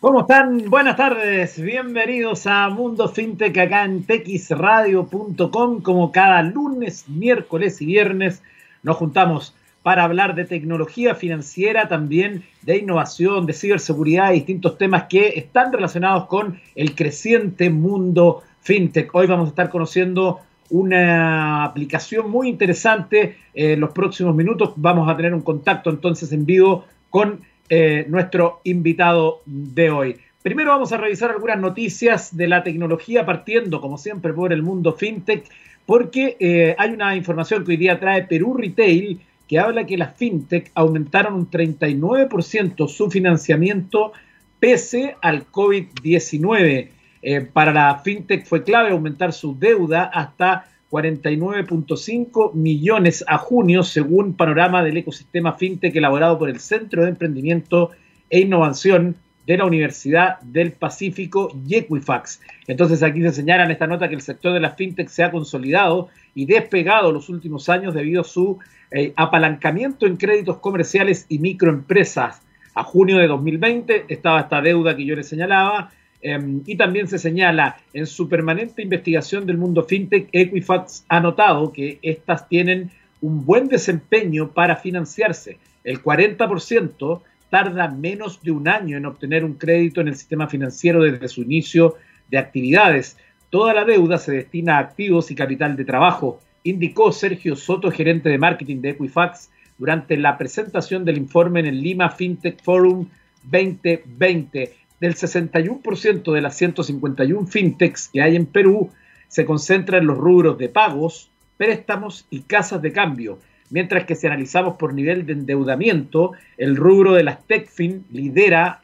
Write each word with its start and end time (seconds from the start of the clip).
¿Cómo 0.00 0.20
están? 0.22 0.70
Buenas 0.70 0.96
tardes, 0.96 1.60
bienvenidos 1.60 2.46
a 2.46 2.70
Mundo 2.70 3.10
Fintech 3.10 3.58
acá 3.58 3.84
en 3.84 4.04
texradio.com. 4.04 5.82
Como 5.82 6.10
cada 6.10 6.40
lunes, 6.40 7.06
miércoles 7.06 7.82
y 7.82 7.84
viernes 7.84 8.42
nos 8.82 8.96
juntamos 8.96 9.54
para 9.82 10.04
hablar 10.04 10.34
de 10.34 10.46
tecnología 10.46 11.14
financiera, 11.14 11.86
también 11.88 12.44
de 12.62 12.78
innovación, 12.78 13.44
de 13.44 13.52
ciberseguridad 13.52 14.32
distintos 14.32 14.78
temas 14.78 15.04
que 15.04 15.38
están 15.38 15.70
relacionados 15.70 16.28
con 16.28 16.58
el 16.76 16.94
creciente 16.94 17.68
mundo 17.68 18.42
fintech. 18.62 19.14
Hoy 19.14 19.26
vamos 19.26 19.48
a 19.48 19.50
estar 19.50 19.68
conociendo 19.68 20.40
una 20.70 21.62
aplicación 21.62 22.30
muy 22.30 22.48
interesante. 22.48 23.36
En 23.52 23.80
los 23.80 23.90
próximos 23.90 24.34
minutos 24.34 24.72
vamos 24.76 25.10
a 25.10 25.16
tener 25.18 25.34
un 25.34 25.42
contacto 25.42 25.90
entonces 25.90 26.32
en 26.32 26.46
vivo 26.46 26.86
con 27.10 27.40
eh, 27.70 28.04
nuestro 28.08 28.60
invitado 28.64 29.42
de 29.46 29.90
hoy. 29.90 30.16
Primero 30.42 30.70
vamos 30.70 30.92
a 30.92 30.96
revisar 30.96 31.30
algunas 31.30 31.58
noticias 31.60 32.36
de 32.36 32.48
la 32.48 32.62
tecnología, 32.62 33.24
partiendo, 33.24 33.80
como 33.80 33.96
siempre, 33.96 34.32
por 34.32 34.52
el 34.52 34.62
mundo 34.62 34.92
fintech, 34.92 35.44
porque 35.86 36.36
eh, 36.40 36.74
hay 36.78 36.90
una 36.90 37.14
información 37.14 37.64
que 37.64 37.70
hoy 37.72 37.76
día 37.76 38.00
trae 38.00 38.24
Perú 38.24 38.54
Retail 38.54 39.20
que 39.46 39.58
habla 39.58 39.84
que 39.84 39.96
las 39.96 40.16
fintech 40.16 40.70
aumentaron 40.74 41.34
un 41.34 41.50
39% 41.50 42.88
su 42.88 43.10
financiamiento 43.10 44.12
pese 44.60 45.16
al 45.20 45.50
COVID-19. 45.50 46.88
Eh, 47.22 47.40
para 47.52 47.72
la 47.72 47.98
fintech 47.98 48.46
fue 48.46 48.62
clave 48.62 48.90
aumentar 48.90 49.32
su 49.32 49.58
deuda 49.58 50.04
hasta 50.04 50.68
49.5 50.90 52.52
millones 52.54 53.24
a 53.28 53.38
junio, 53.38 53.82
según 53.82 54.34
panorama 54.34 54.82
del 54.82 54.96
ecosistema 54.96 55.52
fintech 55.52 55.94
elaborado 55.94 56.38
por 56.38 56.50
el 56.50 56.58
Centro 56.58 57.02
de 57.02 57.10
Emprendimiento 57.10 57.90
e 58.28 58.40
Innovación 58.40 59.16
de 59.46 59.56
la 59.56 59.64
Universidad 59.64 60.40
del 60.40 60.72
Pacífico 60.72 61.50
y 61.66 61.76
Equifax. 61.76 62.40
Entonces 62.66 63.02
aquí 63.02 63.22
se 63.22 63.32
señala 63.32 63.64
en 63.64 63.70
esta 63.70 63.86
nota 63.86 64.08
que 64.08 64.14
el 64.14 64.20
sector 64.20 64.52
de 64.52 64.60
las 64.60 64.76
fintech 64.76 65.08
se 65.08 65.22
ha 65.22 65.30
consolidado 65.30 66.08
y 66.34 66.46
despegado 66.46 67.12
los 67.12 67.28
últimos 67.28 67.68
años 67.68 67.94
debido 67.94 68.20
a 68.22 68.24
su 68.24 68.58
eh, 68.90 69.12
apalancamiento 69.16 70.06
en 70.06 70.16
créditos 70.16 70.58
comerciales 70.58 71.26
y 71.28 71.38
microempresas. 71.38 72.42
A 72.74 72.84
junio 72.84 73.18
de 73.18 73.26
2020 73.26 74.06
estaba 74.08 74.40
esta 74.40 74.60
deuda 74.60 74.96
que 74.96 75.04
yo 75.04 75.16
les 75.16 75.28
señalaba, 75.28 75.90
Em, 76.22 76.62
y 76.66 76.76
también 76.76 77.08
se 77.08 77.18
señala 77.18 77.78
en 77.94 78.06
su 78.06 78.28
permanente 78.28 78.82
investigación 78.82 79.46
del 79.46 79.56
mundo 79.56 79.84
fintech, 79.84 80.28
Equifax 80.32 81.04
ha 81.08 81.20
notado 81.20 81.72
que 81.72 81.98
estas 82.02 82.48
tienen 82.48 82.90
un 83.22 83.44
buen 83.44 83.68
desempeño 83.68 84.50
para 84.52 84.76
financiarse. 84.76 85.58
El 85.82 86.02
40% 86.02 87.22
tarda 87.48 87.88
menos 87.88 88.42
de 88.42 88.50
un 88.50 88.68
año 88.68 88.96
en 88.96 89.06
obtener 89.06 89.44
un 89.44 89.54
crédito 89.54 90.00
en 90.00 90.08
el 90.08 90.16
sistema 90.16 90.46
financiero 90.46 91.02
desde 91.02 91.28
su 91.28 91.42
inicio 91.42 91.96
de 92.28 92.38
actividades. 92.38 93.16
Toda 93.48 93.74
la 93.74 93.84
deuda 93.84 94.18
se 94.18 94.32
destina 94.32 94.76
a 94.76 94.80
activos 94.80 95.30
y 95.30 95.34
capital 95.34 95.74
de 95.76 95.84
trabajo, 95.84 96.40
indicó 96.62 97.12
Sergio 97.12 97.56
Soto, 97.56 97.90
gerente 97.90 98.28
de 98.28 98.38
marketing 98.38 98.80
de 98.80 98.90
Equifax, 98.90 99.50
durante 99.78 100.18
la 100.18 100.36
presentación 100.36 101.06
del 101.06 101.16
informe 101.16 101.60
en 101.60 101.66
el 101.66 101.82
Lima 101.82 102.10
FinTech 102.10 102.62
Forum 102.62 103.08
2020 103.44 104.74
del 105.00 105.14
61% 105.14 106.32
de 106.32 106.40
las 106.40 106.56
151 106.56 107.46
fintechs 107.46 108.08
que 108.12 108.22
hay 108.22 108.36
en 108.36 108.46
Perú 108.46 108.90
se 109.28 109.44
concentra 109.44 109.98
en 109.98 110.06
los 110.06 110.18
rubros 110.18 110.58
de 110.58 110.68
pagos, 110.68 111.30
préstamos 111.56 112.26
y 112.30 112.42
casas 112.42 112.82
de 112.82 112.92
cambio, 112.92 113.38
mientras 113.70 114.04
que 114.04 114.14
si 114.14 114.26
analizamos 114.26 114.76
por 114.76 114.92
nivel 114.92 115.24
de 115.24 115.32
endeudamiento, 115.32 116.32
el 116.58 116.76
rubro 116.76 117.14
de 117.14 117.22
las 117.22 117.46
TechFin 117.46 118.04
lidera 118.10 118.82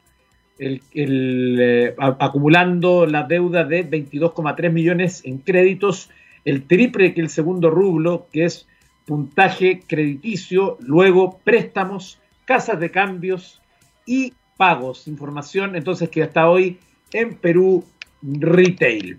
eh, 0.58 1.94
acumulando 1.98 3.04
la 3.04 3.24
deuda 3.24 3.64
de 3.64 3.88
22,3 3.88 4.72
millones 4.72 5.22
en 5.24 5.38
créditos, 5.38 6.10
el 6.44 6.66
triple 6.66 7.12
que 7.12 7.20
el 7.20 7.28
segundo 7.28 7.70
rubro, 7.70 8.28
que 8.32 8.44
es 8.44 8.66
puntaje 9.04 9.80
crediticio, 9.86 10.78
luego 10.80 11.40
préstamos, 11.44 12.20
casas 12.46 12.80
de 12.80 12.90
cambios 12.90 13.60
y 14.06 14.32
pagos. 14.56 15.06
Información 15.08 15.76
entonces 15.76 16.08
que 16.08 16.22
hasta 16.22 16.48
hoy 16.48 16.78
en 17.12 17.36
Perú 17.36 17.84
Retail. 18.22 19.18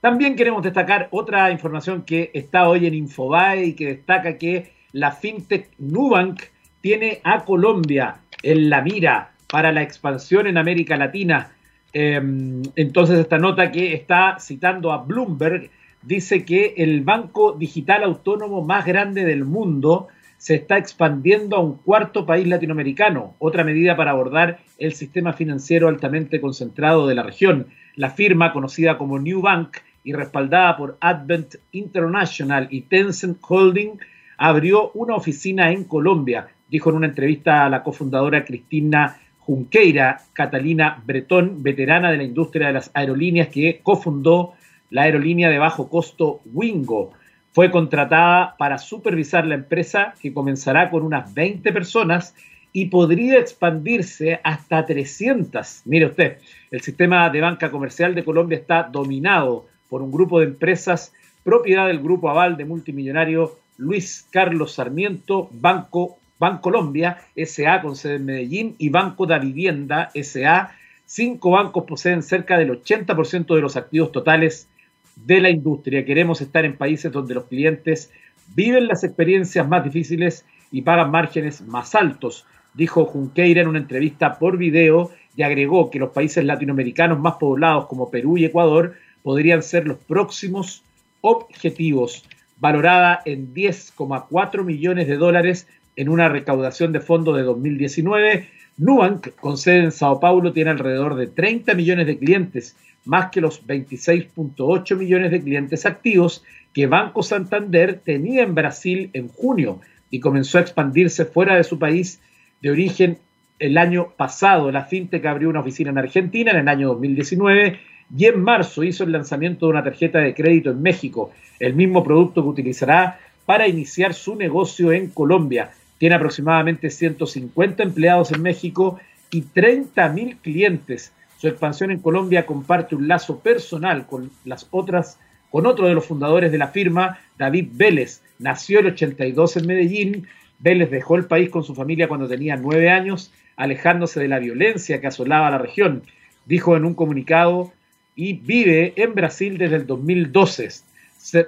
También 0.00 0.36
queremos 0.36 0.62
destacar 0.62 1.08
otra 1.12 1.50
información 1.50 2.02
que 2.02 2.30
está 2.34 2.68
hoy 2.68 2.86
en 2.86 2.94
Infobae 2.94 3.64
y 3.64 3.72
que 3.74 3.86
destaca 3.86 4.36
que 4.36 4.72
la 4.92 5.12
fintech 5.12 5.70
Nubank 5.78 6.42
tiene 6.80 7.20
a 7.24 7.44
Colombia 7.44 8.18
en 8.42 8.68
la 8.68 8.82
mira 8.82 9.32
para 9.48 9.72
la 9.72 9.82
expansión 9.82 10.46
en 10.46 10.58
América 10.58 10.96
Latina. 10.96 11.52
Em, 11.92 12.62
entonces 12.76 13.18
esta 13.18 13.38
nota 13.38 13.72
que 13.72 13.94
está 13.94 14.36
citando 14.38 14.92
a 14.92 14.98
Bloomberg 14.98 15.70
dice 16.02 16.44
que 16.44 16.74
el 16.76 17.00
banco 17.00 17.52
digital 17.52 18.02
autónomo 18.02 18.62
más 18.62 18.84
grande 18.84 19.24
del 19.24 19.44
mundo 19.44 20.08
se 20.44 20.56
está 20.56 20.76
expandiendo 20.76 21.56
a 21.56 21.60
un 21.60 21.78
cuarto 21.78 22.26
país 22.26 22.46
latinoamericano, 22.46 23.34
otra 23.38 23.64
medida 23.64 23.96
para 23.96 24.10
abordar 24.10 24.58
el 24.76 24.92
sistema 24.92 25.32
financiero 25.32 25.88
altamente 25.88 26.38
concentrado 26.38 27.06
de 27.06 27.14
la 27.14 27.22
región. 27.22 27.68
La 27.96 28.10
firma, 28.10 28.52
conocida 28.52 28.98
como 28.98 29.18
New 29.18 29.40
Bank 29.40 29.78
y 30.04 30.12
respaldada 30.12 30.76
por 30.76 30.98
Advent 31.00 31.54
International 31.72 32.68
y 32.70 32.82
Tencent 32.82 33.38
Holding, 33.40 33.92
abrió 34.36 34.90
una 34.92 35.14
oficina 35.14 35.72
en 35.72 35.84
Colombia, 35.84 36.48
dijo 36.68 36.90
en 36.90 36.96
una 36.96 37.06
entrevista 37.06 37.64
a 37.64 37.70
la 37.70 37.82
cofundadora 37.82 38.44
Cristina 38.44 39.16
Junqueira, 39.38 40.20
Catalina 40.34 41.02
Bretón, 41.06 41.62
veterana 41.62 42.10
de 42.10 42.18
la 42.18 42.24
industria 42.24 42.66
de 42.66 42.74
las 42.74 42.90
aerolíneas 42.92 43.48
que 43.48 43.80
cofundó 43.82 44.52
la 44.90 45.04
aerolínea 45.04 45.48
de 45.48 45.56
bajo 45.56 45.88
costo 45.88 46.42
Wingo. 46.52 47.14
Fue 47.54 47.70
contratada 47.70 48.56
para 48.58 48.78
supervisar 48.78 49.46
la 49.46 49.54
empresa 49.54 50.14
que 50.20 50.34
comenzará 50.34 50.90
con 50.90 51.04
unas 51.04 51.32
20 51.32 51.72
personas 51.72 52.34
y 52.72 52.86
podría 52.86 53.38
expandirse 53.38 54.40
hasta 54.42 54.84
300. 54.84 55.82
Mire 55.84 56.06
usted, 56.06 56.38
el 56.72 56.80
sistema 56.80 57.30
de 57.30 57.40
banca 57.40 57.70
comercial 57.70 58.16
de 58.16 58.24
Colombia 58.24 58.58
está 58.58 58.82
dominado 58.82 59.66
por 59.88 60.02
un 60.02 60.10
grupo 60.10 60.40
de 60.40 60.46
empresas 60.46 61.12
propiedad 61.44 61.86
del 61.86 62.02
grupo 62.02 62.28
aval 62.28 62.56
de 62.56 62.64
multimillonario 62.64 63.56
Luis 63.76 64.26
Carlos 64.32 64.74
Sarmiento, 64.74 65.48
Banco 65.52 66.18
Bancolombia 66.40 67.18
SA 67.36 67.80
con 67.80 67.94
sede 67.94 68.16
en 68.16 68.24
Medellín 68.24 68.74
y 68.78 68.88
Banco 68.88 69.26
da 69.26 69.38
Vivienda 69.38 70.10
SA. 70.14 70.72
Cinco 71.06 71.52
bancos 71.52 71.84
poseen 71.84 72.24
cerca 72.24 72.58
del 72.58 72.82
80% 72.82 73.54
de 73.54 73.60
los 73.60 73.76
activos 73.76 74.10
totales 74.10 74.68
de 75.16 75.40
la 75.40 75.50
industria. 75.50 76.04
Queremos 76.04 76.40
estar 76.40 76.64
en 76.64 76.76
países 76.76 77.12
donde 77.12 77.34
los 77.34 77.44
clientes 77.44 78.10
viven 78.54 78.88
las 78.88 79.04
experiencias 79.04 79.66
más 79.68 79.84
difíciles 79.84 80.44
y 80.70 80.82
pagan 80.82 81.10
márgenes 81.10 81.62
más 81.62 81.94
altos, 81.94 82.46
dijo 82.74 83.04
Junqueira 83.06 83.62
en 83.62 83.68
una 83.68 83.78
entrevista 83.78 84.38
por 84.38 84.58
video 84.58 85.10
y 85.36 85.42
agregó 85.42 85.90
que 85.90 85.98
los 85.98 86.10
países 86.10 86.44
latinoamericanos 86.44 87.18
más 87.18 87.34
poblados 87.34 87.86
como 87.86 88.10
Perú 88.10 88.36
y 88.36 88.44
Ecuador 88.44 88.94
podrían 89.22 89.62
ser 89.62 89.86
los 89.86 89.98
próximos 89.98 90.82
objetivos, 91.20 92.24
valorada 92.58 93.22
en 93.24 93.54
10,4 93.54 94.64
millones 94.64 95.08
de 95.08 95.16
dólares 95.16 95.66
en 95.96 96.08
una 96.08 96.28
recaudación 96.28 96.92
de 96.92 97.00
fondos 97.00 97.36
de 97.36 97.42
2019. 97.42 98.48
Nubank, 98.76 99.28
con 99.36 99.56
sede 99.56 99.84
en 99.84 99.92
Sao 99.92 100.20
Paulo, 100.20 100.52
tiene 100.52 100.70
alrededor 100.70 101.14
de 101.14 101.28
30 101.28 101.74
millones 101.74 102.06
de 102.06 102.18
clientes 102.18 102.76
más 103.04 103.30
que 103.30 103.40
los 103.40 103.66
26.8 103.66 104.96
millones 104.96 105.30
de 105.30 105.42
clientes 105.42 105.86
activos 105.86 106.42
que 106.72 106.86
Banco 106.86 107.22
Santander 107.22 108.00
tenía 108.04 108.42
en 108.42 108.54
Brasil 108.54 109.10
en 109.12 109.28
junio 109.28 109.80
y 110.10 110.20
comenzó 110.20 110.58
a 110.58 110.62
expandirse 110.62 111.24
fuera 111.24 111.56
de 111.56 111.64
su 111.64 111.78
país 111.78 112.20
de 112.60 112.70
origen 112.70 113.18
el 113.58 113.78
año 113.78 114.08
pasado. 114.16 114.70
La 114.70 114.84
FinTech 114.84 115.24
abrió 115.26 115.48
una 115.48 115.60
oficina 115.60 115.90
en 115.90 115.98
Argentina 115.98 116.50
en 116.50 116.58
el 116.58 116.68
año 116.68 116.88
2019 116.88 117.78
y 118.16 118.24
en 118.26 118.42
marzo 118.42 118.82
hizo 118.82 119.04
el 119.04 119.12
lanzamiento 119.12 119.66
de 119.66 119.72
una 119.72 119.84
tarjeta 119.84 120.18
de 120.18 120.34
crédito 120.34 120.70
en 120.70 120.82
México, 120.82 121.30
el 121.58 121.74
mismo 121.74 122.02
producto 122.02 122.42
que 122.42 122.48
utilizará 122.48 123.18
para 123.46 123.68
iniciar 123.68 124.14
su 124.14 124.34
negocio 124.34 124.92
en 124.92 125.08
Colombia. 125.08 125.70
Tiene 125.98 126.16
aproximadamente 126.16 126.90
150 126.90 127.82
empleados 127.82 128.32
en 128.32 128.42
México 128.42 128.98
y 129.30 129.42
30.000 129.42 130.36
clientes 130.40 131.12
su 131.38 131.48
expansión 131.48 131.90
en 131.90 132.00
Colombia 132.00 132.46
comparte 132.46 132.94
un 132.94 133.08
lazo 133.08 133.38
personal 133.40 134.06
con 134.06 134.30
las 134.44 134.66
otras, 134.70 135.18
con 135.50 135.66
otro 135.66 135.86
de 135.86 135.94
los 135.94 136.06
fundadores 136.06 136.50
de 136.52 136.58
la 136.58 136.68
firma, 136.68 137.18
David 137.38 137.68
Vélez. 137.72 138.22
Nació 138.38 138.80
el 138.80 138.86
82 138.86 139.56
en 139.58 139.66
Medellín. 139.66 140.26
Vélez 140.58 140.90
dejó 140.90 141.16
el 141.16 141.26
país 141.26 141.50
con 141.50 141.64
su 141.64 141.74
familia 141.74 142.08
cuando 142.08 142.28
tenía 142.28 142.56
nueve 142.56 142.90
años, 142.90 143.32
alejándose 143.56 144.20
de 144.20 144.28
la 144.28 144.38
violencia 144.38 145.00
que 145.00 145.06
asolaba 145.06 145.50
la 145.50 145.58
región, 145.58 146.02
dijo 146.46 146.76
en 146.76 146.84
un 146.84 146.94
comunicado, 146.94 147.72
y 148.16 148.34
vive 148.34 148.92
en 148.96 149.14
Brasil 149.14 149.58
desde 149.58 149.76
el 149.76 149.86
2012. 149.86 150.68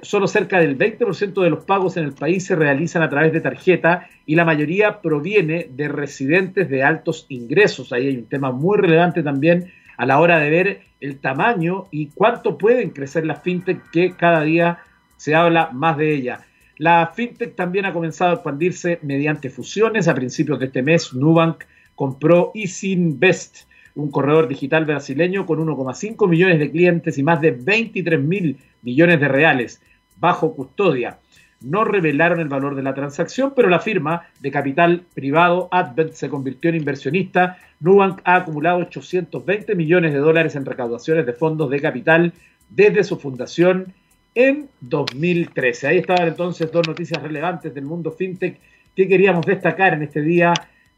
Solo 0.03 0.27
cerca 0.27 0.59
del 0.59 0.79
20% 0.79 1.43
de 1.43 1.51
los 1.51 1.65
pagos 1.65 1.99
en 1.99 2.05
el 2.05 2.13
país 2.13 2.47
se 2.47 2.57
realizan 2.57 3.03
a 3.03 3.11
través 3.11 3.33
de 3.33 3.43
tarjeta 3.43 4.09
y 4.25 4.35
la 4.35 4.47
mayoría 4.47 5.03
proviene 5.03 5.69
de 5.71 5.89
residentes 5.89 6.71
de 6.71 6.83
altos 6.83 7.27
ingresos. 7.29 7.93
Ahí 7.93 8.09
hay 8.09 8.17
un 8.17 8.27
tema 8.27 8.53
muy 8.53 8.79
relevante 8.79 9.23
también 9.23 9.71
a 9.99 10.07
la 10.07 10.19
hora 10.19 10.39
de 10.39 10.49
ver 10.49 10.81
el 11.01 11.19
tamaño 11.19 11.89
y 11.91 12.07
cuánto 12.09 12.57
pueden 12.57 12.91
crecer 12.91 13.27
las 13.27 13.43
fintech 13.43 13.91
que 13.91 14.17
cada 14.17 14.43
día 14.43 14.79
se 15.19 15.35
habla 15.35 15.69
más 15.73 15.99
de 15.99 16.15
ella. 16.15 16.41
La 16.79 17.13
fintech 17.15 17.55
también 17.55 17.85
ha 17.85 17.93
comenzado 17.93 18.31
a 18.31 18.35
expandirse 18.35 18.99
mediante 19.03 19.51
fusiones. 19.51 20.09
A 20.09 20.15
principios 20.15 20.59
de 20.59 20.67
este 20.67 20.83
mes, 20.83 21.13
Nubank 21.13 21.65
compró 21.95 22.51
EasyInvest, 22.55 23.69
un 23.97 24.11
corredor 24.11 24.47
digital 24.47 24.85
brasileño 24.85 25.47
con 25.47 25.59
1,5 25.59 26.29
millones 26.29 26.59
de 26.59 26.71
clientes 26.71 27.19
y 27.19 27.23
más 27.23 27.41
de 27.41 27.51
23 27.51 28.23
mil 28.23 28.59
millones 28.83 29.19
de 29.19 29.29
reales 29.29 29.83
bajo 30.19 30.55
custodia. 30.55 31.19
No 31.63 31.85
revelaron 31.85 32.39
el 32.39 32.49
valor 32.49 32.75
de 32.75 32.83
la 32.83 32.95
transacción, 32.95 33.55
pero 33.57 33.71
la 33.71 33.81
firma 33.81 34.29
de 34.41 34.51
capital 34.51 35.03
privado 35.15 35.69
Advent 35.71 36.13
se 36.13 36.29
convirtió 36.29 36.69
en 36.69 36.77
inversionista. 36.77 37.59
Nubank 37.81 38.21
ha 38.25 38.37
acumulado 38.37 38.79
820 38.81 39.75
millones 39.75 40.13
de 40.13 40.19
dólares 40.19 40.55
en 40.55 40.67
recaudaciones 40.67 41.25
de 41.25 41.33
fondos 41.33 41.71
de 41.71 41.81
capital 41.81 42.33
desde 42.69 43.03
su 43.03 43.19
fundación 43.19 43.95
en 44.35 44.69
2013. 44.83 45.89
Ahí 45.89 45.99
estaban 45.99 46.29
entonces 46.29 46.71
dos 46.71 46.87
noticias 46.87 47.23
relevantes 47.23 47.75
del 47.75 47.85
mundo 47.85 48.13
fintech 48.13 48.61
que 48.95 49.09
queríamos 49.09 49.47
destacar 49.47 49.95
en 49.95 50.03
este 50.03 50.21
día 50.21 50.53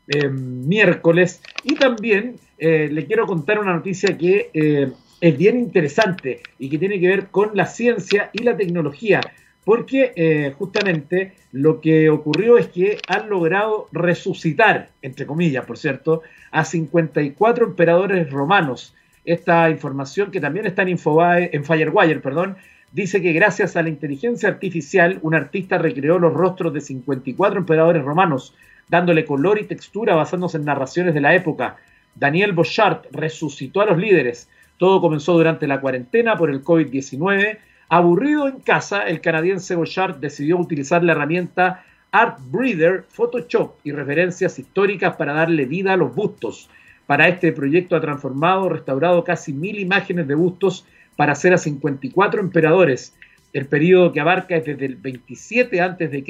eh, 0.08 0.28
miércoles. 0.28 1.40
Y 1.62 1.76
también 1.76 2.36
eh, 2.58 2.88
le 2.90 3.06
quiero 3.06 3.26
contar 3.26 3.58
una 3.58 3.72
noticia 3.72 4.16
que 4.16 4.50
eh, 4.52 4.92
es 5.20 5.38
bien 5.38 5.58
interesante 5.58 6.40
y 6.58 6.68
que 6.68 6.78
tiene 6.78 7.00
que 7.00 7.08
ver 7.08 7.26
con 7.28 7.50
la 7.54 7.66
ciencia 7.66 8.30
y 8.32 8.42
la 8.42 8.56
tecnología, 8.56 9.20
porque 9.64 10.54
justamente 10.56 11.34
lo 11.52 11.80
que 11.80 12.08
ocurrió 12.08 12.56
es 12.56 12.68
que 12.68 12.98
han 13.06 13.28
logrado 13.28 13.88
resucitar, 13.92 14.88
entre 15.02 15.26
comillas, 15.26 15.66
por 15.66 15.76
cierto, 15.76 16.22
a 16.50 16.64
54 16.64 17.66
emperadores 17.66 18.30
romanos. 18.30 18.94
Esta 19.24 19.68
información 19.68 20.30
que 20.30 20.40
también 20.40 20.64
está 20.64 20.82
en, 20.82 20.90
Infobae, 20.90 21.50
en 21.52 21.64
Firewire, 21.64 22.20
perdón, 22.20 22.56
dice 22.92 23.20
que 23.20 23.32
gracias 23.32 23.76
a 23.76 23.82
la 23.82 23.88
inteligencia 23.88 24.48
artificial, 24.48 25.18
un 25.22 25.34
artista 25.34 25.78
recreó 25.78 26.18
los 26.18 26.32
rostros 26.32 26.72
de 26.72 26.80
54 26.80 27.58
emperadores 27.58 28.02
romanos, 28.02 28.54
dándole 28.88 29.24
color 29.24 29.58
y 29.58 29.64
textura 29.64 30.14
basándose 30.14 30.56
en 30.56 30.64
narraciones 30.64 31.14
de 31.14 31.20
la 31.20 31.34
época. 31.34 31.76
Daniel 32.14 32.52
Bochart 32.52 33.06
resucitó 33.12 33.80
a 33.80 33.86
los 33.86 33.98
líderes. 33.98 34.48
Todo 34.76 35.00
comenzó 35.00 35.34
durante 35.34 35.66
la 35.66 35.80
cuarentena 35.80 36.36
por 36.36 36.50
el 36.50 36.62
COVID-19. 36.62 37.58
Aburrido 37.88 38.48
en 38.48 38.60
casa, 38.60 39.02
el 39.02 39.20
canadiense 39.20 39.74
Bochart 39.74 40.18
decidió 40.18 40.58
utilizar 40.58 41.02
la 41.02 41.12
herramienta 41.12 41.84
Art 42.10 42.38
Breeder, 42.50 43.04
Photoshop 43.08 43.76
y 43.84 43.92
referencias 43.92 44.58
históricas 44.58 45.16
para 45.16 45.34
darle 45.34 45.66
vida 45.66 45.92
a 45.92 45.96
los 45.96 46.14
bustos. 46.14 46.68
Para 47.06 47.28
este 47.28 47.52
proyecto 47.52 47.96
ha 47.96 48.00
transformado, 48.00 48.68
restaurado 48.68 49.24
casi 49.24 49.52
mil 49.52 49.78
imágenes 49.78 50.28
de 50.28 50.34
bustos 50.34 50.86
para 51.16 51.32
hacer 51.32 51.54
a 51.54 51.58
54 51.58 52.40
emperadores. 52.40 53.14
El 53.52 53.66
periodo 53.66 54.12
que 54.12 54.20
abarca 54.20 54.56
es 54.56 54.64
desde 54.64 54.86
el 54.86 54.96
27 54.96 55.80
a.C 55.80 56.22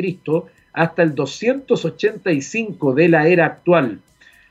hasta 0.73 1.03
el 1.03 1.15
285 1.15 2.95
de 2.95 3.09
la 3.09 3.27
era 3.27 3.47
actual. 3.47 4.01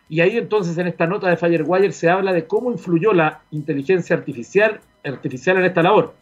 Y 0.09 0.21
ahí 0.21 0.37
entonces 0.37 0.77
en 0.77 0.87
esta 0.87 1.05
nota 1.07 1.29
de 1.29 1.37
Firewire 1.37 1.91
se 1.91 2.09
habla 2.09 2.33
de 2.33 2.45
cómo 2.45 2.71
influyó 2.71 3.13
la 3.13 3.41
inteligencia 3.51 4.15
artificial, 4.15 4.79
artificial 5.03 5.57
en 5.57 5.65
esta 5.65 5.83
labor. 5.83 6.13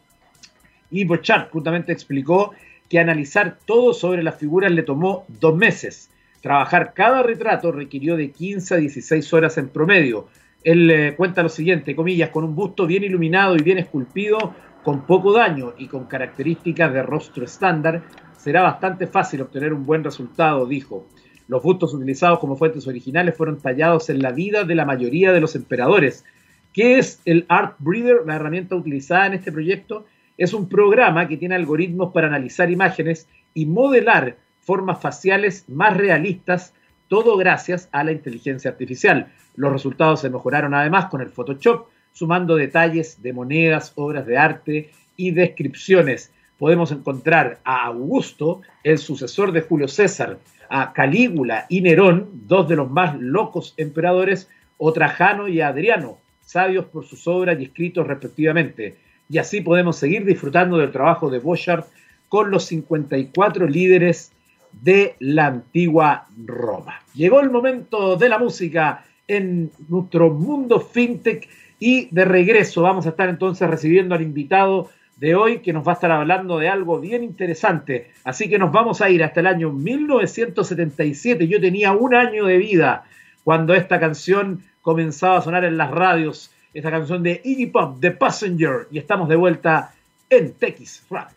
Y 0.90 1.06
Bochart 1.06 1.52
justamente 1.52 1.92
explicó 1.92 2.54
que 2.90 3.00
analizar 3.00 3.58
todo 3.66 3.94
sobre 3.94 4.24
las 4.24 4.36
figuras 4.36 4.72
le 4.72 4.84
tomó 4.84 5.26
dos 5.28 5.56
meses. 5.56 6.10
Trabajar 6.42 6.94
cada 6.94 7.24
retrato 7.24 7.72
requirió 7.72 8.16
de 8.18 8.32
15 8.32 8.76
a 8.76 8.78
16 8.78 9.34
horas 9.34 9.58
en 9.58 9.70
promedio. 9.70 10.28
Él 10.64 10.90
eh, 10.90 11.16
cuenta 11.16 11.44
lo 11.44 11.50
siguiente, 11.50 11.96
comillas, 11.96 12.30
con 12.30 12.44
un 12.44 12.56
busto 12.56 12.88
bien 12.88 13.04
iluminado 13.04 13.56
y 13.56 13.64
bien 13.64 13.78
esculpido, 13.78 14.56
con 14.84 15.06
poco 15.06 15.34
daño 15.34 15.74
y 15.78 15.88
con 15.88 16.06
características 16.06 16.94
de 16.94 17.02
rostro 17.02 17.46
estándar, 17.46 18.04
será 18.38 18.62
bastante 18.62 19.08
fácil 19.08 19.42
obtener 19.42 19.74
un 19.74 19.86
buen 19.86 20.04
resultado, 20.04 20.66
dijo. 20.68 21.08
Los 21.48 21.62
bustos 21.62 21.94
utilizados 21.94 22.40
como 22.40 22.56
fuentes 22.56 22.88
originales 22.88 23.36
fueron 23.36 23.60
tallados 23.60 24.10
en 24.10 24.22
la 24.22 24.32
vida 24.32 24.64
de 24.64 24.76
la 24.76 24.86
mayoría 24.86 25.32
de 25.32 25.42
los 25.42 25.56
emperadores. 25.56 26.26
¿Qué 26.74 26.98
es 26.98 27.22
el 27.26 27.46
Art 27.50 27.76
Breeder, 27.80 28.22
la 28.26 28.36
herramienta 28.36 28.76
utilizada 28.76 29.28
en 29.28 29.34
este 29.34 29.52
proyecto? 29.52 30.06
Es 30.38 30.54
un 30.54 30.68
programa 30.68 31.28
que 31.28 31.38
tiene 31.38 31.56
algoritmos 31.56 32.12
para 32.12 32.28
analizar 32.28 32.72
imágenes 32.72 33.28
y 33.54 33.66
modelar 33.66 34.38
formas 34.62 35.00
faciales 35.00 35.66
más 35.70 35.96
realistas, 35.96 36.74
todo 37.08 37.38
gracias 37.38 37.88
a 37.92 38.04
la 38.04 38.12
inteligencia 38.12 38.72
artificial. 38.72 39.28
Los 39.56 39.72
resultados 39.72 40.22
se 40.22 40.30
mejoraron 40.30 40.74
además 40.74 41.06
con 41.06 41.22
el 41.22 41.30
Photoshop, 41.30 41.88
sumando 42.12 42.56
detalles 42.56 43.22
de 43.22 43.32
monedas, 43.32 43.94
obras 43.96 44.26
de 44.26 44.38
arte 44.38 44.90
y 45.16 45.32
descripciones 45.32 46.32
podemos 46.58 46.92
encontrar 46.92 47.60
a 47.64 47.86
Augusto, 47.86 48.62
el 48.84 48.98
sucesor 48.98 49.52
de 49.52 49.62
Julio 49.62 49.88
César, 49.88 50.40
a 50.70 50.94
Calígula 50.94 51.66
y 51.70 51.82
Nerón, 51.82 52.30
dos 52.48 52.68
de 52.68 52.76
los 52.76 52.90
más 52.90 53.20
locos 53.20 53.74
emperadores, 53.78 54.50
o 54.78 54.92
Trajano 54.94 55.48
y 55.48 55.62
Adriano, 55.62 56.18
sabios 56.42 56.86
por 56.86 57.06
sus 57.06 57.28
obras 57.28 57.60
y 57.60 57.66
escritos 57.66 58.08
respectivamente. 58.08 58.96
Y 59.30 59.38
así 59.38 59.62
podemos 59.62 59.98
seguir 59.98 60.26
disfrutando 60.26 60.78
del 60.78 60.92
trabajo 60.92 61.30
de 61.30 61.40
Bochart 61.40 61.88
con 62.30 62.52
los 62.52 62.66
54 62.66 63.68
líderes 63.68 64.32
de 64.72 65.16
la 65.20 65.48
antigua 65.48 66.28
Roma. 66.46 67.00
Llegó 67.14 67.40
el 67.40 67.50
momento 67.50 68.18
de 68.18 68.30
la 68.30 68.38
música 68.38 69.06
en 69.28 69.72
nuestro 69.88 70.30
mundo 70.32 70.80
fintech 70.80 71.48
y 71.80 72.08
de 72.14 72.26
regreso 72.26 72.82
vamos 72.82 73.06
a 73.06 73.10
estar 73.10 73.30
entonces 73.30 73.70
recibiendo 73.70 74.16
al 74.16 74.22
invitado 74.22 74.90
de 75.16 75.36
hoy 75.36 75.60
que 75.60 75.72
nos 75.72 75.88
va 75.88 75.94
a 75.94 75.96
estar 75.96 76.12
hablando 76.12 76.60
de 76.60 76.70
algo 76.70 77.00
bien 77.00 77.24
interesante. 77.24 78.12
Así 78.24 78.50
que 78.50 78.60
nos 78.60 78.72
vamos 78.72 79.02
a 79.02 79.10
ir 79.10 79.24
hasta 79.24 79.40
el 79.40 79.48
año 79.48 79.72
1977. 79.72 81.48
Yo 81.48 81.62
tenía 81.62 81.94
un 81.94 82.16
año 82.16 82.46
de 82.46 82.58
vida 82.58 83.06
cuando 83.44 83.74
esta 83.74 84.00
canción 84.00 84.64
comenzaba 84.82 85.38
a 85.38 85.42
sonar 85.42 85.64
en 85.64 85.78
las 85.78 85.92
radios. 85.92 86.52
Esta 86.74 86.92
canción 86.92 87.24
de 87.24 87.42
Iggy 87.44 87.68
Pop, 87.68 87.98
The 88.02 88.12
Passenger. 88.12 88.88
Y 88.92 88.98
estamos 88.98 89.30
de 89.30 89.38
vuelta 89.38 89.94
en 90.30 90.54
TX 90.54 91.06
Radio. 91.10 91.30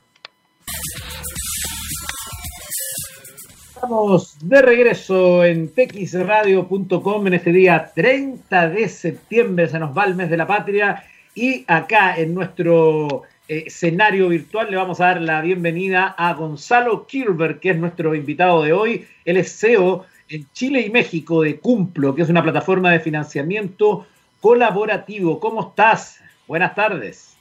Estamos 3.75 4.37
de 4.41 4.61
regreso 4.61 5.45
en 5.45 5.73
texradio.com 5.73 7.27
en 7.29 7.35
este 7.35 7.53
día 7.53 7.93
30 7.95 8.71
de 8.71 8.89
septiembre. 8.89 9.69
Se 9.69 9.79
nos 9.79 9.97
va 9.97 10.05
el 10.05 10.17
mes 10.17 10.29
de 10.29 10.37
la 10.37 10.49
patria. 10.49 11.05
Y 11.33 11.65
acá 11.69 12.17
en 12.17 12.35
nuestro 12.35 13.23
escenario 13.49 14.29
virtual 14.29 14.71
le 14.71 14.77
vamos 14.77 15.01
a 15.01 15.07
dar 15.07 15.23
la 15.23 15.41
bienvenida 15.41 16.15
a 16.19 16.35
Gonzalo 16.35 17.07
Kirber, 17.07 17.59
que 17.59 17.71
es 17.71 17.79
nuestro 17.79 18.15
invitado 18.15 18.63
de 18.63 18.75
hoy. 18.75 19.07
Él 19.25 19.39
es 19.39 19.59
CEO 19.59 20.05
en 20.29 20.47
Chile 20.53 20.83
y 20.83 20.91
México 20.91 21.41
de 21.41 21.59
Cumplo, 21.59 22.15
que 22.15 22.23
es 22.23 22.29
una 22.29 22.43
plataforma 22.43 22.93
de 22.93 23.01
financiamiento 23.01 24.07
colaborativo. 24.41 25.41
¿Cómo 25.41 25.71
estás? 25.71 26.21
Buenas 26.47 26.75
tardes. 26.75 27.37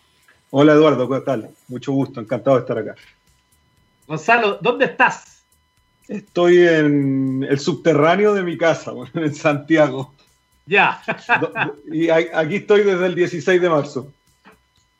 Hola 0.49 0.73
Eduardo, 0.73 1.09
¿qué 1.09 1.19
tal? 1.25 1.49
Mucho 1.67 1.91
gusto, 1.91 2.21
encantado 2.21 2.55
de 2.55 2.61
estar 2.61 2.77
acá. 2.77 2.95
Gonzalo, 4.07 4.59
¿dónde 4.61 4.85
estás? 4.85 5.43
Estoy 6.07 6.59
en 6.65 7.45
el 7.49 7.59
subterráneo 7.59 8.33
de 8.33 8.43
mi 8.43 8.57
casa, 8.57 8.93
en 9.13 9.35
Santiago. 9.35 10.13
Ya. 10.65 11.01
y 11.91 12.09
aquí 12.09 12.57
estoy 12.57 12.83
desde 12.83 13.05
el 13.07 13.15
16 13.15 13.61
de 13.61 13.69
marzo. 13.69 14.13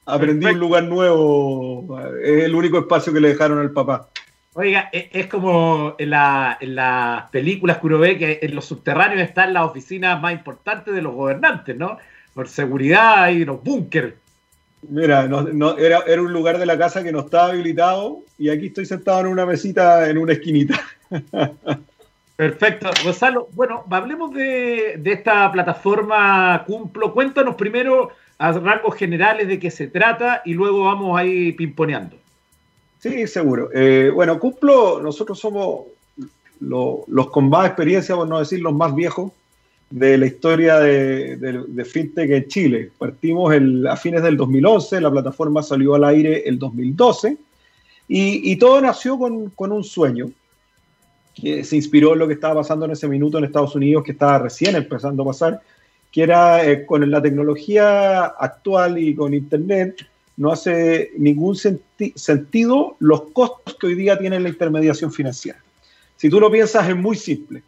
Aprendí 0.07 0.45
un 0.45 0.59
lugar 0.59 0.83
nuevo. 0.85 1.99
Es 2.23 2.45
el 2.45 2.55
único 2.55 2.79
espacio 2.79 3.11
que 3.11 3.19
le 3.19 3.29
dejaron 3.29 3.59
al 3.59 3.71
papá. 3.71 4.07
Oiga, 4.53 4.89
e, 4.91 5.09
es 5.11 5.27
como 5.27 5.95
en, 5.99 6.09
las 6.09 7.29
películas 7.29 7.77
que 7.77 7.87
uno 7.87 7.99
ve 7.99 8.17
que 8.17 8.39
en 8.41 8.55
los 8.55 8.65
subterráneos 8.65 9.21
están 9.21 9.53
las 9.53 9.65
oficinas 9.65 10.19
más 10.21 10.31
importantes 10.31 10.95
de 10.95 11.01
los 11.01 11.13
gobernantes, 11.13 11.75
¿no? 11.75 11.97
Por 12.33 12.47
seguridad 12.47 13.27
y 13.29 13.43
los 13.43 13.61
búnkeres. 13.61 14.13
Mira, 14.89 15.27
no, 15.27 15.77
era, 15.77 15.99
era, 16.07 16.21
un 16.21 16.31
lugar 16.31 16.57
de 16.57 16.65
la 16.65 16.77
casa 16.77 17.03
que 17.03 17.11
no 17.11 17.19
estaba 17.19 17.49
habilitado 17.49 18.19
y 18.37 18.49
aquí 18.49 18.67
estoy 18.67 18.85
sentado 18.85 19.19
en 19.21 19.27
una 19.27 19.45
mesita 19.45 20.09
en 20.09 20.17
una 20.17 20.33
esquinita. 20.33 20.79
Perfecto. 22.37 22.89
Gonzalo, 23.03 23.49
bueno, 23.53 23.83
hablemos 23.89 24.33
de, 24.33 24.95
de 24.99 25.11
esta 25.11 25.51
plataforma 25.51 26.63
Cumplo. 26.65 27.11
Cuéntanos 27.11 27.55
primero 27.55 28.11
a 28.39 28.51
rasgos 28.51 28.95
generales 28.95 29.47
de 29.47 29.59
qué 29.59 29.71
se 29.71 29.87
trata 29.87 30.41
y 30.45 30.53
luego 30.53 30.85
vamos 30.85 31.17
ahí 31.19 31.51
pimponeando. 31.53 32.15
Sí, 32.99 33.27
seguro. 33.27 33.69
Eh, 33.73 34.11
bueno, 34.13 34.39
Cumplo, 34.39 35.01
nosotros 35.01 35.39
somos 35.39 35.85
los 36.59 37.27
con 37.29 37.49
más 37.49 37.67
experiencia, 37.67 38.15
por 38.15 38.27
no 38.27 38.39
decir 38.39 38.61
los 38.61 38.73
más 38.73 38.95
viejos, 38.95 39.31
de 39.89 40.17
la 40.17 40.25
historia 40.25 40.79
de, 40.79 41.37
de, 41.37 41.85
FinTech 41.85 42.29
en 42.29 42.47
Chile. 42.47 42.91
Partimos 42.97 43.53
a 43.89 43.95
fines 43.95 44.21
del 44.21 44.35
2011, 44.35 44.99
la 44.99 45.11
plataforma 45.11 45.63
salió 45.63 45.95
al 45.95 46.03
aire 46.03 46.43
el 46.45 46.59
2012 46.59 47.37
Y, 48.09 48.55
todo 48.57 48.81
nació 48.81 49.17
con, 49.17 49.49
con, 49.51 49.71
un 49.71 49.83
sueño 49.83 50.29
que 51.35 51.63
se 51.63 51.77
inspiró 51.77 52.13
en 52.13 52.19
lo 52.19 52.27
que 52.27 52.33
estaba 52.33 52.55
pasando 52.55 52.85
en 52.85 52.91
ese 52.91 53.07
minuto 53.07 53.37
en 53.37 53.45
Estados 53.45 53.75
Unidos, 53.75 54.03
que 54.03 54.11
estaba 54.11 54.39
recién 54.39 54.75
empezando 54.75 55.23
a 55.23 55.27
pasar, 55.27 55.61
que 56.11 56.23
era 56.23 56.65
eh, 56.65 56.85
con 56.85 57.09
la 57.09 57.21
tecnología 57.21 58.25
actual 58.25 58.97
y 58.97 59.15
con 59.15 59.33
Internet, 59.33 60.05
no 60.37 60.51
hace 60.51 61.11
ningún 61.17 61.55
sentido 61.55 62.95
los 62.99 63.23
costos 63.31 63.75
que 63.75 63.87
hoy 63.87 63.95
día 63.95 64.17
tiene 64.17 64.39
la 64.39 64.49
intermediación 64.49 65.11
financiera. 65.11 65.59
Si 66.15 66.29
tú 66.29 66.39
lo 66.39 66.51
piensas, 66.51 66.87
es 66.87 66.95
muy 66.95 67.15
simple. 67.15 67.63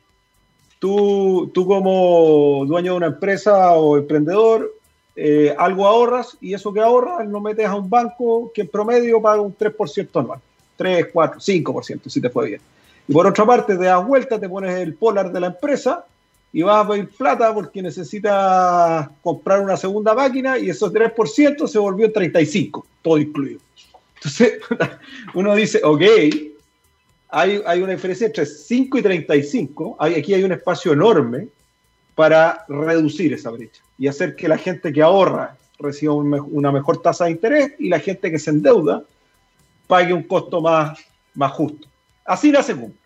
Tú, 0.80 1.52
tú 1.54 1.66
como 1.66 2.64
dueño 2.66 2.94
de 2.94 2.98
una 2.98 3.08
empresa 3.08 3.74
o 3.74 3.98
emprendedor, 3.98 4.72
eh, 5.16 5.54
algo 5.58 5.86
ahorras 5.86 6.38
y 6.40 6.54
eso 6.54 6.72
que 6.72 6.80
ahorras 6.80 7.28
lo 7.28 7.42
metes 7.42 7.66
a 7.66 7.76
un 7.76 7.90
banco 7.90 8.52
que 8.54 8.62
en 8.62 8.70
promedio 8.70 9.22
paga 9.22 9.42
un 9.42 9.56
3% 9.56 10.20
anual. 10.20 10.40
3, 10.78 11.08
4, 11.12 11.42
5% 11.42 12.08
si 12.08 12.22
te 12.22 12.30
fue 12.30 12.48
bien. 12.48 12.62
Y 13.08 13.14
por 13.14 13.28
otra 13.28 13.46
parte, 13.46 13.76
te 13.76 13.84
das 13.84 14.06
vuelta, 14.06 14.40
te 14.40 14.48
pones 14.48 14.76
el 14.80 14.94
polar 14.94 15.32
de 15.32 15.40
la 15.40 15.48
empresa 15.48 16.06
y 16.52 16.62
vas 16.64 16.86
a 16.86 16.90
pedir 16.90 17.10
plata 17.10 17.54
porque 17.54 17.82
necesitas 17.82 19.10
comprar 19.22 19.62
una 19.62 19.78
segunda 19.78 20.14
máquina 20.14 20.58
y 20.58 20.70
esos 20.70 20.92
3% 20.92 21.68
se 21.68 21.80
volvió 21.80 22.12
35, 22.12 22.86
todo 23.02 23.18
incluido. 23.18 23.60
Entonces, 24.16 24.60
uno 25.34 25.56
dice, 25.56 25.82
ok, 25.84 26.02
hay, 27.30 27.62
hay 27.66 27.82
una 27.82 27.94
diferencia 27.94 28.28
entre 28.28 28.46
5 28.46 28.98
y 28.98 29.02
35, 29.02 29.98
hay, 30.00 30.16
aquí 30.16 30.34
hay 30.34 30.44
un 30.44 30.52
espacio 30.52 30.94
enorme 30.94 31.48
para 32.16 32.66
reducir 32.68 33.32
esa 33.34 33.52
brecha 33.52 33.82
y 33.98 34.08
hacer 34.08 34.36
que 34.36 34.48
la 34.48 34.58
gente 34.58 34.92
que 34.92 35.02
ahorra 35.02 35.56
reciba 35.78 36.14
una 36.14 36.72
mejor 36.72 37.02
tasa 37.02 37.26
de 37.26 37.32
interés 37.32 37.74
y 37.80 37.88
la 37.88 38.00
gente 38.00 38.30
que 38.30 38.40
se 38.40 38.50
endeuda 38.50 39.04
pague 39.88 40.14
un 40.14 40.24
costo 40.24 40.60
más, 40.60 41.00
más 41.36 41.52
justo. 41.54 41.88
Así 42.26 42.52
nace 42.52 42.76
Cumple 42.76 43.00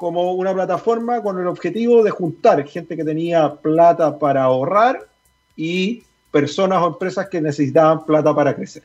como 0.00 0.32
una 0.32 0.54
plataforma 0.54 1.22
con 1.22 1.38
el 1.38 1.46
objetivo 1.46 2.02
de 2.02 2.10
juntar 2.10 2.66
gente 2.66 2.96
que 2.96 3.04
tenía 3.04 3.56
plata 3.56 4.18
para 4.18 4.44
ahorrar 4.44 5.06
y 5.54 6.02
personas 6.30 6.80
o 6.80 6.86
empresas 6.86 7.28
que 7.28 7.38
necesitaban 7.38 8.06
plata 8.06 8.34
para 8.34 8.56
crecer. 8.56 8.82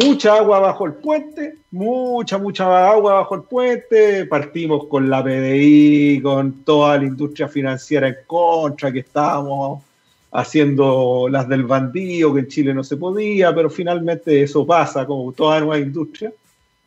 Mucha 0.00 0.36
agua 0.36 0.60
bajo 0.60 0.86
el 0.86 0.92
puente, 0.92 1.56
mucha, 1.72 2.38
mucha 2.38 2.88
agua 2.88 3.14
bajo 3.14 3.34
el 3.34 3.42
puente. 3.42 4.26
Partimos 4.26 4.86
con 4.86 5.10
la 5.10 5.24
PDI, 5.24 6.20
con 6.22 6.62
toda 6.62 6.98
la 6.98 7.04
industria 7.04 7.48
financiera 7.48 8.06
en 8.06 8.18
contra, 8.28 8.92
que 8.92 9.00
estábamos 9.00 9.82
haciendo 10.30 11.26
las 11.28 11.48
del 11.48 11.64
bandido, 11.64 12.32
que 12.32 12.40
en 12.40 12.46
Chile 12.46 12.72
no 12.72 12.84
se 12.84 12.96
podía, 12.96 13.52
pero 13.52 13.68
finalmente 13.68 14.40
eso 14.40 14.64
pasa, 14.64 15.04
como 15.04 15.32
toda 15.32 15.58
nueva 15.58 15.80
industria. 15.80 16.32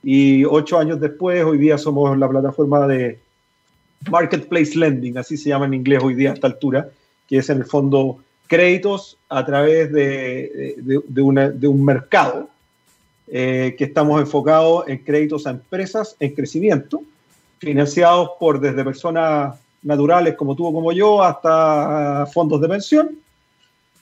Y 0.03 0.45
ocho 0.45 0.77
años 0.77 0.99
después, 0.99 1.43
hoy 1.43 1.57
día 1.57 1.77
somos 1.77 2.17
la 2.17 2.29
plataforma 2.29 2.87
de 2.87 3.19
Marketplace 4.09 4.77
Lending, 4.77 5.17
así 5.17 5.35
se 5.37 5.49
llama 5.49 5.65
en 5.65 5.73
inglés 5.73 6.01
hoy 6.01 6.15
día 6.15 6.31
a 6.31 6.33
esta 6.33 6.47
altura, 6.47 6.89
que 7.27 7.37
es 7.37 7.49
en 7.49 7.57
el 7.57 7.65
fondo 7.65 8.19
créditos 8.47 9.17
a 9.27 9.45
través 9.45 9.91
de, 9.91 10.75
de, 10.77 11.67
un 11.67 11.85
mercado 11.85 12.49
eh, 13.27 13.75
que 13.77 13.83
estamos 13.83 14.19
enfocados 14.19 14.87
en 14.87 14.97
créditos 14.99 15.45
a 15.45 15.51
empresas 15.51 16.15
en 16.19 16.33
crecimiento, 16.33 17.03
financiados 17.59 18.31
por 18.39 18.59
desde 18.59 18.83
personas 18.83 19.59
naturales 19.83 20.35
como 20.35 20.55
tú 20.55 20.65
o 20.65 20.73
como 20.73 20.91
yo 20.91 21.21
hasta 21.21 22.25
fondos 22.33 22.59
de 22.61 22.69
pensión. 22.69 23.19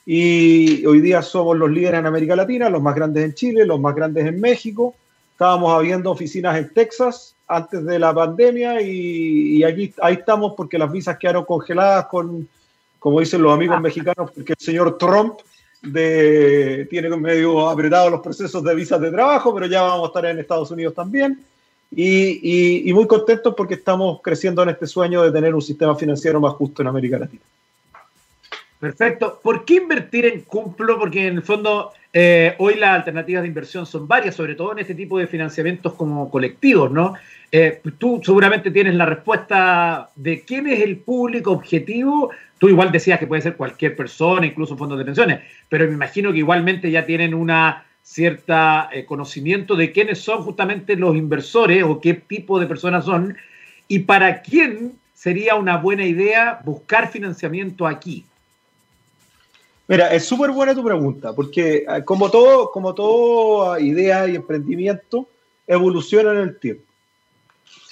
Y 0.06 0.86
hoy 0.86 1.02
día 1.02 1.20
somos 1.20 1.56
los 1.58 1.70
líderes 1.70 2.00
en 2.00 2.06
América 2.06 2.34
Latina, 2.34 2.70
los 2.70 2.80
más 2.80 2.94
grandes 2.94 3.24
en 3.24 3.34
Chile, 3.34 3.66
los 3.66 3.78
más 3.78 3.94
grandes 3.94 4.26
en 4.26 4.40
México, 4.40 4.94
Estábamos 5.38 5.72
abriendo 5.72 6.10
oficinas 6.10 6.58
en 6.58 6.68
Texas 6.74 7.36
antes 7.46 7.84
de 7.84 7.96
la 7.96 8.12
pandemia 8.12 8.82
y, 8.82 9.62
aquí 9.62 9.94
ahí 10.02 10.14
estamos 10.14 10.54
porque 10.56 10.76
las 10.76 10.90
visas 10.90 11.16
quedaron 11.16 11.44
congeladas 11.44 12.06
con, 12.06 12.48
como 12.98 13.20
dicen 13.20 13.42
los 13.42 13.52
amigos 13.52 13.76
ah. 13.78 13.80
mexicanos, 13.80 14.32
porque 14.32 14.54
el 14.54 14.58
señor 14.58 14.98
Trump 14.98 15.38
de, 15.80 16.88
tiene 16.90 17.08
medio 17.16 17.68
apretado 17.68 18.10
los 18.10 18.20
procesos 18.20 18.64
de 18.64 18.74
visas 18.74 19.00
de 19.00 19.12
trabajo, 19.12 19.54
pero 19.54 19.66
ya 19.66 19.82
vamos 19.82 20.06
a 20.06 20.08
estar 20.08 20.26
en 20.26 20.40
Estados 20.40 20.72
Unidos 20.72 20.92
también. 20.92 21.40
Y, 21.92 22.90
y, 22.90 22.92
muy 22.92 23.06
contentos 23.06 23.54
porque 23.56 23.74
estamos 23.74 24.18
creciendo 24.20 24.64
en 24.64 24.70
este 24.70 24.88
sueño 24.88 25.22
de 25.22 25.30
tener 25.30 25.54
un 25.54 25.62
sistema 25.62 25.94
financiero 25.94 26.40
más 26.40 26.54
justo 26.54 26.82
en 26.82 26.88
América 26.88 27.16
Latina. 27.16 27.42
Perfecto. 28.80 29.40
¿Por 29.42 29.64
qué 29.64 29.74
invertir 29.74 30.26
en 30.26 30.42
Cumplo? 30.42 30.98
Porque 30.98 31.26
en 31.26 31.36
el 31.36 31.42
fondo 31.42 31.92
eh, 32.12 32.54
hoy 32.58 32.76
las 32.76 32.90
alternativas 32.90 33.42
de 33.42 33.48
inversión 33.48 33.86
son 33.86 34.06
varias, 34.06 34.36
sobre 34.36 34.54
todo 34.54 34.72
en 34.72 34.78
este 34.78 34.94
tipo 34.94 35.18
de 35.18 35.26
financiamientos 35.26 35.94
como 35.94 36.30
colectivos, 36.30 36.90
¿no? 36.90 37.14
Eh, 37.50 37.80
tú 37.98 38.20
seguramente 38.24 38.70
tienes 38.70 38.94
la 38.94 39.06
respuesta 39.06 40.10
de 40.14 40.42
quién 40.42 40.68
es 40.68 40.80
el 40.80 40.98
público 40.98 41.50
objetivo. 41.50 42.30
Tú 42.58 42.68
igual 42.68 42.92
decías 42.92 43.18
que 43.18 43.26
puede 43.26 43.42
ser 43.42 43.56
cualquier 43.56 43.96
persona, 43.96 44.46
incluso 44.46 44.76
fondos 44.76 44.98
de 44.98 45.04
pensiones, 45.04 45.40
pero 45.68 45.86
me 45.86 45.94
imagino 45.94 46.32
que 46.32 46.38
igualmente 46.38 46.90
ya 46.90 47.04
tienen 47.04 47.34
una 47.34 47.84
cierta 48.02 48.88
eh, 48.92 49.04
conocimiento 49.04 49.74
de 49.76 49.92
quiénes 49.92 50.20
son 50.20 50.42
justamente 50.42 50.96
los 50.96 51.16
inversores 51.16 51.82
o 51.82 52.00
qué 52.00 52.14
tipo 52.14 52.58
de 52.58 52.66
personas 52.66 53.04
son 53.04 53.36
y 53.86 54.00
para 54.00 54.40
quién 54.40 54.92
sería 55.12 55.56
una 55.56 55.76
buena 55.76 56.06
idea 56.06 56.60
buscar 56.64 57.10
financiamiento 57.10 57.86
aquí. 57.86 58.24
Mira, 59.88 60.14
es 60.14 60.26
súper 60.26 60.50
buena 60.50 60.74
tu 60.74 60.84
pregunta, 60.84 61.32
porque 61.32 61.86
ah, 61.88 62.04
como 62.04 62.30
todo, 62.30 62.70
como 62.70 62.94
toda 62.94 63.80
idea 63.80 64.28
y 64.28 64.36
emprendimiento, 64.36 65.26
evoluciona 65.66 66.32
en 66.32 66.38
el 66.38 66.58
tiempo. 66.58 66.84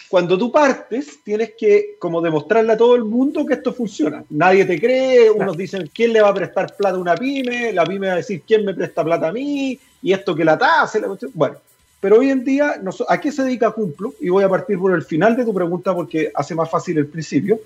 Cuando 0.08 0.36
tú 0.38 0.52
partes, 0.52 1.18
tienes 1.24 1.54
que 1.58 1.96
como 1.98 2.20
demostrarle 2.20 2.74
a 2.74 2.76
todo 2.76 2.94
el 2.94 3.04
mundo 3.04 3.44
que 3.44 3.54
esto 3.54 3.72
funciona. 3.72 4.24
Nadie 4.28 4.64
te 4.66 4.78
cree, 4.78 5.30
unos 5.30 5.56
dicen, 5.56 5.90
¿quién 5.92 6.12
le 6.12 6.20
va 6.20 6.28
a 6.28 6.34
prestar 6.34 6.76
plata 6.76 6.96
a 6.96 7.00
una 7.00 7.16
pyme? 7.16 7.72
La 7.72 7.84
pyme 7.84 8.08
va 8.08 8.12
a 8.12 8.16
decir, 8.16 8.42
¿quién 8.46 8.64
me 8.64 8.74
presta 8.74 9.02
plata 9.02 9.28
a 9.28 9.32
mí? 9.32 9.78
Y 10.02 10.12
esto 10.12 10.34
que 10.34 10.44
la 10.44 10.56
tasa. 10.56 11.00
Bueno, 11.34 11.56
pero 11.98 12.18
hoy 12.18 12.30
en 12.30 12.44
día, 12.44 12.80
¿a 13.08 13.20
qué 13.20 13.32
se 13.32 13.42
dedica 13.42 13.72
Cumplo? 13.72 14.14
Y 14.20 14.28
voy 14.28 14.44
a 14.44 14.48
partir 14.48 14.78
por 14.78 14.94
el 14.94 15.02
final 15.02 15.34
de 15.34 15.44
tu 15.44 15.52
pregunta 15.52 15.94
porque 15.94 16.30
hace 16.34 16.54
más 16.54 16.70
fácil 16.70 16.98
el 16.98 17.06
principio. 17.06 17.58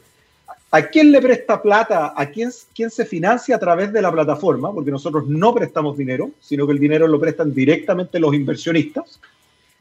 ¿A 0.72 0.82
quién 0.82 1.10
le 1.10 1.20
presta 1.20 1.60
plata? 1.60 2.12
¿A 2.16 2.26
quién, 2.26 2.50
quién, 2.74 2.90
se 2.90 3.04
financia 3.04 3.56
a 3.56 3.58
través 3.58 3.92
de 3.92 4.00
la 4.00 4.12
plataforma? 4.12 4.72
Porque 4.72 4.92
nosotros 4.92 5.26
no 5.26 5.52
prestamos 5.52 5.96
dinero, 5.96 6.30
sino 6.40 6.64
que 6.66 6.72
el 6.72 6.78
dinero 6.78 7.08
lo 7.08 7.18
prestan 7.18 7.52
directamente 7.52 8.20
los 8.20 8.34
inversionistas. 8.34 9.20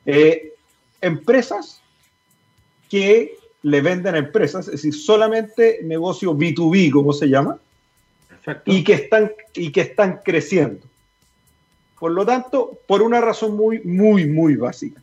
Eh, 0.05 0.53
empresas 0.99 1.81
que 2.89 3.37
le 3.61 3.81
venden 3.81 4.15
a 4.15 4.19
empresas, 4.19 4.65
es 4.67 4.73
decir, 4.73 4.95
solamente 4.95 5.79
negocio 5.83 6.33
B2B, 6.33 6.91
como 6.91 7.13
se 7.13 7.27
llama, 7.27 7.59
y 8.65 8.83
que, 8.83 8.93
están, 8.93 9.31
y 9.53 9.71
que 9.71 9.81
están 9.81 10.21
creciendo. 10.23 10.79
Por 11.99 12.11
lo 12.11 12.25
tanto, 12.25 12.79
por 12.87 13.03
una 13.03 13.21
razón 13.21 13.55
muy, 13.55 13.81
muy, 13.81 14.25
muy 14.25 14.55
básica. 14.55 15.01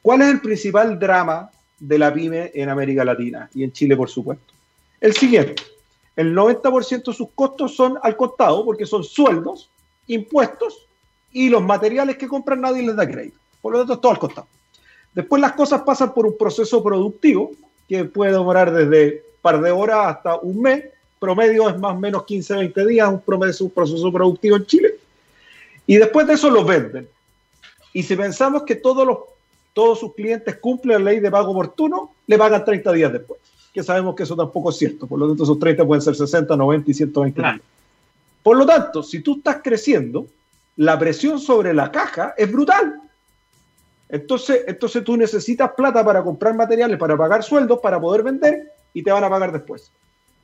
¿Cuál 0.00 0.22
es 0.22 0.28
el 0.28 0.40
principal 0.40 0.98
drama 0.98 1.50
de 1.78 1.98
la 1.98 2.14
pyme 2.14 2.52
en 2.54 2.70
América 2.70 3.04
Latina 3.04 3.50
y 3.52 3.64
en 3.64 3.72
Chile, 3.72 3.96
por 3.96 4.08
supuesto? 4.08 4.54
El 5.00 5.14
siguiente. 5.14 5.62
El 6.16 6.34
90% 6.36 7.04
de 7.04 7.12
sus 7.12 7.28
costos 7.34 7.74
son 7.74 7.98
al 8.02 8.16
costado 8.16 8.64
porque 8.64 8.84
son 8.86 9.04
sueldos, 9.04 9.70
impuestos 10.06 10.86
y 11.32 11.48
los 11.48 11.62
materiales 11.62 12.16
que 12.16 12.28
compran 12.28 12.60
nadie 12.60 12.82
les 12.82 12.96
da 12.96 13.08
crédito. 13.08 13.38
Por 13.62 13.72
lo 13.72 13.78
tanto, 13.78 13.94
es 13.94 14.00
todo 14.00 14.12
al 14.12 14.18
costado. 14.18 14.46
Después 15.14 15.40
las 15.40 15.52
cosas 15.52 15.82
pasan 15.82 16.12
por 16.12 16.26
un 16.26 16.36
proceso 16.36 16.82
productivo 16.82 17.52
que 17.88 18.04
puede 18.04 18.32
demorar 18.32 18.72
desde 18.72 19.24
un 19.36 19.40
par 19.42 19.60
de 19.60 19.70
horas 19.70 20.16
hasta 20.16 20.36
un 20.36 20.60
mes. 20.60 20.84
Promedio 21.18 21.68
es 21.68 21.78
más 21.78 21.94
o 21.94 21.98
menos 21.98 22.24
15, 22.24 22.54
20 22.54 22.86
días, 22.86 23.08
un, 23.08 23.20
promedio, 23.20 23.54
un 23.60 23.70
proceso 23.70 24.12
productivo 24.12 24.56
en 24.56 24.66
Chile. 24.66 24.94
Y 25.86 25.96
después 25.96 26.26
de 26.26 26.34
eso 26.34 26.50
los 26.50 26.66
venden. 26.66 27.08
Y 27.92 28.02
si 28.02 28.14
pensamos 28.14 28.62
que 28.62 28.76
todos, 28.76 29.06
los, 29.06 29.18
todos 29.72 29.98
sus 29.98 30.14
clientes 30.14 30.56
cumplen 30.56 31.04
la 31.04 31.10
ley 31.10 31.20
de 31.20 31.30
pago 31.30 31.50
oportuno, 31.50 32.12
le 32.26 32.38
pagan 32.38 32.64
30 32.64 32.92
días 32.92 33.12
después 33.12 33.39
que 33.72 33.82
sabemos 33.82 34.14
que 34.14 34.24
eso 34.24 34.36
tampoco 34.36 34.70
es 34.70 34.76
cierto. 34.76 35.06
Por 35.06 35.18
lo 35.18 35.28
tanto, 35.28 35.44
esos 35.44 35.58
30 35.58 35.86
pueden 35.86 36.02
ser 36.02 36.16
60, 36.16 36.56
90 36.56 36.90
y 36.90 36.94
120 36.94 37.42
Por 38.42 38.56
lo 38.56 38.66
tanto, 38.66 39.02
si 39.02 39.20
tú 39.20 39.36
estás 39.36 39.58
creciendo, 39.62 40.26
la 40.76 40.98
presión 40.98 41.38
sobre 41.38 41.74
la 41.74 41.90
caja 41.90 42.34
es 42.36 42.50
brutal. 42.50 43.00
Entonces, 44.08 44.64
entonces 44.66 45.04
tú 45.04 45.16
necesitas 45.16 45.70
plata 45.76 46.04
para 46.04 46.22
comprar 46.22 46.54
materiales, 46.54 46.98
para 46.98 47.16
pagar 47.16 47.44
sueldos, 47.44 47.78
para 47.80 48.00
poder 48.00 48.24
vender 48.24 48.72
y 48.92 49.02
te 49.02 49.12
van 49.12 49.22
a 49.22 49.30
pagar 49.30 49.52
después. 49.52 49.90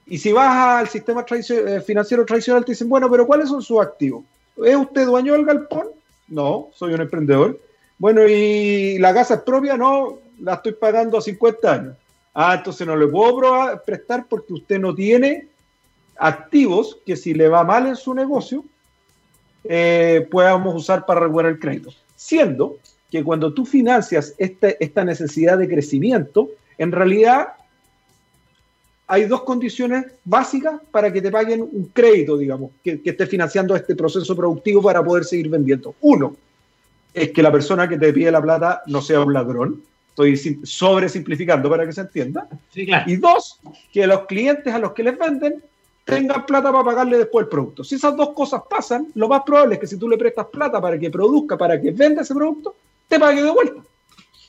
Y 0.07 0.19
si 0.19 0.33
vas 0.33 0.81
al 0.81 0.89
sistema 0.89 1.25
eh, 1.29 1.81
financiero 1.81 2.25
tradicional, 2.25 2.65
te 2.65 2.73
dicen, 2.73 2.89
bueno, 2.89 3.11
pero 3.11 3.27
¿cuáles 3.27 3.49
son 3.49 3.61
sus 3.61 3.81
activos? 3.81 4.25
¿Es 4.65 4.77
usted 4.77 5.05
dueño 5.05 5.33
del 5.33 5.45
galpón? 5.45 5.89
No, 6.29 6.69
soy 6.75 6.95
un 6.95 7.01
emprendedor. 7.01 7.61
Bueno, 7.99 8.27
¿y 8.27 8.99
la 8.99 9.13
casa 9.13 9.35
es 9.35 9.41
propia? 9.41 9.77
No, 9.77 10.19
la 10.41 10.55
estoy 10.55 10.73
pagando 10.73 11.19
a 11.19 11.23
50 11.23 11.73
años. 11.73 11.97
Ah, 12.39 12.57
entonces 12.57 12.87
no 12.87 12.95
le 12.95 13.07
puedo 13.07 13.41
prestar 13.87 14.27
porque 14.29 14.53
usted 14.53 14.79
no 14.79 14.95
tiene 14.95 15.49
activos 16.19 16.99
que 17.07 17.17
si 17.17 17.33
le 17.33 17.49
va 17.49 17.65
mal 17.65 17.87
en 17.87 17.97
su 17.97 18.13
negocio, 18.13 18.63
eh, 19.65 20.29
podamos 20.31 20.75
usar 20.75 21.07
para 21.07 21.21
regular 21.21 21.51
el 21.53 21.59
crédito. 21.59 21.95
Siendo 22.15 22.77
que 23.11 23.25
cuando 23.25 23.55
tú 23.55 23.65
financias 23.65 24.35
este, 24.37 24.77
esta 24.85 25.03
necesidad 25.03 25.57
de 25.57 25.67
crecimiento, 25.67 26.51
en 26.77 26.93
realidad 26.93 27.55
hay 29.07 29.25
dos 29.25 29.43
condiciones 29.45 30.05
básicas 30.23 30.79
para 30.91 31.11
que 31.11 31.23
te 31.23 31.31
paguen 31.31 31.63
un 31.63 31.87
crédito, 31.87 32.37
digamos, 32.37 32.73
que, 32.85 33.01
que 33.01 33.11
esté 33.11 33.27
financiando 33.27 33.75
este 33.75 33.97
proceso 33.97 34.37
productivo 34.37 34.83
para 34.83 35.03
poder 35.03 35.25
seguir 35.25 35.49
vendiendo. 35.49 35.95
Uno, 36.03 36.37
es 37.15 37.31
que 37.31 37.43
la 37.43 37.51
persona 37.51 37.89
que 37.89 37.97
te 37.97 38.13
pide 38.13 38.31
la 38.31 38.43
plata 38.43 38.83
no 38.89 39.01
sea 39.01 39.21
un 39.21 39.33
ladrón. 39.33 39.83
Estoy 40.17 40.61
sobresimplificando 40.65 41.69
para 41.69 41.85
que 41.85 41.93
se 41.93 42.01
entienda. 42.01 42.49
Y 42.75 43.17
dos, 43.17 43.61
que 43.93 44.07
los 44.07 44.25
clientes 44.25 44.73
a 44.73 44.79
los 44.79 44.93
que 44.93 45.03
les 45.03 45.19
venden 45.19 45.63
tengan 46.07 46.47
plata 46.47 46.73
para 46.73 46.85
pagarle 46.85 47.19
después 47.19 47.45
el 47.45 47.51
producto. 47.51 47.85
Si 47.85 47.97
esas 47.97 48.17
dos 48.17 48.31
cosas 48.31 48.63
pasan, 48.71 49.09
lo 49.15 49.29
más 49.29 49.43
probable 49.43 49.75
es 49.75 49.81
que 49.81 49.87
si 49.87 49.99
tú 49.99 50.09
le 50.09 50.17
prestas 50.17 50.47
plata 50.47 50.81
para 50.81 50.99
que 50.99 51.11
produzca, 51.11 51.59
para 51.59 51.79
que 51.79 51.91
venda 51.91 52.23
ese 52.23 52.35
producto, 52.35 52.77
te 53.07 53.21
pague 53.21 53.43
de 53.43 53.51
vuelta. 53.51 53.83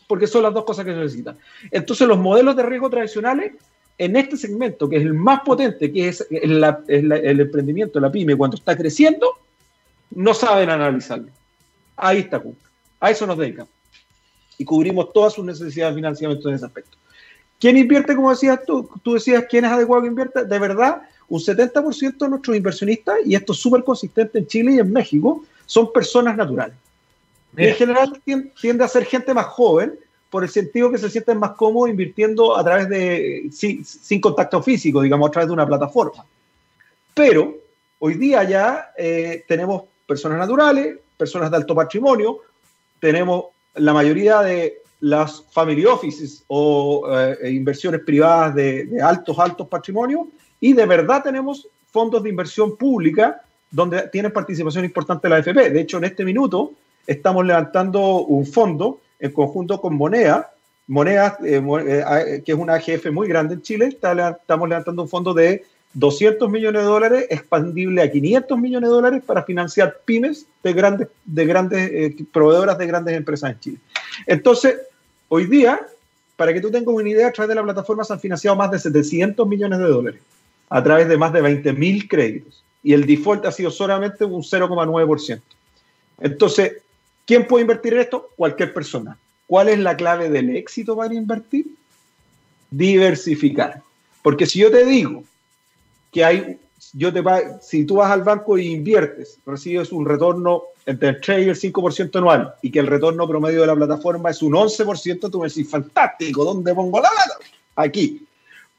Porque 0.08 0.26
son 0.26 0.44
las 0.44 0.54
dos 0.54 0.64
cosas 0.64 0.86
que 0.86 0.94
necesitan. 0.94 1.38
Entonces, 1.70 2.08
los 2.08 2.18
modelos 2.18 2.56
de 2.56 2.64
riesgo 2.64 2.90
tradicionales 2.90 3.52
en 3.98 4.16
este 4.16 4.38
segmento, 4.38 4.88
que 4.88 4.96
es 4.96 5.02
el 5.02 5.16
más 5.16 5.42
potente, 5.42 5.92
que 5.92 6.08
es, 6.08 6.26
el 6.30 7.40
emprendimiento, 7.42 8.00
la 8.00 8.10
pyme, 8.10 8.38
cuando 8.38 8.56
está 8.56 8.78
creciendo, 8.78 9.34
no 10.12 10.34
saben 10.34 10.70
analizarlo. 10.70 11.28
Ahí 11.98 12.20
está 12.20 12.42
A 13.02 13.12
eso 13.12 13.28
nos 13.28 13.38
dedicamos. 13.38 13.77
Y 14.58 14.66
cubrimos 14.66 15.14
todas 15.14 15.34
sus 15.34 15.46
necesidades 15.46 15.94
de 15.94 16.00
financiamiento 16.00 16.50
en 16.50 16.56
ese 16.56 16.66
aspecto. 16.66 16.98
¿Quién 17.60 17.78
invierte, 17.78 18.16
como 18.16 18.30
decías 18.30 18.60
tú? 18.66 18.90
Tú 19.04 19.14
decías, 19.14 19.46
¿quién 19.50 19.66
es 19.66 19.72
adecuado 19.72 20.04
que 20.04 20.10
invierta? 20.10 20.44
De 20.44 20.60
verdad, 20.60 21.02
un 21.28 21.40
70% 21.40 22.18
de 22.18 22.30
nuestros 22.30 22.56
inversionistas, 22.56 23.18
y 23.26 23.36
esto 23.36 23.54
es 23.54 23.60
súper 23.60 23.84
consistente 23.84 24.40
en 24.40 24.48
Chile 24.48 24.74
y 24.74 24.80
en 24.80 24.92
México, 24.92 25.44
son 25.66 25.92
personas 25.92 26.38
naturales. 26.38 26.76
En 27.56 27.74
general 27.74 28.22
tiende 28.62 28.84
a 28.84 28.88
ser 28.88 29.06
gente 29.06 29.34
más 29.34 29.48
joven, 29.48 29.98
por 30.30 30.44
el 30.44 30.50
sentido 30.50 30.92
que 30.92 30.98
se 30.98 31.10
sienten 31.10 31.40
más 31.40 31.52
cómodos 31.52 31.90
invirtiendo 31.90 32.58
a 32.58 32.64
través 32.64 32.90
de, 32.90 33.50
sin, 33.52 34.22
contacto 34.22 34.62
físico, 34.62 35.02
digamos, 35.02 35.30
a 35.30 35.32
través 35.32 35.48
de 35.48 35.54
una 35.54 35.66
plataforma. 35.66 36.26
Pero 37.14 37.58
hoy 38.00 38.16
día 38.16 38.44
ya 38.44 38.92
eh, 38.98 39.44
tenemos 39.48 39.84
personas 40.06 40.38
naturales, 40.38 40.98
personas 41.18 41.50
de 41.50 41.58
alto 41.58 41.74
patrimonio, 41.74 42.40
tenemos 43.00 43.46
la 43.78 43.94
mayoría 43.94 44.42
de 44.42 44.82
las 45.00 45.44
family 45.52 45.86
offices 45.86 46.44
o 46.48 47.08
eh, 47.12 47.52
inversiones 47.52 48.02
privadas 48.02 48.56
de, 48.56 48.90
altos, 49.02 49.38
altos 49.38 49.68
patrimonios 49.68 50.28
y 50.60 50.74
de 50.74 50.86
verdad 50.86 51.24
tenemos 51.24 51.68
fondos 51.92 52.24
de 52.24 52.30
inversión 52.30 52.76
pública 52.78 53.42
donde 53.70 54.08
tienen 54.10 54.32
participación 54.32 54.86
importante 54.86 55.30
la 55.30 55.38
AFP. 55.38 55.70
De 55.70 55.82
hecho, 55.82 55.98
en 55.98 56.06
este 56.06 56.26
minuto 56.26 56.74
estamos 57.06 57.46
levantando 57.46 58.26
un 58.26 58.46
fondo 58.46 59.00
en 59.20 59.32
conjunto 59.32 59.80
con 59.82 59.96
Moneda, 59.96 60.52
eh, 61.44 61.62
eh, 61.62 62.04
eh, 62.10 62.44
que 62.46 62.52
es 62.52 62.58
una 62.58 62.76
AGF 62.76 63.12
muy 63.12 63.28
grande 63.28 63.56
en 63.56 63.62
Chile, 63.62 63.88
estamos 63.88 64.70
levantando 64.70 65.02
un 65.02 65.10
fondo 65.10 65.34
de 65.34 65.66
200 66.00 66.50
millones 66.50 66.82
de 66.82 66.88
dólares, 66.88 67.27
expandible 67.30 68.01
a 68.01 68.12
500 68.12 68.60
millones 68.60 68.89
de 68.89 68.96
dólares 68.96 69.24
para 69.25 69.44
financiar 69.44 70.00
pymes 70.06 70.46
de 70.63 70.74
grandes, 70.74 71.08
de 71.25 71.46
grandes 71.46 72.13
proveedoras 72.32 72.77
de 72.77 72.88
grandes 72.88 73.16
empresas 73.16 73.51
en 73.51 73.60
Chile. 73.60 73.77
Entonces, 74.25 74.75
hoy 75.27 75.46
día, 75.46 75.80
para 76.36 76.54
que 76.54 76.62
tú 76.62 76.70
tengas 76.70 76.94
una 76.94 77.10
idea, 77.10 77.27
a 77.27 77.32
través 77.32 77.50
de 77.50 77.56
la 77.56 77.63
plataforma 77.63 78.04
se 78.04 78.13
han 78.13 78.20
financiado 78.20 78.56
más 78.56 78.72
de 78.72 78.80
700 78.80 79.48
millones 79.48 79.80
de 79.80 79.86
dólares 79.86 80.22
a 80.70 80.84
través 80.84 81.08
de 81.08 81.18
más 81.18 81.34
de 81.34 81.42
20 81.42 81.74
mil 81.74 82.08
créditos. 82.08 82.63
Y 82.84 82.94
el 82.94 83.06
default 83.06 83.46
ha 83.46 83.51
sido 83.51 83.72
solamente 83.72 84.24
un 84.24 84.44
0,9%. 84.44 85.42
Entonces, 86.20 86.74
¿Quién 87.27 87.46
puede 87.46 87.63
invertir 87.63 87.94
en 87.94 88.00
esto? 88.00 88.30
Cualquier 88.38 88.74
persona. 88.74 89.18
¿Cuál 89.48 89.68
es 89.68 89.77
la 89.80 89.98
clave 89.98 90.30
del 90.30 90.56
éxito 90.56 90.96
para 90.96 91.13
invertir? 91.13 91.68
Diversificar. 92.72 93.82
Porque 94.24 94.46
si 94.46 94.60
yo 94.60 94.72
te 94.72 94.86
digo 94.86 95.25
que 96.18 96.26
hay, 96.26 96.60
yo 96.94 97.14
te 97.14 97.22
si 97.62 97.86
tú 97.86 97.98
vas 97.98 98.10
al 98.10 98.24
banco 98.24 98.58
e 98.58 98.64
inviertes, 98.64 99.38
recibes 99.46 99.92
un 99.92 100.04
retorno 100.04 100.64
entre 100.88 101.10
el 101.10 101.22
3 101.22 101.46
y 101.46 101.50
el 101.50 101.74
5% 101.74 102.16
anual 102.16 102.56
y 102.64 102.72
que 102.72 102.80
el 102.80 102.88
retorno 102.88 103.28
promedio 103.28 103.62
de 103.62 103.68
la 103.68 103.76
plataforma 103.76 104.32
es 104.32 104.41
un 104.41 104.54
11%, 104.54 105.30
tú 105.30 105.39
me 105.39 105.48
decís, 105.48 105.70
fantástico, 105.70 106.44
¿dónde 106.44 106.74
pongo 106.74 107.00
la 107.00 107.12
plata? 107.12 107.38
Aquí. 107.76 108.26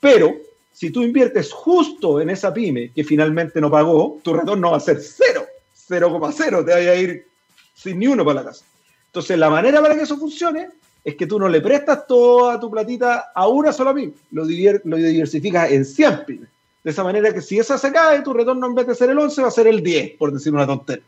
Pero 0.00 0.34
si 0.72 0.90
tú 0.90 1.04
inviertes 1.04 1.52
justo 1.52 2.20
en 2.20 2.30
esa 2.30 2.52
pyme 2.52 2.90
que 2.90 3.04
finalmente 3.04 3.60
no 3.60 3.70
pagó, 3.70 4.18
tu 4.24 4.34
retorno 4.34 4.72
va 4.72 4.78
a 4.78 4.80
ser 4.80 5.00
cero, 5.00 5.46
0,0, 5.88 6.64
te 6.64 6.72
va 6.72 6.76
a 6.76 6.96
ir 6.96 7.24
sin 7.72 8.00
ni 8.00 8.08
uno 8.08 8.24
para 8.24 8.40
la 8.40 8.48
casa. 8.48 8.64
Entonces, 9.06 9.38
la 9.38 9.48
manera 9.48 9.80
para 9.80 9.94
que 9.94 10.02
eso 10.02 10.18
funcione 10.18 10.70
es 11.04 11.14
que 11.14 11.28
tú 11.28 11.38
no 11.38 11.48
le 11.48 11.60
prestas 11.60 12.04
toda 12.04 12.58
tu 12.58 12.68
platita 12.68 13.30
a 13.32 13.46
una 13.46 13.72
sola 13.72 13.94
pyme, 13.94 14.14
lo 14.32 14.44
diversificas 14.44 15.70
en 15.70 15.84
100 15.84 16.24
pymes. 16.26 16.48
De 16.88 16.92
esa 16.92 17.04
manera 17.04 17.34
que 17.34 17.42
si 17.42 17.58
esa 17.58 17.76
se 17.76 17.92
cae, 17.92 18.22
tu 18.22 18.32
retorno 18.32 18.66
en 18.66 18.74
vez 18.74 18.86
de 18.86 18.94
ser 18.94 19.10
el 19.10 19.18
11 19.18 19.42
va 19.42 19.48
a 19.48 19.50
ser 19.50 19.66
el 19.66 19.82
10, 19.82 20.12
por 20.16 20.32
decir 20.32 20.54
una 20.54 20.66
tontera. 20.66 21.02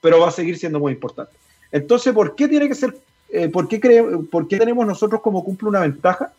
Pero 0.00 0.18
va 0.18 0.28
a 0.28 0.30
seguir 0.30 0.56
siendo 0.56 0.80
muy 0.80 0.94
importante. 0.94 1.36
Entonces, 1.70 2.14
¿por 2.14 2.34
qué 2.34 2.48
tiene 2.48 2.66
que 2.68 2.74
ser, 2.74 2.96
eh, 3.28 3.50
por, 3.50 3.68
qué 3.68 3.78
por 4.30 4.48
qué 4.48 4.56
tenemos 4.56 4.86
nosotros 4.86 5.20
como 5.20 5.44
cumple 5.44 5.68
una 5.68 5.80
ventaja? 5.80 6.32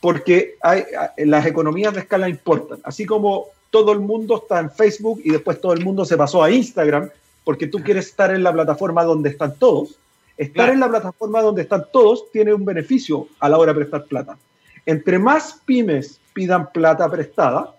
Porque 0.00 0.56
hay, 0.62 0.84
las 1.18 1.44
economías 1.44 1.92
de 1.92 2.00
escala 2.00 2.26
importan. 2.26 2.78
Así 2.84 3.04
como 3.04 3.48
todo 3.68 3.92
el 3.92 4.00
mundo 4.00 4.38
está 4.38 4.60
en 4.60 4.70
Facebook 4.70 5.20
y 5.22 5.28
después 5.28 5.60
todo 5.60 5.74
el 5.74 5.84
mundo 5.84 6.06
se 6.06 6.16
pasó 6.16 6.42
a 6.42 6.50
Instagram 6.50 7.10
porque 7.44 7.66
tú 7.66 7.80
quieres 7.80 8.06
estar 8.06 8.34
en 8.34 8.42
la 8.42 8.54
plataforma 8.54 9.04
donde 9.04 9.28
están 9.28 9.58
todos. 9.58 9.98
Estar 10.38 10.70
en 10.70 10.80
la 10.80 10.88
plataforma 10.88 11.42
donde 11.42 11.60
están 11.60 11.84
todos 11.92 12.30
tiene 12.32 12.54
un 12.54 12.64
beneficio 12.64 13.28
a 13.40 13.50
la 13.50 13.58
hora 13.58 13.74
de 13.74 13.80
prestar 13.80 14.06
plata. 14.06 14.38
Entre 14.86 15.18
más 15.18 15.60
pymes 15.66 16.18
pidan 16.32 16.72
plata 16.72 17.10
prestada, 17.10 17.74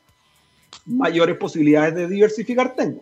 mayores 0.85 1.37
posibilidades 1.37 1.95
de 1.95 2.07
diversificar 2.07 2.75
tengo. 2.75 3.01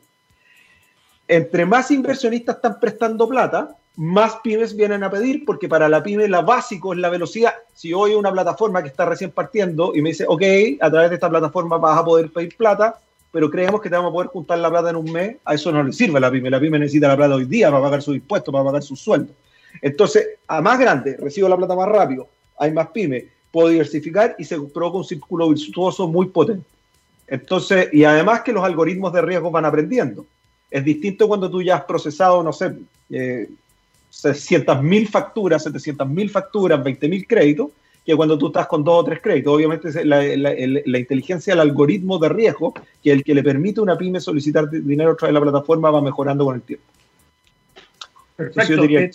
Entre 1.27 1.65
más 1.65 1.91
inversionistas 1.91 2.57
están 2.57 2.79
prestando 2.79 3.27
plata, 3.27 3.75
más 3.95 4.37
pymes 4.43 4.75
vienen 4.75 5.03
a 5.03 5.09
pedir, 5.09 5.45
porque 5.45 5.67
para 5.67 5.89
la 5.89 6.01
pyme 6.01 6.27
la 6.27 6.41
básico 6.41 6.93
es 6.93 6.99
la 6.99 7.09
velocidad. 7.09 7.53
Si 7.73 7.93
hoy 7.93 8.13
una 8.13 8.31
plataforma 8.31 8.81
que 8.81 8.89
está 8.89 9.05
recién 9.05 9.31
partiendo 9.31 9.93
y 9.95 10.01
me 10.01 10.09
dice, 10.09 10.25
ok, 10.27 10.41
a 10.79 10.89
través 10.89 11.09
de 11.09 11.15
esta 11.15 11.29
plataforma 11.29 11.77
vas 11.77 11.99
a 11.99 12.05
poder 12.05 12.31
pedir 12.31 12.55
plata, 12.55 12.99
pero 13.31 13.49
creemos 13.49 13.81
que 13.81 13.89
te 13.89 13.95
vamos 13.95 14.09
a 14.09 14.13
poder 14.13 14.27
juntar 14.29 14.59
la 14.59 14.69
plata 14.69 14.89
en 14.89 14.97
un 14.97 15.11
mes, 15.11 15.37
a 15.45 15.53
eso 15.53 15.71
no 15.71 15.83
le 15.83 15.93
sirve 15.93 16.17
a 16.17 16.21
la 16.21 16.31
pyme. 16.31 16.49
La 16.49 16.59
pyme 16.59 16.79
necesita 16.79 17.07
la 17.07 17.15
plata 17.15 17.35
hoy 17.35 17.45
día 17.45 17.69
para 17.69 17.81
pagar 17.81 18.01
sus 18.01 18.15
impuestos, 18.15 18.51
para 18.51 18.65
pagar 18.65 18.83
sus 18.83 18.99
sueldos. 18.99 19.35
Entonces, 19.81 20.27
a 20.47 20.61
más 20.61 20.79
grande, 20.79 21.15
recibo 21.17 21.47
la 21.47 21.57
plata 21.57 21.75
más 21.75 21.87
rápido, 21.87 22.27
hay 22.57 22.71
más 22.71 22.87
pyme, 22.87 23.27
puedo 23.51 23.69
diversificar 23.69 24.35
y 24.37 24.43
se 24.43 24.59
provoca 24.59 24.97
un 24.97 25.05
círculo 25.05 25.49
virtuoso 25.49 26.07
muy 26.07 26.27
potente. 26.27 26.65
Entonces, 27.31 27.87
y 27.93 28.03
además 28.03 28.41
que 28.41 28.51
los 28.51 28.61
algoritmos 28.61 29.13
de 29.13 29.21
riesgo 29.21 29.49
van 29.49 29.63
aprendiendo. 29.63 30.25
Es 30.69 30.83
distinto 30.83 31.29
cuando 31.29 31.49
tú 31.49 31.61
ya 31.61 31.77
has 31.77 31.85
procesado, 31.85 32.43
no 32.43 32.51
sé, 32.51 32.73
eh, 33.09 33.47
600.000 34.11 35.07
facturas, 35.07 35.65
700.000 35.65 36.29
facturas, 36.29 36.81
20.000 36.81 37.25
créditos, 37.25 37.69
que 38.05 38.17
cuando 38.17 38.37
tú 38.37 38.47
estás 38.47 38.67
con 38.67 38.83
dos 38.83 38.99
o 38.99 39.05
tres 39.05 39.21
créditos. 39.21 39.53
Obviamente 39.53 40.03
la, 40.03 40.21
la, 40.21 40.99
inteligencia, 40.99 41.53
el 41.53 41.61
algoritmo 41.61 42.19
de 42.19 42.27
riesgo, 42.27 42.73
que 43.01 43.13
el 43.13 43.23
que 43.23 43.33
le 43.33 43.43
permite 43.43 43.79
a 43.79 43.83
una 43.83 43.97
pyme 43.97 44.19
solicitar 44.19 44.69
dinero 44.69 45.11
a 45.11 45.15
través 45.15 45.33
de 45.33 45.39
la 45.39 45.51
plataforma 45.51 45.89
va 45.89 46.01
mejorando 46.01 46.43
con 46.43 46.55
el 46.55 46.61
tiempo. 46.63 46.85
Perfecto. 48.35 48.83
Eh, 48.83 49.11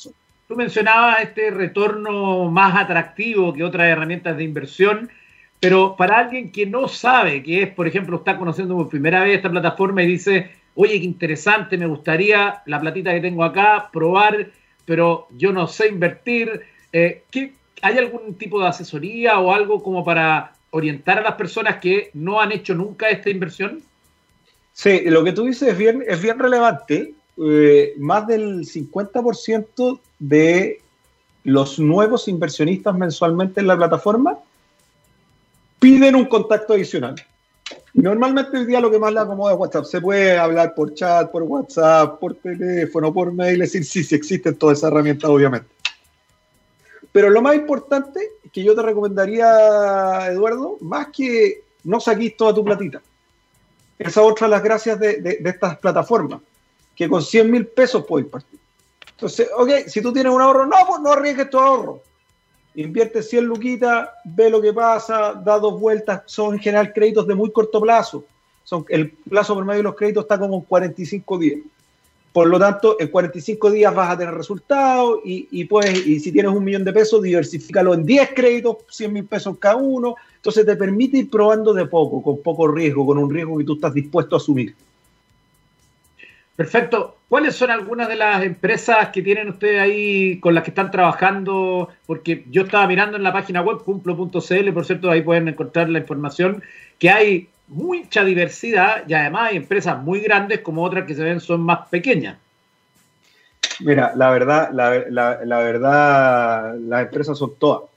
tú 0.49 0.57
mencionabas 0.57 1.21
este 1.21 1.51
retorno 1.51 2.51
más 2.51 2.83
atractivo 2.83 3.53
que 3.53 3.63
otras 3.63 3.89
herramientas 3.89 4.39
de 4.39 4.45
inversión, 4.45 5.11
pero 5.61 5.97
para 5.97 6.19
alguien 6.19 6.53
que 6.53 6.67
no 6.67 6.89
sabe, 6.89 7.43
que 7.43 7.63
es, 7.63 7.71
por 7.71 7.87
ejemplo, 7.87 8.19
está 8.19 8.37
conociendo 8.37 8.75
por 8.75 8.89
primera 8.89 9.23
vez 9.23 9.37
esta 9.37 9.51
plataforma 9.51 10.03
y 10.03 10.07
dice, 10.07 10.51
oye, 10.75 10.99
qué 10.99 11.07
interesante, 11.07 11.79
me 11.79 11.87
gustaría 11.87 12.63
la 12.67 12.81
platita 12.81 13.13
que 13.13 13.21
tengo 13.21 13.43
acá, 13.43 13.89
probar, 13.93 14.51
pero 14.85 15.29
yo 15.37 15.53
no 15.53 15.67
sé 15.67 15.89
invertir. 15.89 16.61
Eh, 16.93 17.23
¿qué, 17.31 17.55
¿hay 17.83 17.99
algún 17.99 18.35
tipo 18.35 18.61
de 18.61 18.69
asesoría 18.69 19.39
o 19.41 19.53
algo 19.53 19.83
como 19.83 20.05
para 20.05 20.53
orientar 20.71 21.19
a 21.19 21.23
las 21.23 21.35
personas 21.35 21.79
que 21.79 22.11
no 22.13 22.41
han 22.41 22.53
hecho 22.53 22.75
nunca 22.75 23.09
esta 23.09 23.31
inversión? 23.31 23.83
Sí, 24.73 25.03
lo 25.07 25.25
que 25.25 25.33
tú 25.33 25.45
dices 25.45 25.71
es 25.71 25.79
bien, 25.79 26.05
es 26.07 26.21
bien 26.21 26.39
relevante. 26.39 27.15
Eh, 27.39 27.95
más 27.99 28.27
del 28.27 28.61
50% 28.67 30.01
de 30.19 30.81
los 31.45 31.79
nuevos 31.79 32.29
inversionistas 32.29 32.95
mensualmente 32.95 33.61
en 33.61 33.69
la 33.69 33.77
plataforma 33.77 34.39
piden 35.79 36.15
un 36.15 36.27
contacto 36.27 36.75
adicional. 36.75 37.15
Normalmente 37.95 38.59
hoy 38.59 38.67
día 38.67 38.81
lo 38.81 38.91
que 38.91 38.99
más 38.99 39.13
le 39.13 39.21
acomoda 39.21 39.55
es 39.55 39.59
WhatsApp. 39.59 39.85
Se 39.85 40.01
puede 40.01 40.37
hablar 40.37 40.75
por 40.75 40.93
chat, 40.95 41.31
por 41.31 41.43
WhatsApp, 41.43 42.21
por 42.21 42.35
teléfono, 42.35 43.13
por 43.13 43.33
mail, 43.33 43.61
decir, 43.61 43.85
sí, 43.85 44.05
sí 44.05 44.15
existen 44.15 44.55
todas 44.57 44.79
esas 44.79 44.93
herramientas, 44.93 45.31
obviamente. 45.31 45.69
Pero 47.11 47.31
lo 47.31 47.41
más 47.41 47.55
importante 47.55 48.33
que 48.53 48.63
yo 48.63 48.75
te 48.75 48.83
recomendaría, 48.83 50.31
Eduardo, 50.31 50.77
más 50.83 51.09
que 51.09 51.63
no 51.85 52.01
saquís 52.01 52.37
toda 52.37 52.55
tu 52.55 52.65
platita. 52.65 53.01
Esa 53.99 54.21
es 54.21 54.27
otra 54.27 54.47
de 54.47 54.51
las 54.51 54.63
gracias 54.63 55.01
de, 55.01 55.39
estas 55.43 55.79
plataformas, 55.79 56.41
que 56.95 57.09
con 57.09 57.23
100 57.23 57.51
mil 57.51 57.67
pesos 57.67 58.05
puedes 58.07 58.29
partir. 58.29 58.61
Entonces, 59.13 59.49
ok, 59.57 59.71
si 59.87 60.03
tú 60.03 60.13
tienes 60.13 60.33
un 60.33 60.43
ahorro, 60.43 60.67
no, 60.67 60.77
pues 60.87 61.01
no 61.01 61.13
arriesgues 61.13 61.49
tu 61.49 61.59
ahorro. 61.59 62.03
Invierte 62.77 63.23
100 63.23 63.45
luquitas, 63.47 64.11
ve 64.25 64.51
lo 64.51 64.61
que 64.61 64.73
pasa, 64.73 65.33
da 65.33 65.59
dos 65.59 65.81
vueltas. 65.81 66.23
Son 66.27 66.55
en 66.55 66.61
general 66.61 66.93
créditos 66.93 67.27
de 67.27 67.35
muy 67.35 67.51
corto 67.51 67.81
plazo. 67.81 68.25
Son, 68.65 68.85
el 68.91 69.13
plazo 69.13 69.57
promedio 69.57 69.79
de 69.79 69.85
los 69.85 69.95
créditos 69.97 70.25
está 70.25 70.39
como 70.39 70.57
en 70.57 70.61
45 70.61 71.39
días. 71.39 71.61
Por 72.35 72.49
lo 72.49 72.59
tanto, 72.59 72.97
en 73.01 73.09
45 73.09 73.71
días 73.71 73.95
vas 73.95 74.11
a 74.11 74.19
tener 74.19 74.35
resultados 74.35 75.21
y, 75.25 75.49
y, 75.51 75.65
puedes, 75.65 76.07
y 76.07 76.21
si 76.21 76.31
tienes 76.31 76.53
un 76.53 76.63
millón 76.63 76.85
de 76.85 76.93
pesos, 76.93 77.23
diversifícalo 77.23 77.95
en 77.95 78.05
10 78.05 78.35
créditos, 78.35 78.77
100 78.91 79.11
mil 79.11 79.25
pesos 79.25 79.57
cada 79.59 79.77
uno. 79.77 80.17
Entonces 80.35 80.67
te 80.67 80.77
permite 80.77 81.17
ir 81.17 81.31
probando 81.31 81.73
de 81.73 81.87
poco, 81.87 82.23
con 82.23 82.43
poco 82.43 82.69
riesgo, 82.69 83.07
con 83.07 83.17
un 83.17 83.31
riesgo 83.31 83.57
que 83.57 83.65
tú 83.65 83.77
estás 83.77 83.95
dispuesto 83.95 84.37
a 84.37 84.39
asumir. 84.39 84.75
Perfecto. 86.57 87.19
¿Cuáles 87.29 87.55
son 87.55 87.71
algunas 87.71 88.09
de 88.09 88.17
las 88.17 88.43
empresas 88.43 89.11
que 89.11 89.21
tienen 89.21 89.51
ustedes 89.51 89.81
ahí 89.81 90.41
con 90.41 90.55
las 90.55 90.65
que 90.65 90.71
están 90.71 90.91
trabajando? 90.91 91.91
Porque 92.07 92.45
yo 92.51 92.63
estaba 92.63 92.87
mirando 92.87 93.17
en 93.17 93.23
la 93.23 93.33
página 93.33 93.61
web 93.61 93.79
cumplo.cl, 93.85 94.73
por 94.73 94.85
cierto, 94.87 95.11
ahí 95.11 95.23
pueden 95.23 95.49
encontrar 95.49 95.91
la 95.91 95.99
información, 95.99 96.63
que 96.99 97.11
hay 97.11 97.49
mucha 97.69 98.25
diversidad 98.25 99.03
y 99.07 99.15
además 99.15 99.51
hay 99.51 99.57
empresas 99.59 100.03
muy 100.03 100.21
grandes 100.21 100.61
como 100.61 100.83
otras 100.83 101.05
que 101.05 101.15
se 101.15 101.25
ven 101.25 101.41
son 101.41 101.61
más 101.61 101.89
pequeñas. 101.89 102.39
Mira, 103.81 104.13
la 104.17 104.31
verdad, 104.31 104.71
la, 104.73 105.05
la, 105.11 105.59
verdad, 105.59 106.77
las 106.79 107.03
empresas 107.03 107.37
son 107.37 107.55
todas. 107.59 107.91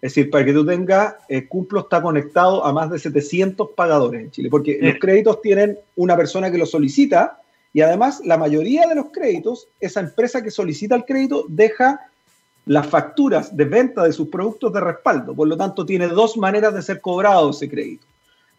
Es 0.00 0.14
decir, 0.14 0.30
para 0.30 0.44
que 0.44 0.52
tú 0.52 0.64
tengas, 0.64 1.16
eh, 1.28 1.48
Cumplo 1.48 1.80
está 1.80 2.02
conectado 2.02 2.64
a 2.64 2.72
más 2.72 2.90
de 2.90 2.98
700 2.98 3.70
pagadores 3.74 4.20
en 4.20 4.30
Chile, 4.30 4.50
porque 4.50 4.78
los 4.80 4.96
créditos 5.00 5.40
tienen 5.40 5.78
una 5.96 6.16
persona 6.16 6.50
que 6.50 6.58
los 6.58 6.70
solicita 6.70 7.40
y 7.74 7.82
además 7.82 8.22
la 8.24 8.38
mayoría 8.38 8.86
de 8.86 8.94
los 8.94 9.10
créditos, 9.12 9.68
esa 9.80 10.00
empresa 10.00 10.42
que 10.42 10.50
solicita 10.50 10.94
el 10.94 11.04
crédito 11.04 11.44
deja 11.48 12.00
las 12.64 12.86
facturas 12.86 13.54
de 13.54 13.66
venta 13.66 14.04
de 14.04 14.12
sus 14.12 14.28
productos 14.28 14.72
de 14.72 14.80
respaldo. 14.80 15.34
Por 15.34 15.48
lo 15.48 15.56
tanto, 15.56 15.84
tiene 15.84 16.06
dos 16.06 16.38
maneras 16.38 16.72
de 16.72 16.80
ser 16.80 17.02
cobrado 17.02 17.50
ese 17.50 17.68
crédito 17.68 18.06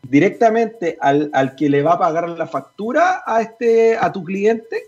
directamente 0.10 0.98
al, 1.02 1.56
que 1.56 1.70
le 1.70 1.82
va 1.82 1.94
a 1.94 2.00
pagar 2.00 2.30
la 2.30 2.48
factura 2.48 3.24
a, 3.26 3.42
este, 3.42 3.98
a 3.98 4.12
tu 4.12 4.24
cliente 4.24 4.84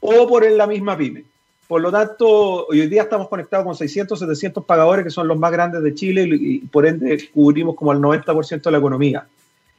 o 0.00 0.28
por 0.28 0.48
la 0.48 0.66
misma 0.66 0.96
pyme. 0.96 1.24
Por 1.66 1.80
lo 1.80 1.92
tanto, 1.92 2.66
hoy 2.66 2.86
día 2.88 3.02
estamos 3.02 3.28
conectados 3.28 3.64
con 3.64 3.76
600, 3.76 4.18
700 4.18 4.64
pagadores 4.64 5.04
que 5.04 5.10
son 5.10 5.28
los 5.28 5.38
más 5.38 5.52
grandes 5.52 5.82
de 5.82 5.94
Chile 5.94 6.28
y, 6.30 6.58
por 6.60 6.86
ende 6.86 7.30
cubrimos 7.32 7.76
como 7.76 7.92
el 7.92 7.98
90% 7.98 8.62
de 8.62 8.70
la 8.70 8.78
economía. 8.78 9.26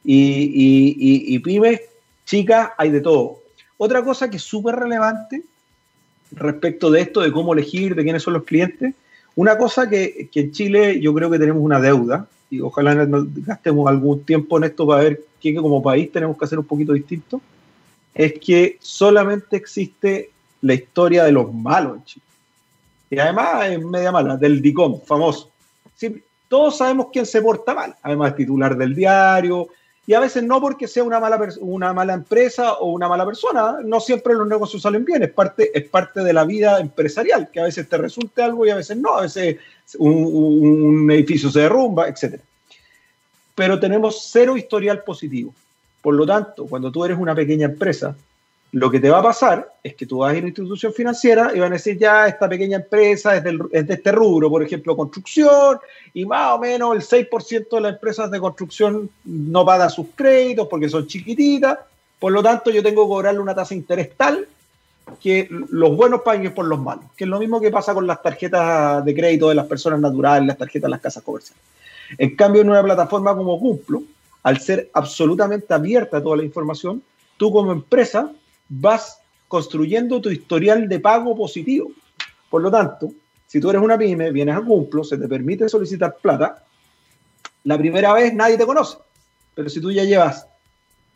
Y, 0.04 1.34
y, 1.34 1.38
pymes, 1.38 1.80
chicas, 2.24 2.70
hay 2.78 2.90
de 2.90 3.00
todo. 3.00 3.41
Otra 3.84 4.04
cosa 4.04 4.30
que 4.30 4.36
es 4.36 4.44
súper 4.44 4.76
relevante 4.76 5.42
respecto 6.30 6.88
de 6.88 7.00
esto, 7.00 7.20
de 7.20 7.32
cómo 7.32 7.52
elegir, 7.52 7.96
de 7.96 8.04
quiénes 8.04 8.22
son 8.22 8.34
los 8.34 8.44
clientes, 8.44 8.94
una 9.34 9.58
cosa 9.58 9.90
que, 9.90 10.28
que 10.30 10.38
en 10.38 10.52
Chile 10.52 11.00
yo 11.00 11.12
creo 11.12 11.28
que 11.28 11.38
tenemos 11.40 11.60
una 11.64 11.80
deuda, 11.80 12.28
y 12.48 12.60
ojalá 12.60 12.94
gastemos 13.44 13.88
algún 13.88 14.22
tiempo 14.22 14.56
en 14.56 14.64
esto 14.64 14.86
para 14.86 15.02
ver 15.02 15.24
qué 15.40 15.52
como 15.56 15.82
país 15.82 16.12
tenemos 16.12 16.38
que 16.38 16.44
hacer 16.44 16.60
un 16.60 16.64
poquito 16.64 16.92
distinto, 16.92 17.40
es 18.14 18.34
que 18.34 18.78
solamente 18.80 19.56
existe 19.56 20.30
la 20.60 20.74
historia 20.74 21.24
de 21.24 21.32
los 21.32 21.52
malos 21.52 21.96
en 21.96 22.04
Chile. 22.04 22.26
Y 23.10 23.18
además 23.18 23.66
es 23.68 23.84
media 23.84 24.12
mala, 24.12 24.36
del 24.36 24.62
DICOM, 24.62 25.00
famoso. 25.00 25.50
Sí, 25.96 26.22
todos 26.46 26.76
sabemos 26.76 27.08
quién 27.12 27.26
se 27.26 27.42
porta 27.42 27.74
mal, 27.74 27.96
además 28.00 28.36
titular 28.36 28.76
del 28.76 28.94
diario, 28.94 29.66
a 30.14 30.20
veces 30.20 30.42
no 30.42 30.60
porque 30.60 30.88
sea 30.88 31.04
una 31.04 31.20
mala, 31.20 31.40
una 31.60 31.92
mala 31.92 32.14
empresa 32.14 32.74
o 32.74 32.90
una 32.90 33.08
mala 33.08 33.24
persona, 33.24 33.76
no 33.84 34.00
siempre 34.00 34.34
los 34.34 34.48
negocios 34.48 34.82
salen 34.82 35.04
bien, 35.04 35.22
es 35.22 35.30
parte, 35.30 35.70
es 35.72 35.88
parte 35.88 36.22
de 36.22 36.32
la 36.32 36.44
vida 36.44 36.80
empresarial, 36.80 37.50
que 37.52 37.60
a 37.60 37.64
veces 37.64 37.88
te 37.88 37.96
resulte 37.96 38.42
algo 38.42 38.66
y 38.66 38.70
a 38.70 38.76
veces 38.76 38.96
no, 38.96 39.14
a 39.14 39.22
veces 39.22 39.58
un, 39.98 41.10
edificio 41.10 41.50
se 41.50 41.60
derrumba, 41.60 42.08
etc. 42.08 42.40
Pero 43.54 43.78
tenemos 43.78 44.28
cero 44.30 44.56
historial 44.56 45.04
positivo. 45.04 45.54
Por 46.00 46.14
lo 46.14 46.26
tanto, 46.26 46.66
cuando 46.66 46.90
tú 46.90 47.04
eres 47.04 47.18
una 47.18 47.34
pequeña 47.34 47.66
empresa, 47.66 48.16
lo 48.72 48.90
que 48.90 49.00
te 49.00 49.10
va 49.10 49.18
a 49.18 49.22
pasar 49.22 49.74
es 49.82 49.94
que 49.94 50.06
tú 50.06 50.18
vas 50.18 50.32
a 50.32 50.32
ir 50.32 50.38
a 50.38 50.40
una 50.40 50.48
institución 50.48 50.94
financiera 50.94 51.52
y 51.54 51.60
van 51.60 51.72
a 51.72 51.76
decir, 51.76 51.98
ya, 51.98 52.26
esta 52.26 52.48
pequeña 52.48 52.78
empresa 52.78 53.36
es, 53.36 53.44
de 53.44 53.94
este 53.94 54.12
rubro, 54.12 54.48
por 54.48 54.62
ejemplo, 54.62 54.96
construcción, 54.96 55.78
y 56.14 56.24
más 56.24 56.54
o 56.54 56.58
menos 56.58 57.12
el 57.12 57.28
6% 57.28 57.68
de 57.68 57.80
las 57.82 57.92
empresas 57.92 58.30
de 58.30 58.40
construcción 58.40 59.10
no 59.24 59.66
paga 59.66 59.90
sus 59.90 60.06
créditos 60.14 60.68
porque 60.68 60.88
son 60.88 61.06
chiquititas, 61.06 61.80
por 62.18 62.32
lo 62.32 62.42
tanto 62.42 62.70
yo 62.70 62.82
tengo 62.82 63.02
que 63.04 63.08
cobrarle 63.08 63.40
una 63.40 63.54
tasa 63.54 63.70
de 63.70 63.80
interés 63.80 64.16
tal 64.16 64.48
que 65.20 65.48
los 65.50 65.94
buenos 65.94 66.22
paguen 66.22 66.54
por 66.54 66.64
los 66.64 66.80
malos, 66.80 67.04
que 67.14 67.24
es 67.24 67.30
lo 67.30 67.38
mismo 67.38 67.60
que 67.60 67.70
pasa 67.70 67.92
con 67.92 68.06
las 68.06 68.22
tarjetas 68.22 69.04
de 69.04 69.14
crédito 69.14 69.50
de 69.50 69.54
las 69.54 69.66
personas 69.66 70.00
naturales, 70.00 70.46
las 70.46 70.56
tarjetas 70.56 70.88
de 70.88 70.90
las 70.90 71.00
casas 71.00 71.22
comerciales. 71.22 71.62
En 72.16 72.36
cambio, 72.36 72.62
en 72.62 72.70
una 72.70 72.82
plataforma 72.82 73.36
como 73.36 73.58
Cumplo, 73.58 74.02
al 74.44 74.60
ser 74.60 74.88
absolutamente 74.94 75.74
abierta 75.74 76.18
a 76.18 76.22
toda 76.22 76.38
la 76.38 76.44
información, 76.44 77.02
tú 77.36 77.52
como 77.52 77.72
empresa 77.72 78.30
vas 78.74 79.20
construyendo 79.48 80.20
tu 80.20 80.30
historial 80.30 80.88
de 80.88 80.98
pago 80.98 81.36
positivo. 81.36 81.92
Por 82.48 82.62
lo 82.62 82.70
tanto, 82.70 83.12
si 83.46 83.60
tú 83.60 83.68
eres 83.68 83.82
una 83.82 83.98
pyme, 83.98 84.30
vienes 84.30 84.56
a 84.56 84.62
Cumplo, 84.62 85.04
se 85.04 85.18
te 85.18 85.28
permite 85.28 85.68
solicitar 85.68 86.16
plata, 86.16 86.64
la 87.64 87.76
primera 87.76 88.14
vez 88.14 88.32
nadie 88.32 88.56
te 88.56 88.64
conoce. 88.64 88.96
Pero 89.54 89.68
si 89.68 89.80
tú 89.80 89.92
ya 89.92 90.04
llevas 90.04 90.46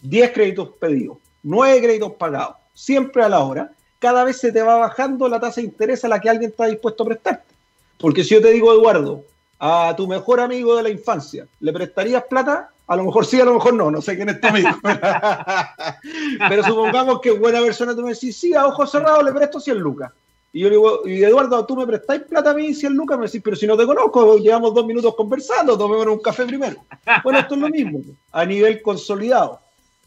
10 0.03 0.33
créditos 0.33 0.71
pedidos, 0.79 1.17
9 1.43 1.81
créditos 1.81 2.13
pagados, 2.13 2.57
siempre 2.75 3.23
a 3.23 3.29
la 3.31 3.41
hora, 3.41 3.73
cada 3.99 4.25
vez 4.25 4.37
se 4.37 4.53
te 4.53 4.61
va 4.61 4.77
bajando 4.77 5.29
la 5.29 5.41
tasa 5.41 5.63
de 5.63 5.69
interés 5.69 6.05
a 6.05 6.09
la 6.09 6.21
que 6.21 6.29
alguien 6.29 6.51
está 6.51 6.67
dispuesto 6.67 7.05
a 7.05 7.07
prestarte. 7.07 7.55
Porque 7.99 8.23
si 8.23 8.35
yo 8.35 8.43
te 8.43 8.53
digo, 8.53 8.71
Eduardo, 8.71 9.25
a 9.59 9.95
tu 9.97 10.07
mejor 10.07 10.41
amigo 10.41 10.77
de 10.77 10.83
la 10.83 10.91
infancia, 10.91 11.47
¿le 11.61 11.73
prestarías 11.73 12.25
plata? 12.25 12.71
A 12.89 12.97
lo 12.97 13.05
mejor 13.05 13.27
sí, 13.27 13.41
a 13.41 13.45
lo 13.45 13.55
mejor 13.55 13.75
no, 13.75 13.91
no 13.91 14.01
sé 14.01 14.15
quién 14.17 14.29
es 14.29 14.41
tu 14.41 14.47
amigo. 14.47 14.71
Pero 16.49 16.63
supongamos 16.63 17.21
que 17.21 17.33
buena 17.33 17.61
persona 17.61 17.95
tú 17.95 18.03
me 18.03 18.13
decís, 18.13 18.37
sí, 18.37 18.55
a 18.55 18.67
ojos 18.67 18.91
cerrados 18.91 19.25
le 19.25 19.33
presto 19.33 19.59
100 19.59 19.79
lucas. 19.79 20.13
Y 20.53 20.61
yo 20.61 20.69
le 20.69 20.77
digo, 20.77 21.03
y 21.07 21.23
Eduardo, 21.23 21.67
¿tú 21.67 21.77
me 21.77 21.87
prestáis 21.87 22.23
plata 22.23 22.53
a 22.53 22.55
mí 22.55 22.73
100 22.73 22.95
lucas? 22.95 23.19
Me 23.19 23.27
decís, 23.27 23.43
pero 23.45 23.57
si 23.57 23.67
no 23.67 23.77
te 23.77 23.85
conozco, 23.85 24.39
llevamos 24.39 24.73
dos 24.73 24.87
minutos 24.87 25.15
conversando, 25.17 25.77
tomémonos 25.77 26.15
un 26.15 26.23
café 26.23 26.47
primero. 26.47 26.77
Bueno, 27.25 27.41
esto 27.41 27.57
es 27.57 27.61
lo 27.61 27.69
mismo, 27.69 28.01
a 28.33 28.45
nivel 28.45 28.81
consolidado. 28.81 29.61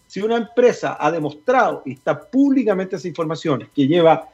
Si 0.08 0.22
una 0.22 0.38
empresa 0.38 0.98
ha 1.00 1.12
demostrado 1.12 1.84
y 1.86 1.94
está 1.94 2.20
públicamente 2.20 2.96
esa 2.96 3.08
información, 3.08 3.70
que 3.76 3.88
lleva 3.88 4.28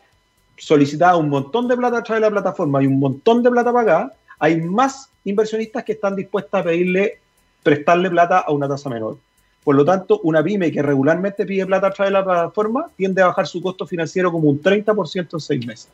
solicitada 0.55 1.17
un 1.17 1.29
montón 1.29 1.67
de 1.67 1.75
plata 1.75 1.97
a 1.97 2.03
través 2.03 2.21
de 2.21 2.27
la 2.29 2.31
plataforma 2.31 2.81
y 2.81 2.87
un 2.87 2.99
montón 2.99 3.43
de 3.43 3.51
plata 3.51 3.73
pagada, 3.73 4.13
hay 4.39 4.61
más 4.61 5.09
inversionistas 5.25 5.83
que 5.83 5.93
están 5.93 6.15
dispuestas 6.15 6.61
a 6.61 6.63
pedirle 6.63 7.19
prestarle 7.65 8.11
plata 8.11 8.37
a 8.41 8.51
una 8.51 8.67
tasa 8.67 8.91
menor. 8.91 9.17
Por 9.63 9.75
lo 9.75 9.83
tanto, 9.83 10.19
una 10.21 10.43
pyme 10.43 10.71
que 10.71 10.83
regularmente 10.83 11.47
pide 11.47 11.65
plata 11.65 11.87
a 11.87 11.91
través 11.91 12.13
de 12.13 12.19
la 12.19 12.23
plataforma 12.23 12.91
tiende 12.95 13.23
a 13.23 13.27
bajar 13.27 13.47
su 13.47 13.59
costo 13.59 13.87
financiero 13.87 14.31
como 14.31 14.47
un 14.47 14.61
30% 14.61 15.33
en 15.33 15.39
seis 15.39 15.65
meses. 15.65 15.89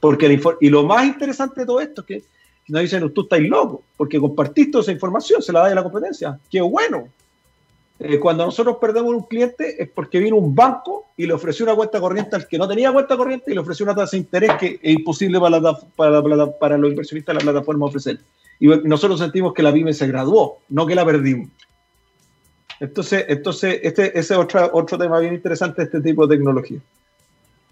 Porque 0.00 0.40
y 0.60 0.68
lo 0.68 0.82
más 0.82 1.06
interesante 1.06 1.60
de 1.60 1.66
todo 1.66 1.80
esto 1.80 2.00
es 2.00 2.06
que 2.08 2.24
nos 2.66 2.82
dicen, 2.82 3.08
tú 3.12 3.22
estás 3.22 3.38
loco, 3.38 3.82
porque 3.96 4.18
compartiste 4.18 4.80
esa 4.80 4.90
información, 4.90 5.40
se 5.40 5.52
la 5.52 5.60
da 5.60 5.66
a 5.66 5.74
la 5.76 5.84
competencia. 5.84 6.40
¡Qué 6.50 6.60
bueno! 6.60 7.06
Eh, 8.00 8.18
cuando 8.18 8.44
nosotros 8.44 8.78
perdemos 8.80 9.14
un 9.14 9.22
cliente 9.22 9.80
es 9.80 9.88
porque 9.90 10.18
vino 10.18 10.34
un 10.34 10.52
banco 10.56 11.06
y 11.16 11.26
le 11.26 11.34
ofreció 11.34 11.64
una 11.64 11.76
cuenta 11.76 12.00
corriente 12.00 12.34
al 12.34 12.48
que 12.48 12.58
no 12.58 12.66
tenía 12.66 12.92
cuenta 12.92 13.16
corriente 13.16 13.52
y 13.52 13.54
le 13.54 13.60
ofreció 13.60 13.84
una 13.84 13.94
tasa 13.94 14.16
de 14.16 14.22
interés 14.22 14.50
que 14.58 14.80
es 14.82 14.92
imposible 14.92 15.38
para, 15.38 15.60
para, 15.94 16.58
para 16.58 16.76
los 16.76 16.90
inversionistas 16.90 17.36
de 17.36 17.44
la 17.44 17.52
plataforma 17.52 17.86
ofrecer 17.86 18.18
y 18.60 18.66
nosotros 18.66 19.18
sentimos 19.18 19.54
que 19.54 19.62
la 19.62 19.72
pyme 19.72 19.92
se 19.92 20.06
graduó, 20.06 20.60
no 20.68 20.86
que 20.86 20.94
la 20.94 21.04
perdimos. 21.04 21.48
Entonces, 22.80 23.26
entonces 23.28 23.80
este, 23.82 24.08
ese 24.18 24.34
es 24.34 24.38
otro, 24.38 24.70
otro 24.72 24.98
tema 24.98 25.20
bien 25.20 25.34
interesante 25.34 25.82
de 25.82 25.84
este 25.84 26.00
tipo 26.00 26.26
de 26.26 26.36
tecnología. 26.36 26.78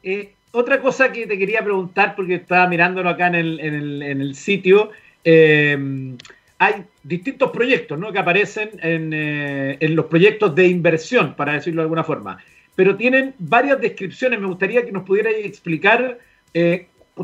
Eh, 0.03 0.35
otra 0.53 0.81
cosa 0.81 1.12
que 1.12 1.27
te 1.27 1.38
quería 1.38 1.62
preguntar, 1.62 2.14
porque 2.16 2.37
estaba 2.37 2.69
mirándolo 2.69 3.09
acá 3.09 3.27
en 3.29 3.35
el, 3.35 3.61
en 3.61 4.21
el, 4.21 4.35
sitio, 4.35 4.90
eh, 5.25 6.16
hay 6.59 6.85
distintos 7.03 7.51
proyectos 7.51 7.99
¿no? 7.99 8.12
que 8.12 8.19
aparecen 8.19 8.71
en, 8.83 9.12
eh, 9.12 9.79
en, 9.81 9.97
los 9.97 10.07
proyectos 10.07 10.55
de 10.55 10.69
inversión, 10.69 11.35
para 11.35 11.55
decirlo 11.55 11.83
de 11.83 11.85
alguna 11.85 12.05
forma, 12.05 12.38
pero 12.75 12.97
tienen 12.97 13.35
varias 13.38 13.81
descripciones. 13.81 14.40
Me 14.40 14.47
gustaría 14.47 14.85
que 14.85 14.93
nos 14.93 15.05
pudierais 15.05 15.45
explicar 15.45 16.19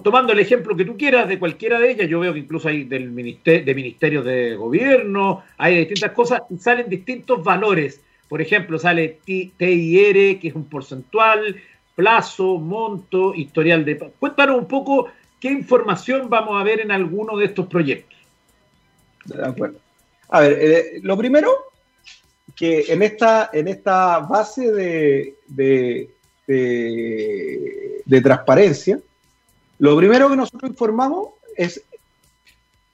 tomando 0.02 0.32
el 0.32 0.38
ejemplo 0.38 0.76
que 0.76 0.84
tú 0.84 0.96
quieras 0.96 1.28
de 1.28 1.38
cualquiera 1.38 1.78
de 1.78 1.90
ellas, 1.90 2.08
yo 2.08 2.20
veo 2.20 2.32
que 2.32 2.40
incluso 2.40 2.68
hay 2.68 2.84
del 2.84 3.10
ministerio, 3.10 3.64
de 3.64 3.74
ministerios 3.74 4.24
de 4.24 4.54
gobierno, 4.54 5.42
hay 5.56 5.78
distintas 5.78 6.12
cosas 6.12 6.42
salen 6.58 6.88
distintos 6.88 7.42
valores. 7.42 8.02
Por 8.28 8.42
ejemplo, 8.42 8.78
sale 8.78 9.20
TIR, 9.24 10.38
que 10.40 10.48
es 10.48 10.54
un 10.54 10.68
porcentual, 10.68 11.56
plazo, 11.94 12.58
monto, 12.58 13.34
historial 13.34 13.84
de... 13.84 13.96
Cuéntanos 14.18 14.58
un 14.58 14.66
poco 14.66 15.08
qué 15.40 15.50
información 15.50 16.28
vamos 16.28 16.60
a 16.60 16.64
ver 16.64 16.80
en 16.80 16.90
alguno 16.90 17.36
de 17.36 17.46
estos 17.46 17.66
proyectos. 17.66 18.18
Acuerdo. 19.42 19.78
A 20.28 20.40
ver, 20.40 20.58
eh, 20.60 21.00
lo 21.02 21.16
primero, 21.16 21.50
que 22.56 22.86
en 22.88 23.02
esta, 23.02 23.50
en 23.52 23.68
esta 23.68 24.18
base 24.20 24.72
de, 24.72 25.36
de, 25.46 26.10
de 26.46 28.20
transparencia, 28.20 28.98
Lo 29.78 29.96
primero 29.96 30.28
que 30.28 30.36
nosotros 30.36 30.70
informamos 30.70 31.28
es, 31.56 31.82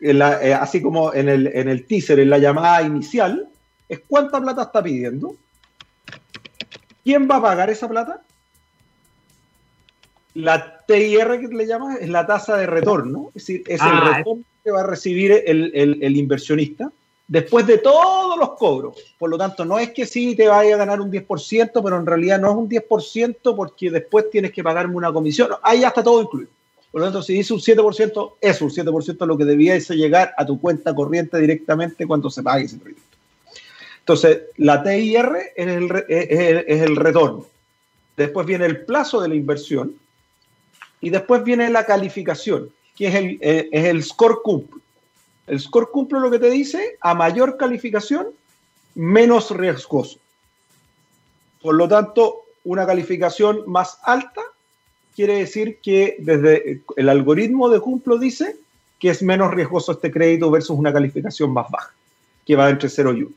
eh, 0.01 0.55
así 0.55 0.83
como 0.83 1.13
en 1.15 1.29
el, 1.29 1.47
en 1.49 1.69
el 1.69 1.87
teaser, 1.87 2.19
en 2.21 2.31
la 2.31 2.39
llamada 2.39 2.83
inicial, 2.83 3.49
es 3.89 4.01
cuánta 4.07 4.41
plata 4.41 4.63
está 4.63 4.83
pidiendo, 4.83 5.37
quién 7.05 7.29
va 7.31 7.37
a 7.37 7.43
pagar 7.43 7.71
esa 7.71 7.89
plata. 7.89 8.23
La 10.35 10.85
TIR 10.87 11.41
que 11.41 11.49
le 11.55 11.67
llaman 11.67 11.99
es 12.01 12.09
la 12.09 12.27
tasa 12.27 12.57
de 12.57 12.67
retorno, 12.67 13.29
es 13.29 13.47
decir, 13.47 13.63
es 13.67 13.81
el 13.81 13.89
ah, 13.89 14.15
retorno 14.17 14.45
que 14.65 14.71
va 14.71 14.81
a 14.81 14.87
recibir 14.87 15.33
el, 15.45 15.73
el 15.75 16.17
inversionista 16.17 16.91
después 17.33 17.67
de 17.67 17.79
todos 17.79 18.39
los 18.39 18.51
cobros. 18.59 18.97
Por 19.19 19.31
lo 19.31 19.39
tanto, 19.39 19.65
no 19.65 19.79
es 19.79 19.91
que 19.91 20.05
sí 20.05 20.37
te 20.37 20.49
vaya 20.49 20.75
a 20.75 20.79
ganar 20.79 21.01
un 21.01 21.11
10%, 21.11 21.83
pero 21.83 21.97
en 21.97 22.05
realidad 22.05 22.39
no 22.39 22.51
es 22.51 22.57
un 22.57 22.69
10% 22.69 23.57
porque 23.57 23.91
después 23.91 24.29
tienes 24.31 24.53
que 24.53 24.63
pagarme 24.63 24.97
una 24.97 25.11
comisión. 25.11 25.49
Ahí 25.63 25.81
ya 25.81 25.89
está 25.89 26.03
todo 26.03 26.21
incluido. 26.21 26.51
Por 26.93 27.01
lo 27.01 27.07
tanto, 27.07 27.23
si 27.23 27.33
dice 27.33 27.55
un 27.55 27.61
7%, 27.61 28.35
es 28.41 28.61
un 28.61 28.71
7% 28.71 29.27
lo 29.27 29.39
que 29.39 29.47
debía 29.47 29.77
llegar 29.79 30.35
a 30.37 30.45
tu 30.47 30.61
cuenta 30.61 30.95
corriente 30.95 31.39
directamente 31.39 32.07
cuando 32.07 32.31
se 32.31 32.43
pague 32.43 32.67
ese 32.67 32.77
proyecto. 32.77 33.17
Entonces, 34.01 34.43
la 34.59 34.83
TIR 34.83 35.53
es 35.57 35.67
el, 35.67 36.05
es 36.09 36.83
el 36.83 36.97
retorno. 36.97 37.47
Después 38.17 38.47
viene 38.47 38.67
el 38.67 38.85
plazo 38.85 39.21
de 39.21 39.29
la 39.29 39.35
inversión 39.35 39.97
y 41.01 41.11
después 41.11 41.43
viene 41.45 41.71
la 41.71 41.87
calificación, 41.87 42.71
que 42.95 43.09
es 43.09 43.15
el, 43.15 43.39
eh, 43.41 43.69
es 43.73 43.85
el 43.87 44.03
score 44.05 44.41
cumple. 44.43 44.81
El 45.47 45.61
score 45.61 45.91
cumple 45.91 46.21
lo 46.21 46.31
que 46.31 46.39
te 46.39 46.51
dice, 46.51 46.97
a 47.01 47.15
mayor 47.15 47.57
calificación, 47.57 48.29
menos 48.95 49.51
riesgoso. 49.51 50.19
Por 51.61 51.75
lo 51.75 51.89
tanto, 51.89 52.45
una 52.65 52.87
calificación 52.87 53.65
más 53.67 53.99
alta 54.03 54.43
quiere 55.15 55.39
decir 55.39 55.79
que 55.83 56.17
desde 56.19 56.83
el 56.97 57.09
algoritmo 57.09 57.69
de 57.69 57.81
cumplo 57.81 58.19
dice 58.19 58.57
que 58.99 59.11
es 59.11 59.23
menos 59.23 59.53
riesgoso 59.53 59.93
este 59.93 60.13
crédito 60.13 60.51
versus 60.51 60.79
una 60.79 60.93
calificación 60.93 61.53
más 61.53 61.69
baja, 61.71 61.93
que 62.47 62.55
va 62.55 62.71
entre 62.71 62.89
0 62.89 63.15
y 63.15 63.23
1. 63.25 63.31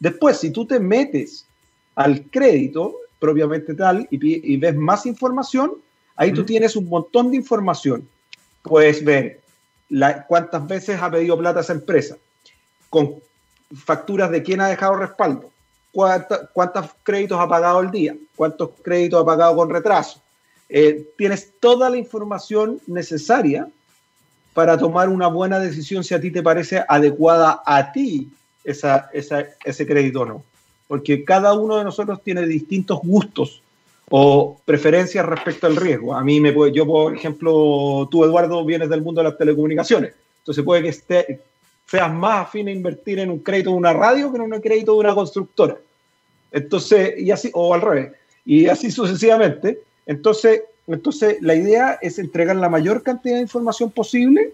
Después, 0.00 0.38
si 0.38 0.50
tú 0.50 0.66
te 0.66 0.80
metes 0.80 1.46
al 1.94 2.22
crédito 2.24 2.96
propiamente 3.18 3.74
tal 3.74 4.08
y, 4.10 4.56
ves 4.56 4.74
más 4.74 5.06
información, 5.06 5.74
ahí 6.16 6.32
tú 6.32 6.44
tienes 6.44 6.74
un 6.76 6.88
montón 6.88 7.30
de 7.30 7.36
información. 7.36 8.08
Puedes 8.62 9.04
ver 9.04 9.40
cuántas 10.26 10.66
veces 10.66 11.00
ha 11.00 11.10
pedido 11.10 11.38
plata 11.38 11.60
esa 11.60 11.74
empresa, 11.74 12.16
con 12.88 13.16
facturas 13.74 14.30
de 14.30 14.42
quién 14.42 14.60
ha 14.60 14.68
dejado 14.68 14.96
respaldo, 14.96 15.50
cuántos 15.92 16.90
créditos 17.02 17.38
ha 17.38 17.48
pagado 17.48 17.80
el 17.80 17.90
día, 17.90 18.16
cuántos 18.34 18.70
créditos 18.82 19.22
ha 19.22 19.26
pagado 19.26 19.56
con 19.56 19.70
retraso. 19.70 20.20
Eh, 20.68 21.06
tienes 21.16 21.52
toda 21.60 21.90
la 21.90 21.96
información 21.96 22.80
necesaria 22.86 23.68
para 24.54 24.78
tomar 24.78 25.08
una 25.08 25.28
buena 25.28 25.58
decisión 25.58 26.04
si 26.04 26.14
a 26.14 26.20
ti 26.20 26.30
te 26.30 26.42
parece 26.42 26.84
adecuada 26.88 27.62
a 27.64 27.92
ti 27.92 28.30
esa, 28.64 29.10
ese 29.12 29.86
crédito 29.86 30.20
o 30.20 30.26
no. 30.26 30.44
Porque 30.88 31.24
cada 31.24 31.54
uno 31.54 31.78
de 31.78 31.84
nosotros 31.84 32.22
tiene 32.22 32.46
distintos 32.46 33.00
gustos 33.02 33.62
o 34.14 34.60
preferencias 34.66 35.24
respecto 35.24 35.66
al 35.66 35.76
riesgo. 35.76 36.14
A 36.14 36.22
mí 36.22 36.38
me 36.38 36.52
puede, 36.52 36.72
yo 36.72 36.86
por 36.86 37.16
ejemplo, 37.16 38.06
tú 38.10 38.24
Eduardo 38.24 38.62
vienes 38.62 38.90
del 38.90 39.00
mundo 39.00 39.22
de 39.22 39.28
las 39.30 39.38
telecomunicaciones, 39.38 40.12
entonces 40.38 40.62
puede 40.62 40.82
que 40.82 40.88
esté, 40.88 41.40
seas 41.86 42.12
más 42.12 42.46
afín 42.46 42.68
a 42.68 42.72
invertir 42.72 43.20
en 43.20 43.30
un 43.30 43.38
crédito 43.38 43.70
de 43.70 43.76
una 43.76 43.94
radio 43.94 44.30
que 44.30 44.36
en 44.36 44.52
un 44.52 44.60
crédito 44.60 44.92
de 44.92 44.98
una 44.98 45.14
constructora. 45.14 45.78
Entonces, 46.50 47.14
y 47.18 47.30
así, 47.30 47.50
o 47.54 47.72
al 47.72 47.80
revés, 47.80 48.12
y 48.44 48.66
así 48.66 48.90
sucesivamente. 48.90 49.80
Entonces, 50.06 50.62
entonces 50.86 51.38
la 51.40 51.54
idea 51.54 51.98
es 52.02 52.18
entregar 52.18 52.56
la 52.56 52.68
mayor 52.68 53.02
cantidad 53.02 53.36
de 53.36 53.42
información 53.42 53.90
posible 53.90 54.52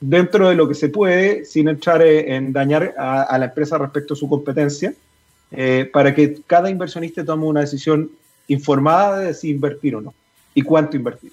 dentro 0.00 0.48
de 0.48 0.54
lo 0.54 0.66
que 0.66 0.74
se 0.74 0.88
puede, 0.88 1.44
sin 1.44 1.68
entrar 1.68 2.02
en 2.02 2.52
dañar 2.52 2.94
a, 2.96 3.36
la 3.38 3.46
empresa 3.46 3.76
respecto 3.78 4.14
a 4.14 4.16
su 4.16 4.28
competencia, 4.28 4.94
eh, 5.50 5.88
para 5.92 6.14
que 6.14 6.40
cada 6.46 6.70
inversionista 6.70 7.24
tome 7.24 7.44
una 7.44 7.60
decisión 7.60 8.10
informada 8.48 9.18
de 9.20 9.34
si 9.34 9.50
invertir 9.50 9.94
o 9.96 10.00
no 10.00 10.14
y 10.54 10.62
cuánto 10.62 10.96
invertir. 10.96 11.32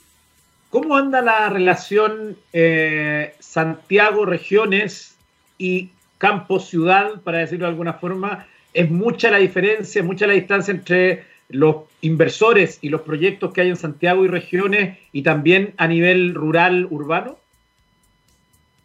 ¿Cómo 0.69 0.97
anda 0.97 1.21
la 1.21 1.49
relación 1.49 2.35
eh, 2.51 3.33
Santiago-regiones 3.39 5.15
y 5.57 5.91
campo-ciudad, 6.17 7.21
para 7.23 7.39
decirlo 7.39 7.65
de 7.65 7.71
alguna 7.71 7.93
forma? 7.93 8.47
¿Es 8.73 8.91
mucha 8.91 9.31
la 9.31 9.37
diferencia, 9.37 10.03
mucha 10.03 10.27
la 10.27 10.33
distancia 10.33 10.73
entre 10.73 11.23
los 11.49 11.77
inversores 12.01 12.79
y 12.81 12.89
los 12.89 13.01
proyectos 13.01 13.53
que 13.53 13.61
hay 13.61 13.69
en 13.69 13.77
Santiago 13.77 14.25
y 14.25 14.27
regiones 14.27 14.97
y 15.11 15.23
también 15.23 15.73
a 15.77 15.87
nivel 15.87 16.33
rural, 16.33 16.87
urbano? 16.89 17.37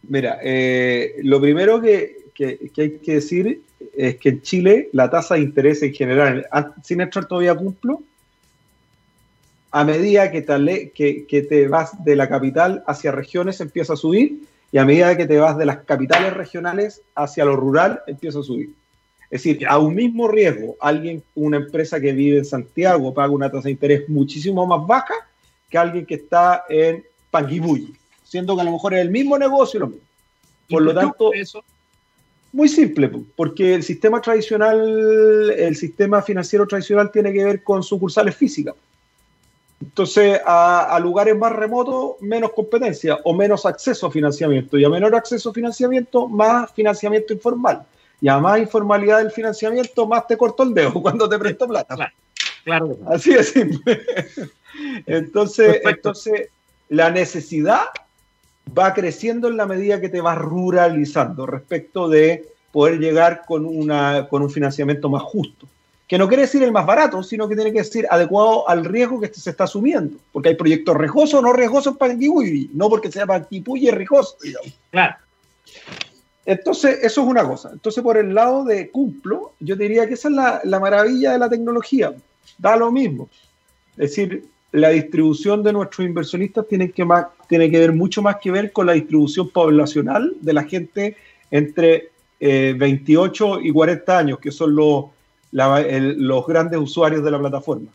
Mira, 0.09 0.39
eh, 0.43 1.17
lo 1.23 1.41
primero 1.41 1.81
que, 1.81 2.17
que, 2.35 2.59
hay 2.77 2.99
que 2.99 3.15
decir 3.15 3.63
es 3.97 4.17
que 4.17 4.31
en 4.31 4.43
Chile 4.43 4.89
la 4.93 5.11
tasa 5.11 5.35
de 5.35 5.41
interés 5.41 5.83
en 5.83 5.95
general, 5.95 6.47
sin 6.83 7.01
entrar 7.01 7.27
todavía 7.27 7.55
cumplo, 7.55 8.03
a 9.71 9.85
medida 9.85 10.31
que 10.31 10.43
te, 10.43 10.93
que, 10.93 11.43
te 11.43 11.69
vas 11.69 12.05
de 12.05 12.15
la 12.15 12.29
capital 12.29 12.85
hacia 12.87 13.11
regiones 13.11 13.61
empieza 13.61 13.95
a 13.95 13.97
subir 13.97 14.43
y 14.71 14.79
a 14.79 14.85
medida 14.85 15.17
que 15.17 15.27
te 15.27 15.39
vas 15.39 15.57
de 15.57 15.67
las 15.67 15.79
capitales 15.79 16.35
regionales 16.35 17.03
hacia 17.15 17.45
lo 17.45 17.57
rural 17.57 18.03
empieza 18.07 18.41
a 18.41 18.43
subir. 18.43 18.71
Es 19.33 19.43
decir, 19.43 19.67
a 19.67 19.79
un 19.79 19.95
mismo 19.95 20.29
riesgo, 20.29 20.77
alguien, 20.79 21.23
una 21.35 21.57
empresa 21.57 21.99
que 21.99 22.13
vive 22.13 22.37
en 22.37 22.45
Santiago 22.45 23.15
paga 23.15 23.33
una 23.33 23.51
tasa 23.51 23.65
de 23.65 23.71
interés 23.71 24.07
muchísimo 24.07 24.67
más 24.67 24.87
baja 24.87 25.15
que 25.71 25.79
alguien 25.79 26.05
que 26.05 26.17
está 26.17 26.65
en 26.69 27.03
Panguipulli, 27.31 27.95
siendo 28.23 28.55
que 28.55 28.61
a 28.61 28.65
lo 28.65 28.73
mejor 28.73 28.93
es 28.93 29.01
el 29.01 29.09
mismo 29.09 29.39
negocio 29.39 29.79
y 29.79 29.81
lo 29.81 29.87
mismo. 29.87 30.03
Por 30.69 30.83
lo 30.83 30.93
tanto, 30.93 31.33
eso? 31.33 31.65
muy 32.53 32.69
simple, 32.69 33.11
porque 33.35 33.75
el 33.75 33.83
sistema 33.83 34.21
tradicional, 34.21 35.51
el 35.51 35.77
sistema 35.77 36.21
financiero 36.21 36.67
tradicional 36.67 37.11
tiene 37.11 37.33
que 37.33 37.43
ver 37.43 37.63
con 37.63 37.83
sucursales 37.83 38.37
físicas. 38.37 38.75
Entonces, 39.81 40.41
a, 40.45 40.99
lugares 41.01 41.39
más 41.39 41.53
remotos, 41.53 42.21
menos 42.21 42.53
competencia 42.53 43.19
o 43.25 43.33
menos 43.33 43.65
acceso 43.65 44.09
a 44.09 44.11
financiamiento. 44.11 44.77
Y 44.77 44.85
a 44.85 44.91
menor 44.91 45.15
acceso 45.15 45.49
a 45.49 45.55
financiamiento, 45.55 46.29
más 46.29 46.71
financiamiento 46.73 47.33
informal. 47.33 47.87
Y 48.23 48.29
a 48.29 48.39
más 48.39 48.59
informalidad 48.59 49.19
del 49.19 49.31
financiamiento, 49.31 50.07
más 50.07 50.27
te 50.27 50.39
corto 50.39 50.63
el 50.63 50.73
dedo 50.73 50.95
cuando 51.03 51.29
te 51.29 51.39
presto 51.39 51.69
plata. 51.69 52.13
Claro. 52.65 52.97
Así 53.09 53.33
es 53.33 53.51
simple. 53.51 54.01
Entonces, 55.07 55.83
entonces, 55.85 56.49
la 56.89 57.11
necesidad 57.11 57.83
va 58.77 58.95
creciendo 58.95 59.49
en 59.49 59.59
la 59.59 59.67
medida 59.67 60.01
que 60.01 60.09
te 60.09 60.23
vas 60.23 60.39
ruralizando 60.39 61.45
respecto 61.45 62.09
de 62.09 62.49
poder 62.71 62.99
llegar 62.99 63.43
con, 63.47 63.67
una, 63.67 64.29
con 64.29 64.41
un 64.41 64.51
financiamiento 64.51 65.11
más 65.11 65.23
justo 65.25 65.67
que 66.13 66.19
no 66.19 66.29
quiere 66.29 66.43
decir 66.43 66.63
el 66.63 66.73
más 66.73 66.85
barato, 66.85 67.23
sino 67.23 67.49
que 67.49 67.55
tiene 67.55 67.73
que 67.73 67.79
decir 67.79 68.07
adecuado 68.11 68.69
al 68.69 68.85
riesgo 68.85 69.19
que 69.19 69.33
se 69.33 69.49
está 69.49 69.65
asumiendo. 69.65 70.19
Porque 70.31 70.51
hay 70.51 70.57
proyectos 70.57 70.95
riesgosos 70.95 71.41
o 71.41 71.41
no 71.41 71.55
riesgosos 71.55 71.97
para 71.97 72.13
Panguipulli, 72.13 72.69
no 72.75 72.91
porque 72.91 73.11
sea 73.11 73.27
Panguipulli 73.27 73.89
es 73.89 73.95
riesgoso, 73.95 74.37
Claro. 74.91 75.17
Entonces, 76.45 76.99
eso 77.03 77.23
es 77.23 77.27
una 77.27 77.47
cosa. 77.47 77.71
Entonces, 77.73 78.03
por 78.03 78.17
el 78.17 78.35
lado 78.35 78.65
de 78.65 78.91
cumplo, 78.91 79.53
yo 79.61 79.77
diría 79.77 80.07
que 80.07 80.15
esa 80.15 80.29
es 80.29 80.65
la, 80.65 80.81
maravilla 80.81 81.33
de 81.33 81.39
la 81.39 81.49
tecnología. 81.49 82.13
Da 82.59 82.77
lo 82.77 82.91
mismo. 82.91 83.29
Es 83.93 84.11
decir, 84.11 84.45
la 84.73 84.89
distribución 84.89 85.63
de 85.63 85.73
nuestros 85.73 86.07
inversionistas 86.07 86.67
tiene 86.67 86.91
que, 86.91 87.05
más, 87.05 87.27
tiene 87.49 87.71
que 87.71 87.79
ver 87.79 87.93
mucho 87.93 88.23
más 88.23 88.37
que 88.37 88.51
ver 88.51 88.73
con 88.73 88.87
la 88.87 88.95
distribución 88.95 89.51
poblacional 89.51 90.35
de 90.41 90.53
la 90.53 90.65
gente 90.65 91.17
entre 91.51 92.11
28 92.41 93.59
eh, 93.59 93.61
y 93.65 93.73
40 93.73 94.19
años, 94.19 94.39
que 94.41 94.51
son 94.51 94.75
los 94.75 95.05
los 95.53 96.47
grandes 96.47 96.81
usuarios 96.81 97.23
de 97.23 97.31
la 97.31 97.39
plataforma. 97.39 97.91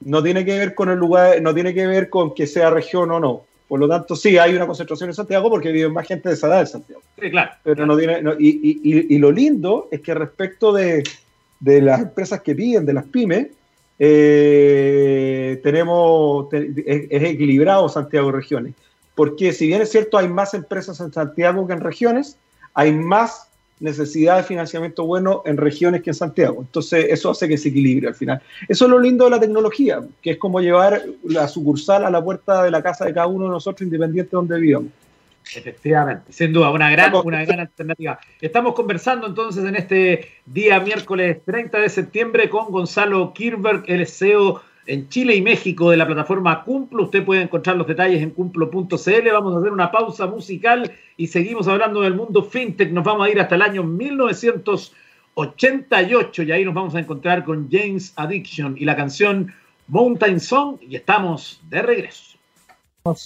No 0.00 0.22
tiene 0.22 0.44
que 0.44 0.58
ver 0.58 0.74
con 0.74 0.88
el 0.88 0.98
lugar, 0.98 1.40
no 1.42 1.52
tiene 1.52 1.74
que 1.74 1.86
ver 1.86 2.08
con 2.08 2.34
que 2.34 2.46
sea 2.46 2.70
región 2.70 3.10
o 3.10 3.20
no. 3.20 3.42
Por 3.68 3.80
lo 3.80 3.88
tanto, 3.88 4.14
sí, 4.14 4.38
hay 4.38 4.54
una 4.54 4.66
concentración 4.66 5.10
en 5.10 5.14
Santiago 5.14 5.50
porque 5.50 5.72
vive 5.72 5.88
más 5.88 6.06
gente 6.06 6.28
de 6.28 6.36
esa 6.36 6.46
edad 6.46 6.60
en 6.60 6.66
Santiago. 6.68 7.02
Sí, 7.20 7.30
claro. 7.30 7.50
Pero 7.64 7.84
no 7.84 7.96
tiene, 7.96 8.22
y, 8.38 9.18
lo 9.18 9.32
lindo 9.32 9.88
es 9.90 10.00
que 10.00 10.14
respecto 10.14 10.72
de, 10.72 11.02
las 11.60 12.00
empresas 12.00 12.42
que 12.42 12.54
piden, 12.54 12.86
de 12.86 12.92
las 12.92 13.04
pymes, 13.06 13.48
eh, 13.98 15.58
tenemos, 15.64 16.52
es, 16.52 17.08
es, 17.10 17.22
equilibrado 17.22 17.88
Santiago 17.88 18.28
y 18.28 18.32
regiones. 18.32 18.74
Porque 19.16 19.52
si 19.52 19.66
bien 19.66 19.82
es 19.82 19.90
cierto, 19.90 20.18
hay 20.18 20.28
más 20.28 20.54
empresas 20.54 21.00
en 21.00 21.12
Santiago 21.12 21.66
que 21.66 21.72
en 21.72 21.80
regiones, 21.80 22.36
hay 22.74 22.92
más 22.92 23.48
necesidad 23.80 24.38
de 24.38 24.42
financiamiento 24.42 25.04
bueno 25.04 25.42
en 25.44 25.56
regiones 25.56 26.02
que 26.02 26.10
en 26.10 26.14
Santiago. 26.14 26.60
Entonces, 26.60 27.06
eso 27.10 27.30
hace 27.30 27.48
que 27.48 27.58
se 27.58 27.68
equilibre 27.68 28.08
al 28.08 28.14
final. 28.14 28.40
Eso 28.68 28.84
es 28.86 28.90
lo 28.90 28.98
lindo 28.98 29.24
de 29.24 29.30
la 29.30 29.40
tecnología, 29.40 30.00
que 30.22 30.32
es 30.32 30.38
como 30.38 30.60
llevar 30.60 31.02
la 31.24 31.46
sucursal 31.48 32.04
a 32.04 32.10
la 32.10 32.22
puerta 32.22 32.62
de 32.62 32.70
la 32.70 32.82
casa 32.82 33.04
de 33.04 33.12
cada 33.12 33.26
uno 33.26 33.44
de 33.44 33.50
nosotros, 33.50 33.82
independiente 33.82 34.30
de 34.30 34.36
donde 34.36 34.58
vivamos. 34.58 34.90
Efectivamente, 35.54 36.32
sin 36.32 36.52
duda, 36.52 36.70
una 36.70 36.90
gran, 36.90 37.14
una 37.14 37.44
gran 37.44 37.60
alternativa. 37.60 38.18
Estamos 38.40 38.74
conversando 38.74 39.28
entonces 39.28 39.64
en 39.64 39.76
este 39.76 40.28
día 40.44 40.80
miércoles 40.80 41.38
30 41.44 41.78
de 41.78 41.88
septiembre 41.88 42.50
con 42.50 42.72
Gonzalo 42.72 43.32
Kirberg, 43.32 43.84
el 43.86 44.08
CEO 44.08 44.60
en 44.86 45.08
Chile 45.08 45.34
y 45.34 45.42
México 45.42 45.90
de 45.90 45.96
la 45.96 46.06
plataforma 46.06 46.62
Cumplo. 46.64 47.04
Usted 47.04 47.24
puede 47.24 47.40
encontrar 47.42 47.76
los 47.76 47.86
detalles 47.86 48.22
en 48.22 48.30
cumplo.cl. 48.30 49.30
Vamos 49.32 49.54
a 49.54 49.58
hacer 49.58 49.72
una 49.72 49.90
pausa 49.90 50.26
musical 50.26 50.92
y 51.16 51.26
seguimos 51.26 51.66
hablando 51.68 52.02
del 52.02 52.14
mundo 52.14 52.42
fintech. 52.42 52.92
Nos 52.92 53.04
vamos 53.04 53.26
a 53.26 53.30
ir 53.30 53.40
hasta 53.40 53.54
el 53.54 53.62
año 53.62 53.82
1988 53.82 56.42
y 56.42 56.52
ahí 56.52 56.62
nos 56.64 56.74
vamos 56.74 56.94
a 56.94 57.00
encontrar 57.00 57.44
con 57.44 57.70
James 57.70 58.12
Addiction 58.16 58.76
y 58.78 58.84
la 58.84 58.96
canción 58.96 59.52
Mountain 59.88 60.40
Song 60.40 60.78
y 60.80 60.96
estamos 60.96 61.60
de 61.68 61.82
regreso. 61.82 62.36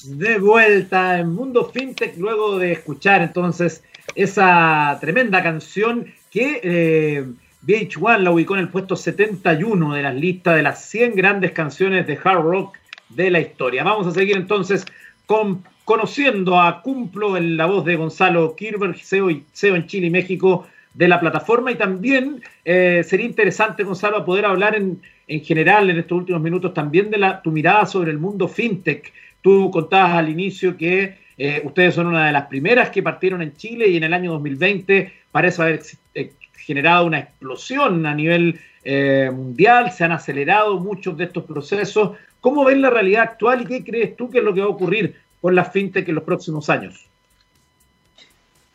De 0.05 0.39
vuelta 0.39 1.21
en 1.21 1.33
Mundo 1.33 1.71
FinTech 1.73 2.19
luego 2.19 2.59
de 2.59 2.73
escuchar 2.73 3.23
entonces 3.23 3.83
esa 4.15 4.99
tremenda 5.01 5.43
canción 5.43 6.13
que 6.31 6.61
eh, 6.63 7.27
VH1 7.67 8.19
la 8.19 8.31
ubicó 8.31 8.55
en 8.55 8.61
el 8.61 8.69
puesto 8.69 8.97
71 8.97 9.95
de 9.95 10.03
las 10.03 10.15
listas 10.15 10.57
de 10.57 10.63
las 10.63 10.85
100 10.87 11.15
grandes 11.15 11.53
canciones 11.53 12.07
de 12.07 12.19
hard 12.23 12.43
rock 12.43 12.77
de 13.11 13.31
la 13.31 13.41
historia. 13.41 13.85
Vamos 13.85 14.07
a 14.07 14.13
seguir 14.13 14.37
entonces 14.37 14.87
con, 15.27 15.63
conociendo 15.85 16.61
a 16.61 16.83
Cumplo 16.83 17.37
en 17.37 17.57
la 17.57 17.67
voz 17.67 17.85
de 17.85 17.97
Gonzalo 17.97 18.55
Kirber, 18.57 18.97
CEO, 18.99 19.31
en 19.31 19.87
Chile 19.87 20.07
y 20.07 20.11
México 20.11 20.67
de 20.95 21.09
la 21.09 21.21
plataforma 21.21 21.71
y 21.71 21.77
también 21.77 22.43
eh, 22.65 23.03
sería 23.07 23.27
interesante, 23.27 23.85
Gonzalo, 23.85 24.25
poder 24.25 24.47
hablar 24.47 24.75
en, 24.75 25.01
en 25.29 25.45
general 25.45 25.89
en 25.91 25.99
estos 25.99 26.19
últimos 26.19 26.43
minutos 26.43 26.75
también 26.75 27.11
de 27.11 27.19
la, 27.19 27.41
tu 27.41 27.53
mirada 27.53 27.87
sobre 27.87 28.11
el 28.11 28.19
mundo 28.19 28.49
fintech 28.49 29.13
Tú 29.43 29.71
contabas 29.71 30.17
al 30.17 30.29
inicio 30.29 30.77
que 30.77 31.17
eh, 31.39 31.63
ustedes 31.65 31.95
son 31.95 32.09
una 32.09 32.27
de 32.27 32.33
las 32.33 32.47
primeras 32.47 32.91
que 32.91 33.03
partieron 33.03 33.41
en 33.41 33.57
Chile 33.57 33.89
y 33.89 33.97
en 33.97 34.05
el 34.05 34.13
año 34.13 34.33
2020 34.33 35.13
parece 35.31 35.63
haber 35.63 35.81
eh, 36.15 36.33
generado 36.61 37.07
una 37.07 37.19
explosión 37.19 38.07
a 38.07 38.15
nivel 38.15 38.61
eh, 38.85 39.31
mundial, 39.33 39.93
se 39.93 40.05
han 40.05 40.13
acelerado 40.13 40.79
muchos 40.79 41.17
de 41.17 41.25
estos 41.25 41.45
procesos. 41.45 42.17
¿Cómo 42.41 42.65
ves 42.65 42.79
la 42.79 42.91
realidad 42.91 43.23
actual 43.23 43.63
y 43.63 43.67
qué 43.67 43.85
crees 43.85 44.17
tú 44.17 44.31
que 44.31 44.39
es 44.39 44.45
lo 44.45 44.55
que 44.55 44.61
va 44.61 44.67
a 44.67 44.71
ocurrir 44.71 45.17
con 45.41 45.55
la 45.55 45.65
fintech 45.65 46.09
en 46.09 46.15
los 46.15 46.25
próximos 46.25 46.71
años? 46.71 47.07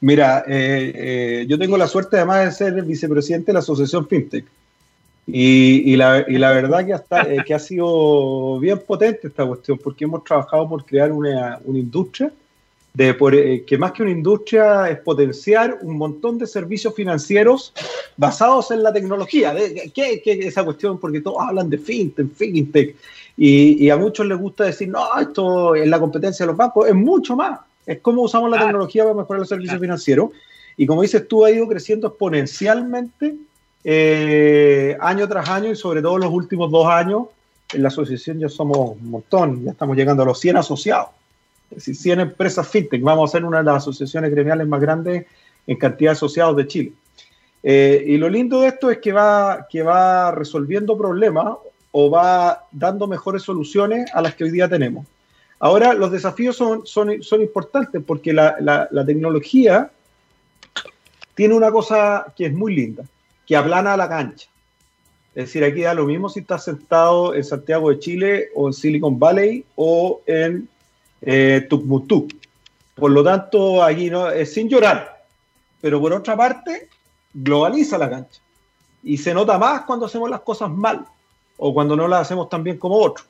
Mira, 0.01 0.45
yo 0.47 1.57
tengo 1.57 1.77
la 1.77 1.87
suerte 1.87 2.17
además 2.17 2.45
de 2.45 2.51
ser 2.51 2.77
el 2.77 2.85
vicepresidente 2.85 3.47
de 3.47 3.53
la 3.53 3.59
Asociación 3.59 4.07
FinTech. 4.07 4.45
Y, 5.27 5.95
la, 5.95 6.23
verdad 6.51 6.85
que, 6.85 6.93
hasta, 6.93 7.21
eh, 7.21 7.43
que 7.45 7.53
ha 7.53 7.59
sido 7.59 8.59
bien 8.59 8.79
potente 8.85 9.27
esta 9.27 9.45
cuestión, 9.45 9.79
porque 9.83 10.03
hemos 10.03 10.23
trabajado 10.23 10.69
por 10.69 10.85
crear 10.85 11.11
una, 11.11 11.59
industria, 11.65 12.31
de, 12.95 13.10
eh, 13.10 13.65
que 13.67 13.77
más 13.77 13.91
que 13.91 14.03
una 14.03 14.12
industria 14.12 14.89
es 14.89 14.99
potenciar 14.99 15.79
un 15.81 15.97
montón 15.97 16.38
de 16.38 16.47
servicios 16.47 16.95
financieros 16.95 17.73
basados 18.15 18.71
en 18.71 18.84
la 18.84 18.93
tecnología. 18.93 19.53
¿Qué, 19.93 20.21
es 20.23 20.45
esa 20.45 20.63
cuestión? 20.63 20.97
Porque 20.97 21.19
todos 21.19 21.38
hablan 21.41 21.69
de 21.69 21.77
fintech, 21.77 22.31
fintech, 22.34 22.95
y, 23.38 23.89
a 23.89 23.97
muchos 23.97 24.25
les 24.25 24.38
gusta 24.38 24.63
decir, 24.63 24.88
no, 24.88 25.19
esto 25.19 25.75
es 25.75 25.88
la 25.88 25.99
competencia 25.99 26.45
de 26.45 26.47
los 26.47 26.58
bancos, 26.58 26.88
es 26.88 26.95
mucho 26.95 27.36
más. 27.36 27.60
Es 27.86 27.99
cómo 27.99 28.21
usamos 28.21 28.49
la 28.49 28.60
tecnología 28.60 29.03
para 29.03 29.13
mejorar 29.13 29.41
los 29.41 29.49
servicios 29.49 29.79
financieros. 29.79 30.29
Y 30.77 30.86
como 30.86 31.01
dices 31.01 31.27
tú, 31.27 31.43
ha 31.43 31.51
ido 31.51 31.67
creciendo 31.67 32.08
exponencialmente 32.08 33.36
eh, 33.84 34.97
año 35.01 35.27
tras 35.27 35.49
año 35.49 35.69
y 35.69 35.75
sobre 35.75 36.01
todo 36.01 36.17
los 36.17 36.31
últimos 36.31 36.71
dos 36.71 36.88
años, 36.88 37.23
en 37.73 37.84
la 37.84 37.89
asociación 37.89 38.39
ya 38.39 38.47
somos 38.47 38.91
un 39.01 39.10
montón, 39.10 39.65
ya 39.65 39.71
estamos 39.71 39.97
llegando 39.97 40.23
a 40.23 40.25
los 40.25 40.39
100 40.39 40.58
asociados, 40.58 41.10
decir, 41.69 41.95
100 41.95 42.19
empresas 42.19 42.67
fintech. 42.67 43.01
Vamos 43.01 43.30
a 43.30 43.32
ser 43.32 43.45
una 43.45 43.60
de 43.60 43.63
las 43.63 43.78
asociaciones 43.78 44.32
gremiales 44.32 44.67
más 44.67 44.82
grandes 44.82 45.25
en 45.67 45.78
cantidad 45.78 46.12
de 46.12 46.17
asociados 46.17 46.56
de 46.56 46.67
Chile. 46.67 46.93
Eh, 47.63 48.04
y 48.08 48.17
lo 48.17 48.30
lindo 48.30 48.62
de 48.62 48.67
esto 48.67 48.91
es 48.91 48.99
que 48.99 49.12
va, 49.12 49.67
que 49.69 49.82
va 49.82 50.32
resolviendo 50.32 50.97
problemas 50.97 51.56
o 51.91 52.10
va 52.12 52.65
dando 52.71 53.08
mejores 53.08 53.41
soluciones 53.41 54.10
a 54.13 54.21
las 54.21 54.36
que 54.36 54.43
hoy 54.43 54.51
día 54.51 54.69
tenemos. 54.69 55.06
Ahora, 55.60 55.93
los 55.93 56.12
desafíos 56.12 56.56
son, 56.56 56.86
son, 56.86 57.23
son 57.23 57.41
importantes 57.41 58.01
porque 58.06 58.34
la, 58.34 58.58
la, 58.60 58.88
la 58.91 59.06
tecnología 59.06 59.89
tiene 61.34 61.54
una 61.54 61.71
cosa 61.71 62.34
que 62.36 62.47
es 62.47 62.54
muy 62.54 62.75
linda 62.75 63.04
que 63.45 63.56
aplana 63.56 63.95
la 63.95 64.10
cancha. 64.10 64.47
Es 65.36 65.45
decir, 65.45 65.63
aquí 65.63 65.82
da 65.82 65.93
lo 65.93 66.06
mismo 66.06 66.30
si 66.30 66.39
estás 66.39 66.63
sentado 66.63 67.36
en 67.36 67.43
Santiago 67.43 67.89
de 67.89 67.99
Chile 67.99 68.47
o 68.56 68.67
en 68.67 68.73
Silicon 68.73 69.19
Valley 69.19 69.65
o 69.75 70.21
en 70.25 70.67
eh, 71.21 71.67
Por 72.95 73.12
lo 73.12 73.23
tanto, 73.23 73.84
aquí 73.84 74.10
no 74.10 74.30
es 74.30 74.54
sin 74.54 74.69
llorar. 74.69 75.23
Pero 75.82 75.99
por 76.01 76.13
otra 76.13 76.36
parte, 76.36 76.89
globaliza 77.34 77.97
la 77.97 78.10
cancha. 78.10 78.41
Y 79.04 79.17
se 79.17 79.34
nota 79.34 79.58
más 79.58 79.82
cuando 79.82 80.06
hacemos 80.06 80.30
las 80.30 80.41
cosas 80.41 80.69
mal 80.69 81.06
o 81.58 81.73
cuando 81.73 81.95
no 81.95 82.08
las 82.08 82.21
hacemos 82.21 82.49
tan 82.49 82.63
bien 82.63 82.78
como 82.78 82.95
otros. 82.95 83.28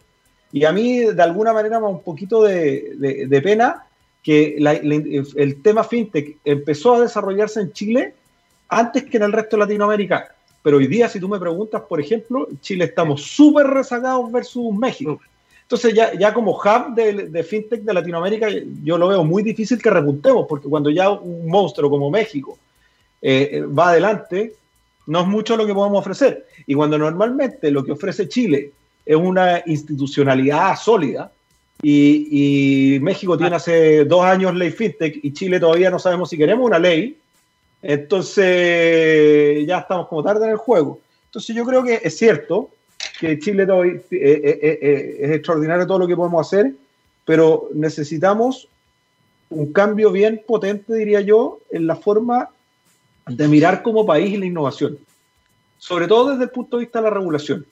Y 0.52 0.64
a 0.64 0.72
mí, 0.72 1.00
de 1.00 1.22
alguna 1.22 1.52
manera, 1.52 1.80
me 1.80 1.86
da 1.86 1.90
un 1.90 2.02
poquito 2.02 2.44
de, 2.44 3.42
pena 3.44 3.86
que 4.24 4.56
el 4.58 5.62
tema 5.62 5.84
fintech 5.84 6.38
empezó 6.46 6.96
a 6.96 7.02
desarrollarse 7.02 7.60
en 7.60 7.74
Chile 7.74 8.16
antes 8.70 9.04
que 9.04 9.18
en 9.18 9.24
el 9.24 9.34
resto 9.34 9.58
de 9.58 9.62
Latinoamérica. 9.62 10.34
Pero 10.64 10.78
hoy 10.78 10.88
día, 10.88 11.08
si 11.10 11.20
tú 11.20 11.28
me 11.28 11.40
preguntas, 11.40 11.84
por 11.88 12.00
ejemplo, 12.00 12.48
Chile 12.62 12.86
estamos 12.86 13.22
súper 13.22 13.68
rezagados 13.68 14.32
versus 14.32 14.74
México. 14.74 15.20
Entonces 15.66 15.94
ya, 15.94 16.14
ya 16.14 16.34
como 16.34 16.52
hub 16.52 16.96
de, 16.96 17.44
fintech 17.44 17.82
de 17.82 17.94
Latinoamérica, 17.94 18.48
yo 18.84 18.98
lo 18.98 19.08
veo 19.08 19.24
muy 19.24 19.42
difícil 19.42 19.82
que 19.82 19.90
repuntemos, 19.90 20.46
porque 20.48 20.70
cuando 20.70 20.90
ya 20.92 21.10
un 21.10 21.48
monstruo 21.48 21.90
como 21.90 22.12
México 22.12 22.58
eh, 23.22 23.64
va 23.66 23.90
adelante, 23.90 24.54
no 25.08 25.22
es 25.22 25.28
mucho 25.28 25.58
lo 25.58 25.66
que 25.66 25.74
podemos 25.74 26.00
ofrecer. 26.00 26.46
Y 26.68 26.76
cuando 26.76 26.98
normalmente 27.00 27.72
lo 27.72 27.84
que 27.84 27.94
ofrece 27.94 28.30
Chile 28.30 28.72
es 29.06 29.16
una 29.16 29.64
institucionalidad 29.66 30.76
sólida, 30.78 31.32
y, 31.82 32.96
y 32.96 33.00
México 33.02 33.38
tiene 33.38 33.56
hace 33.58 34.06
dos 34.06 34.24
años 34.24 34.56
ley 34.56 34.72
fintech 34.72 35.20
y 35.22 35.34
Chile 35.34 35.60
todavía 35.60 35.92
no 35.92 36.00
sabemos 36.00 36.30
si 36.30 36.38
queremos 36.38 36.66
una 36.66 36.80
ley, 36.80 37.18
entonces, 37.88 39.64
ya 39.68 39.78
estamos 39.78 40.08
como 40.08 40.24
tarde 40.24 40.46
en 40.46 40.52
el 40.54 40.58
juego. 40.58 41.00
Entonces, 41.26 41.56
yo 41.56 41.64
creo 41.66 41.84
que 41.84 42.02
es 42.04 42.18
cierto 42.18 42.72
que 43.20 43.40
Chile 43.40 43.64
eh, 43.64 44.06
eh, 44.12 44.60
eh, 44.62 45.18
es 45.22 45.32
extraordinario 45.32 45.88
todo 45.88 46.00
lo 46.00 46.08
que 46.08 46.16
podemos 46.16 46.46
hacer, 46.46 46.74
pero 47.26 47.70
necesitamos 47.74 48.68
un 49.50 49.72
cambio 49.72 50.12
bien 50.12 50.42
potente, 50.46 50.94
diría 50.94 51.22
yo, 51.22 51.60
en 51.72 51.88
la 51.88 51.96
forma 51.96 52.50
de 53.28 53.48
mirar 53.48 53.82
como 53.82 54.06
país 54.06 54.38
la 54.38 54.46
innovación, 54.46 54.98
sobre 55.78 56.08
todo 56.08 56.32
desde 56.32 56.46
el 56.46 56.50
punto 56.50 56.78
de 56.78 56.86
vista 56.86 57.00
de 57.00 57.04
la 57.04 57.16
regulación, 57.16 57.66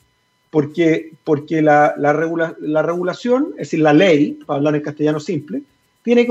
porque, 0.50 1.12
porque 1.24 1.62
la, 1.62 1.94
la 1.96 2.82
regulación, 2.82 3.50
es 3.52 3.68
decir, 3.68 3.80
la 3.80 3.92
ley, 3.92 4.38
para 4.46 4.58
hablar 4.58 4.76
en 4.76 4.82
castellano 4.82 5.20
simple, 5.20 5.62
tiene 6.04 6.26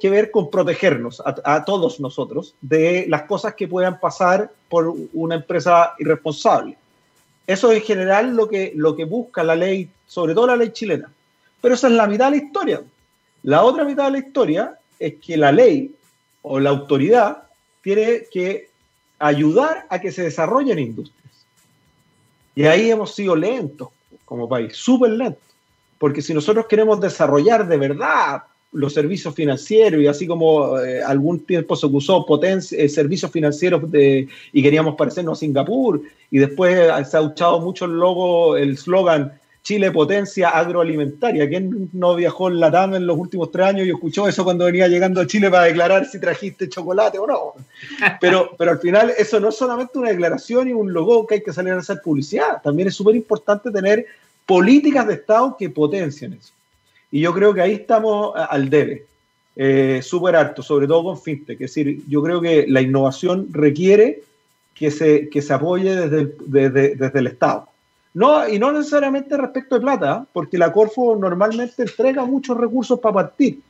que 0.00 0.10
ver 0.10 0.30
con 0.32 0.50
protegernos 0.50 1.22
a, 1.24 1.64
todos 1.64 2.00
nosotros 2.00 2.56
de 2.60 3.06
las 3.08 3.22
cosas 3.22 3.54
que 3.54 3.68
puedan 3.68 4.00
pasar 4.00 4.50
por 4.68 4.92
una 5.12 5.36
empresa 5.36 5.92
irresponsable. 6.00 6.76
Eso 7.46 7.72
es 7.72 7.78
en 7.78 7.84
general 7.84 8.36
lo 8.36 8.48
que, 8.48 8.72
lo 8.76 8.94
que 8.94 9.04
busca 9.04 9.42
la 9.42 9.56
ley, 9.56 9.88
sobre 10.06 10.34
todo 10.34 10.46
la 10.46 10.56
ley 10.56 10.70
chilena. 10.70 11.10
Pero 11.60 11.74
esa 11.74 11.88
es 11.88 11.94
la 11.94 12.06
mitad 12.06 12.30
de 12.30 12.38
la 12.38 12.44
historia. 12.44 12.82
La 13.42 13.62
otra 13.62 13.84
mitad 13.84 14.04
de 14.04 14.12
la 14.12 14.18
historia 14.18 14.78
es 14.98 15.14
que 15.14 15.36
la 15.36 15.50
ley 15.50 15.94
o 16.42 16.60
la 16.60 16.70
autoridad 16.70 17.44
tiene 17.82 18.24
que 18.30 18.70
ayudar 19.18 19.86
a 19.88 20.00
que 20.00 20.12
se 20.12 20.22
desarrollen 20.22 20.78
industrias. 20.78 21.22
Y 22.54 22.64
ahí 22.64 22.90
hemos 22.90 23.14
sido 23.14 23.34
lentos 23.34 23.88
como 24.24 24.48
país, 24.48 24.76
súper 24.76 25.10
lentos. 25.10 25.42
Porque 25.98 26.22
si 26.22 26.34
nosotros 26.34 26.66
queremos 26.66 27.00
desarrollar 27.00 27.66
de 27.66 27.76
verdad 27.76 28.42
los 28.72 28.94
servicios 28.94 29.34
financieros 29.34 30.00
y 30.00 30.06
así 30.06 30.26
como 30.26 30.78
eh, 30.80 31.02
algún 31.02 31.40
tiempo 31.40 31.76
se 31.76 31.86
usó 31.86 32.24
potencia, 32.24 32.78
eh, 32.78 32.88
servicios 32.88 33.30
financieros 33.30 33.90
de, 33.90 34.28
y 34.52 34.62
queríamos 34.62 34.96
parecernos 34.96 35.38
a 35.38 35.40
Singapur 35.40 36.02
y 36.30 36.38
después 36.38 36.88
se 37.08 37.16
ha 37.16 37.20
usado 37.20 37.60
mucho 37.60 37.84
el 37.84 37.92
logo, 37.92 38.56
el 38.56 38.78
slogan 38.78 39.32
Chile 39.62 39.92
potencia 39.92 40.48
agroalimentaria. 40.48 41.48
¿Quién 41.48 41.88
no 41.92 42.16
viajó 42.16 42.48
en 42.48 42.58
la 42.58 42.70
TAM 42.70 42.94
en 42.94 43.06
los 43.06 43.16
últimos 43.16 43.50
tres 43.52 43.66
años 43.66 43.86
y 43.86 43.90
escuchó 43.90 44.26
eso 44.26 44.42
cuando 44.42 44.64
venía 44.64 44.88
llegando 44.88 45.20
a 45.20 45.26
Chile 45.26 45.50
para 45.50 45.64
declarar 45.64 46.04
si 46.06 46.18
trajiste 46.18 46.68
chocolate 46.68 47.18
o 47.18 47.26
no? 47.26 47.54
Pero, 48.20 48.50
pero 48.58 48.72
al 48.72 48.78
final 48.80 49.12
eso 49.16 49.38
no 49.38 49.50
es 49.50 49.56
solamente 49.56 49.98
una 49.98 50.10
declaración 50.10 50.68
y 50.68 50.72
un 50.72 50.92
logo 50.92 51.26
que 51.26 51.36
hay 51.36 51.42
que 51.42 51.52
salir 51.52 51.72
a 51.74 51.78
hacer 51.78 52.00
publicidad. 52.02 52.60
También 52.62 52.88
es 52.88 52.94
súper 52.94 53.14
importante 53.14 53.70
tener 53.70 54.04
políticas 54.46 55.06
de 55.06 55.14
Estado 55.14 55.56
que 55.56 55.70
potencien 55.70 56.32
eso. 56.32 56.52
Y 57.12 57.20
yo 57.20 57.34
creo 57.34 57.52
que 57.52 57.60
ahí 57.60 57.74
estamos 57.74 58.32
al 58.34 58.70
debe, 58.70 59.04
eh, 59.54 60.00
súper 60.02 60.34
alto, 60.34 60.62
sobre 60.62 60.86
todo 60.86 61.04
con 61.04 61.20
FinTech. 61.20 61.60
Es 61.60 61.74
decir, 61.74 62.02
yo 62.08 62.22
creo 62.22 62.40
que 62.40 62.64
la 62.66 62.80
innovación 62.80 63.48
requiere 63.50 64.22
que 64.74 64.90
se, 64.90 65.28
que 65.28 65.42
se 65.42 65.52
apoye 65.52 65.94
desde 65.94 66.20
el, 66.20 66.34
desde, 66.46 67.18
el 67.18 67.26
Estado. 67.26 67.68
No, 68.14 68.48
y 68.48 68.58
no 68.58 68.72
necesariamente 68.72 69.36
respecto 69.36 69.74
de 69.74 69.82
plata, 69.82 70.26
porque 70.32 70.56
la 70.56 70.72
Corfo 70.72 71.14
normalmente 71.14 71.82
entrega 71.82 72.24
muchos 72.24 72.56
recursos 72.56 72.98
para 72.98 73.14
partir. 73.14 73.60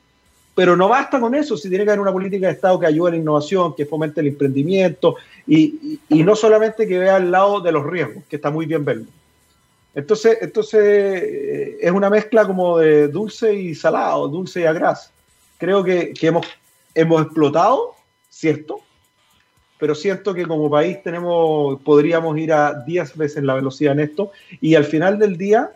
Pero 0.55 0.77
no 0.77 0.87
basta 0.87 1.19
con 1.19 1.35
eso, 1.35 1.57
si 1.57 1.67
tiene 1.67 1.83
que 1.83 1.91
haber 1.91 1.99
una 1.99 2.13
política 2.13 2.47
de 2.47 2.53
Estado 2.53 2.79
que 2.79 2.85
ayude 2.85 3.09
a 3.09 3.11
la 3.11 3.17
innovación, 3.17 3.75
que 3.75 3.85
fomente 3.85 4.21
el 4.21 4.27
emprendimiento 4.27 5.15
y, 5.45 5.63
y, 5.63 5.99
y 6.09 6.23
no 6.23 6.35
solamente 6.35 6.87
que 6.87 6.99
vea 6.99 7.17
al 7.17 7.29
lado 7.29 7.59
de 7.59 7.71
los 7.73 7.85
riesgos, 7.85 8.23
que 8.29 8.37
está 8.37 8.51
muy 8.51 8.65
bien 8.65 8.85
verlo. 8.85 9.05
Entonces, 9.95 10.39
entonces 10.41 10.81
eh, 10.83 11.77
es 11.81 11.91
una 11.91 12.09
mezcla 12.09 12.45
como 12.45 12.79
de 12.79 13.07
dulce 13.07 13.53
y 13.53 13.75
salado, 13.75 14.27
dulce 14.27 14.61
y 14.61 14.65
agraz. 14.65 15.11
Creo 15.57 15.83
que, 15.83 16.13
que 16.13 16.27
hemos, 16.27 16.45
hemos 16.95 17.21
explotado, 17.21 17.95
¿cierto? 18.29 18.79
Pero 19.79 19.93
siento 19.95 20.33
que 20.33 20.47
como 20.47 20.69
país 20.69 21.03
tenemos, 21.03 21.79
podríamos 21.81 22.37
ir 22.37 22.53
a 22.53 22.73
10 22.85 23.17
veces 23.17 23.43
la 23.43 23.53
velocidad 23.53 23.93
en 23.93 23.99
esto. 23.99 24.31
Y 24.61 24.75
al 24.75 24.85
final 24.85 25.19
del 25.19 25.37
día, 25.37 25.71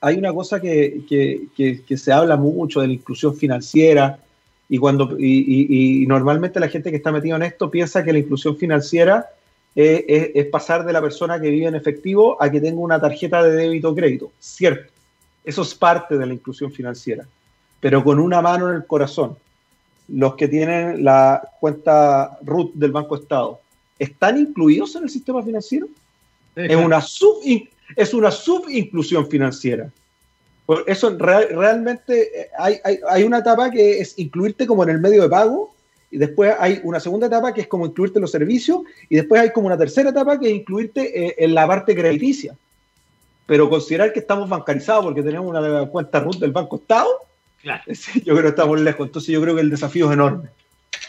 hay 0.00 0.16
una 0.16 0.32
cosa 0.32 0.60
que, 0.60 1.02
que, 1.08 1.48
que, 1.86 1.96
se 1.96 2.12
habla 2.12 2.36
mucho 2.36 2.80
de 2.80 2.88
la 2.88 2.92
inclusión 2.92 3.34
financiera. 3.34 4.18
Y, 4.68 4.78
cuando, 4.78 5.16
y, 5.18 6.02
y, 6.02 6.06
normalmente 6.06 6.60
la 6.60 6.68
gente 6.68 6.90
que 6.90 6.96
está 6.96 7.12
metida 7.12 7.36
en 7.36 7.44
esto 7.44 7.70
piensa 7.70 8.04
que 8.04 8.12
la 8.12 8.18
inclusión 8.18 8.56
financiera 8.56 9.30
es, 9.76 10.46
pasar 10.46 10.86
de 10.86 10.92
la 10.92 11.02
persona 11.02 11.38
que 11.40 11.50
vive 11.50 11.66
en 11.66 11.74
efectivo 11.74 12.42
a 12.42 12.50
que 12.50 12.60
tenga 12.60 12.80
una 12.80 13.00
tarjeta 13.00 13.42
de 13.42 13.54
débito 13.54 13.90
o 13.90 13.94
crédito. 13.94 14.32
Cierto, 14.38 14.92
eso 15.44 15.62
es 15.62 15.74
parte 15.74 16.16
de 16.16 16.26
la 16.26 16.32
inclusión 16.32 16.72
financiera, 16.72 17.26
pero 17.78 18.02
con 18.02 18.18
una 18.18 18.40
mano 18.40 18.70
en 18.70 18.76
el 18.76 18.86
corazón. 18.86 19.36
Los 20.08 20.36
que 20.36 20.48
tienen 20.48 21.04
la 21.04 21.42
cuenta 21.60 22.38
RUT 22.42 22.74
del 22.74 22.92
Banco 22.92 23.16
Estado, 23.16 23.60
¿están 23.98 24.38
incluidos 24.38 24.94
en 24.96 25.02
el 25.04 25.10
sistema 25.10 25.42
financiero? 25.42 25.88
es, 26.54 26.76
una 26.76 27.02
sub, 27.02 27.42
es 27.94 28.14
una 28.14 28.30
subinclusión 28.30 29.28
financiera. 29.28 29.90
Por 30.64 30.84
eso 30.86 31.16
realmente 31.18 32.40
eh, 32.40 32.50
hay, 32.58 32.78
hay, 32.82 32.98
hay, 33.08 33.22
una 33.24 33.38
etapa 33.38 33.70
que 33.70 34.00
es 34.00 34.18
incluirte 34.18 34.66
como 34.66 34.82
en 34.84 34.90
el 34.90 35.00
medio 35.00 35.22
de 35.22 35.28
pago 35.28 35.75
y 36.16 36.18
después 36.18 36.54
hay 36.58 36.80
una 36.82 36.98
segunda 36.98 37.26
etapa 37.26 37.52
que 37.52 37.60
es 37.60 37.66
como 37.66 37.84
incluirte 37.84 38.18
en 38.18 38.22
los 38.22 38.30
servicios, 38.30 38.80
y 39.10 39.16
después 39.16 39.38
hay 39.38 39.50
como 39.50 39.66
una 39.66 39.76
tercera 39.76 40.08
etapa 40.08 40.40
que 40.40 40.46
es 40.46 40.54
incluirte 40.54 41.26
eh, 41.26 41.34
en 41.36 41.54
la 41.54 41.66
parte 41.66 41.94
crediticia. 41.94 42.56
Pero 43.44 43.68
considerar 43.68 44.14
que 44.14 44.20
estamos 44.20 44.48
bancarizados 44.48 45.04
porque 45.04 45.22
tenemos 45.22 45.46
una 45.46 45.84
cuenta 45.88 46.20
RUT 46.20 46.36
del 46.36 46.52
Banco 46.52 46.76
Estado, 46.76 47.10
claro. 47.60 47.82
yo 48.24 48.34
creo 48.34 48.42
que 48.44 48.48
estamos 48.48 48.80
lejos. 48.80 49.06
Entonces 49.08 49.30
yo 49.30 49.42
creo 49.42 49.54
que 49.54 49.60
el 49.60 49.68
desafío 49.68 50.06
es 50.06 50.14
enorme. 50.14 50.48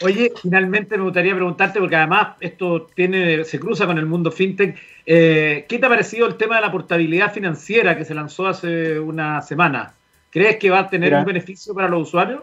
Oye, 0.02 0.30
finalmente 0.42 0.98
me 0.98 1.04
gustaría 1.04 1.34
preguntarte, 1.34 1.80
porque 1.80 1.96
además 1.96 2.36
esto 2.40 2.86
tiene, 2.94 3.44
se 3.44 3.58
cruza 3.58 3.86
con 3.86 3.96
el 3.96 4.04
mundo 4.04 4.30
fintech, 4.30 4.76
eh, 5.06 5.64
¿qué 5.66 5.78
te 5.78 5.86
ha 5.86 5.88
parecido 5.88 6.26
el 6.26 6.36
tema 6.36 6.56
de 6.56 6.60
la 6.60 6.70
portabilidad 6.70 7.32
financiera 7.32 7.96
que 7.96 8.04
se 8.04 8.14
lanzó 8.14 8.46
hace 8.46 9.00
una 9.00 9.40
semana? 9.40 9.94
¿Crees 10.28 10.58
que 10.58 10.68
va 10.68 10.80
a 10.80 10.90
tener 10.90 11.14
un 11.14 11.24
beneficio 11.24 11.72
para 11.72 11.88
los 11.88 12.08
usuarios? 12.08 12.42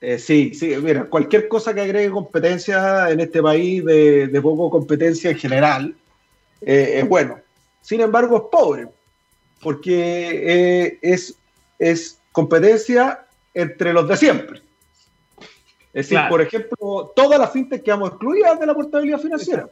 Eh, 0.00 0.18
sí, 0.18 0.52
sí, 0.54 0.76
mira, 0.76 1.04
cualquier 1.04 1.48
cosa 1.48 1.74
que 1.74 1.80
agregue 1.80 2.10
competencia 2.10 3.10
en 3.10 3.20
este 3.20 3.42
país 3.42 3.84
de, 3.84 4.40
poco 4.42 4.68
competencia 4.68 5.30
en 5.30 5.38
general 5.38 5.96
eh, 6.60 7.00
es 7.00 7.08
bueno. 7.08 7.40
Sin 7.80 8.00
embargo, 8.00 8.36
es 8.36 8.42
pobre, 8.50 8.88
porque 9.62 10.86
eh, 10.86 10.98
es, 11.00 11.36
es 11.78 12.18
competencia 12.32 13.26
entre 13.54 13.92
los 13.92 14.06
de 14.06 14.16
siempre. 14.16 14.62
Es 15.94 16.10
decir, 16.10 16.18
por 16.28 16.42
ejemplo, 16.42 17.12
todas 17.16 17.38
las 17.38 17.52
fintech 17.52 17.82
que 17.82 17.90
hemos 17.90 18.10
excluidas 18.10 18.60
de 18.60 18.66
la 18.66 18.74
portabilidad 18.74 19.18
financiera. 19.18 19.66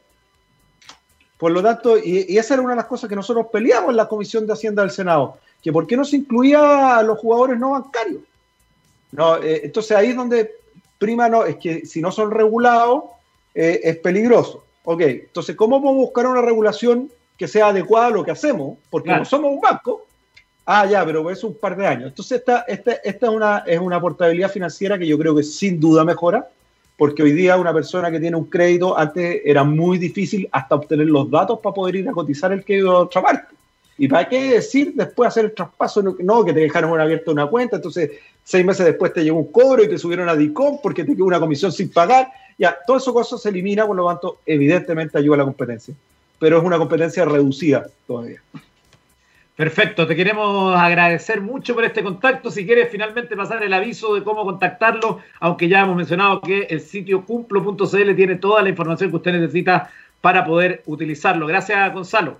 Por 1.36 1.52
lo 1.52 1.62
tanto, 1.62 1.98
y, 1.98 2.24
y, 2.28 2.38
esa 2.38 2.54
era 2.54 2.62
una 2.62 2.72
de 2.72 2.76
las 2.76 2.86
cosas 2.86 3.10
que 3.10 3.16
nosotros 3.16 3.48
peleamos 3.52 3.90
en 3.90 3.96
la 3.96 4.08
Comisión 4.08 4.46
de 4.46 4.54
Hacienda 4.54 4.80
del 4.80 4.90
Senado, 4.90 5.36
que 5.62 5.70
por 5.70 5.86
qué 5.86 5.98
no 5.98 6.04
se 6.04 6.16
incluía 6.16 6.96
a 6.96 7.02
los 7.02 7.18
jugadores 7.18 7.58
no 7.58 7.72
bancarios. 7.72 8.22
No, 9.14 9.36
eh, 9.42 9.60
entonces 9.64 9.96
ahí 9.96 10.08
es 10.08 10.16
donde 10.16 10.52
prima 10.98 11.28
no, 11.28 11.44
es 11.44 11.56
que 11.56 11.86
si 11.86 12.00
no 12.00 12.10
son 12.10 12.30
regulados 12.30 13.04
eh, 13.54 13.80
es 13.84 13.96
peligroso. 13.98 14.64
Ok, 14.84 15.00
entonces, 15.00 15.56
¿cómo 15.56 15.80
podemos 15.80 16.06
buscar 16.06 16.26
una 16.26 16.42
regulación 16.42 17.10
que 17.38 17.48
sea 17.48 17.68
adecuada 17.68 18.08
a 18.08 18.10
lo 18.10 18.24
que 18.24 18.32
hacemos? 18.32 18.76
Porque 18.90 19.10
no 19.10 19.24
somos 19.24 19.52
un 19.52 19.60
banco. 19.60 20.06
Ah, 20.66 20.86
ya, 20.86 21.04
pero 21.04 21.30
es 21.30 21.44
un 21.44 21.54
par 21.54 21.76
de 21.76 21.86
años. 21.86 22.08
Entonces, 22.08 22.40
esta, 22.40 22.60
esta, 22.66 22.92
esta 22.92 23.26
es, 23.26 23.32
una, 23.32 23.58
es 23.66 23.78
una 23.78 24.00
portabilidad 24.00 24.50
financiera 24.50 24.98
que 24.98 25.06
yo 25.06 25.18
creo 25.18 25.34
que 25.34 25.42
sin 25.42 25.78
duda 25.78 26.04
mejora, 26.04 26.48
porque 26.96 27.22
hoy 27.22 27.32
día 27.32 27.56
una 27.56 27.72
persona 27.72 28.10
que 28.10 28.20
tiene 28.20 28.36
un 28.36 28.46
crédito, 28.46 28.96
antes 28.96 29.42
era 29.44 29.62
muy 29.62 29.98
difícil 29.98 30.48
hasta 30.52 30.74
obtener 30.74 31.06
los 31.06 31.30
datos 31.30 31.60
para 31.60 31.74
poder 31.74 31.96
ir 31.96 32.08
a 32.08 32.12
cotizar 32.12 32.52
el 32.52 32.64
crédito 32.64 32.90
de 32.90 32.96
otra 32.96 33.22
parte. 33.22 33.54
¿Y 33.96 34.08
para 34.08 34.28
qué 34.28 34.54
decir 34.54 34.92
después 34.94 35.28
hacer 35.28 35.46
el 35.46 35.54
traspaso? 35.54 36.02
No, 36.02 36.44
que 36.44 36.52
te 36.52 36.60
dejaron 36.60 36.98
abierta 37.00 37.30
una 37.30 37.46
cuenta, 37.46 37.76
entonces 37.76 38.10
seis 38.42 38.64
meses 38.64 38.84
después 38.84 39.12
te 39.12 39.22
llegó 39.22 39.38
un 39.38 39.52
cobro 39.52 39.82
y 39.84 39.88
te 39.88 39.98
subieron 39.98 40.28
a 40.28 40.34
DICOM 40.34 40.78
porque 40.82 41.04
te 41.04 41.14
quedó 41.14 41.24
una 41.24 41.40
comisión 41.40 41.72
sin 41.72 41.90
pagar. 41.90 42.28
Ya, 42.58 42.76
todo 42.86 42.96
eso 42.96 43.12
cosas 43.12 43.40
se 43.42 43.48
elimina, 43.48 43.86
por 43.86 43.96
lo 43.96 44.06
tanto, 44.06 44.40
evidentemente 44.46 45.18
ayuda 45.18 45.36
a 45.36 45.38
la 45.38 45.44
competencia. 45.44 45.94
Pero 46.38 46.58
es 46.58 46.64
una 46.64 46.78
competencia 46.78 47.24
reducida 47.24 47.86
todavía. 48.06 48.40
Perfecto, 49.56 50.04
te 50.08 50.16
queremos 50.16 50.76
agradecer 50.76 51.40
mucho 51.40 51.76
por 51.76 51.84
este 51.84 52.02
contacto. 52.02 52.50
Si 52.50 52.66
quieres 52.66 52.88
finalmente 52.90 53.36
pasar 53.36 53.62
el 53.62 53.72
aviso 53.72 54.14
de 54.16 54.24
cómo 54.24 54.44
contactarlo, 54.44 55.20
aunque 55.38 55.68
ya 55.68 55.82
hemos 55.82 55.96
mencionado 55.96 56.40
que 56.40 56.62
el 56.62 56.80
sitio 56.80 57.24
cumplo.cl 57.24 58.16
tiene 58.16 58.34
toda 58.34 58.62
la 58.62 58.68
información 58.68 59.10
que 59.10 59.16
usted 59.16 59.32
necesita 59.32 59.90
para 60.20 60.44
poder 60.44 60.82
utilizarlo. 60.86 61.46
Gracias, 61.46 61.92
Gonzalo. 61.94 62.38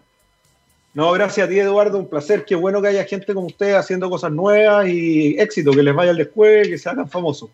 No, 0.95 1.11
gracias 1.11 1.47
a 1.47 1.51
ti, 1.51 1.59
Eduardo. 1.59 1.99
Un 1.99 2.09
placer. 2.09 2.45
Qué 2.45 2.55
bueno 2.55 2.81
que 2.81 2.89
haya 2.89 3.05
gente 3.05 3.35
como 3.35 3.49
usted 3.49 3.75
haciendo 3.75 4.09
cosas 4.09 4.31
nuevas 4.31 4.89
y 4.89 5.37
éxito, 5.39 5.73
que 5.73 5.83
les 5.83 5.95
vaya 5.95 6.13
al 6.13 6.17
después, 6.17 6.69
que 6.69 6.79
se 6.79 6.89
hagan 6.89 7.11
famosos. 7.11 7.51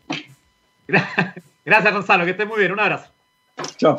Gracias, 1.64 1.94
Gonzalo. 1.94 2.24
Que 2.24 2.32
esté 2.32 2.44
muy 2.44 2.58
bien. 2.58 2.72
Un 2.72 2.80
abrazo. 2.80 3.10
Chao. 3.78 3.96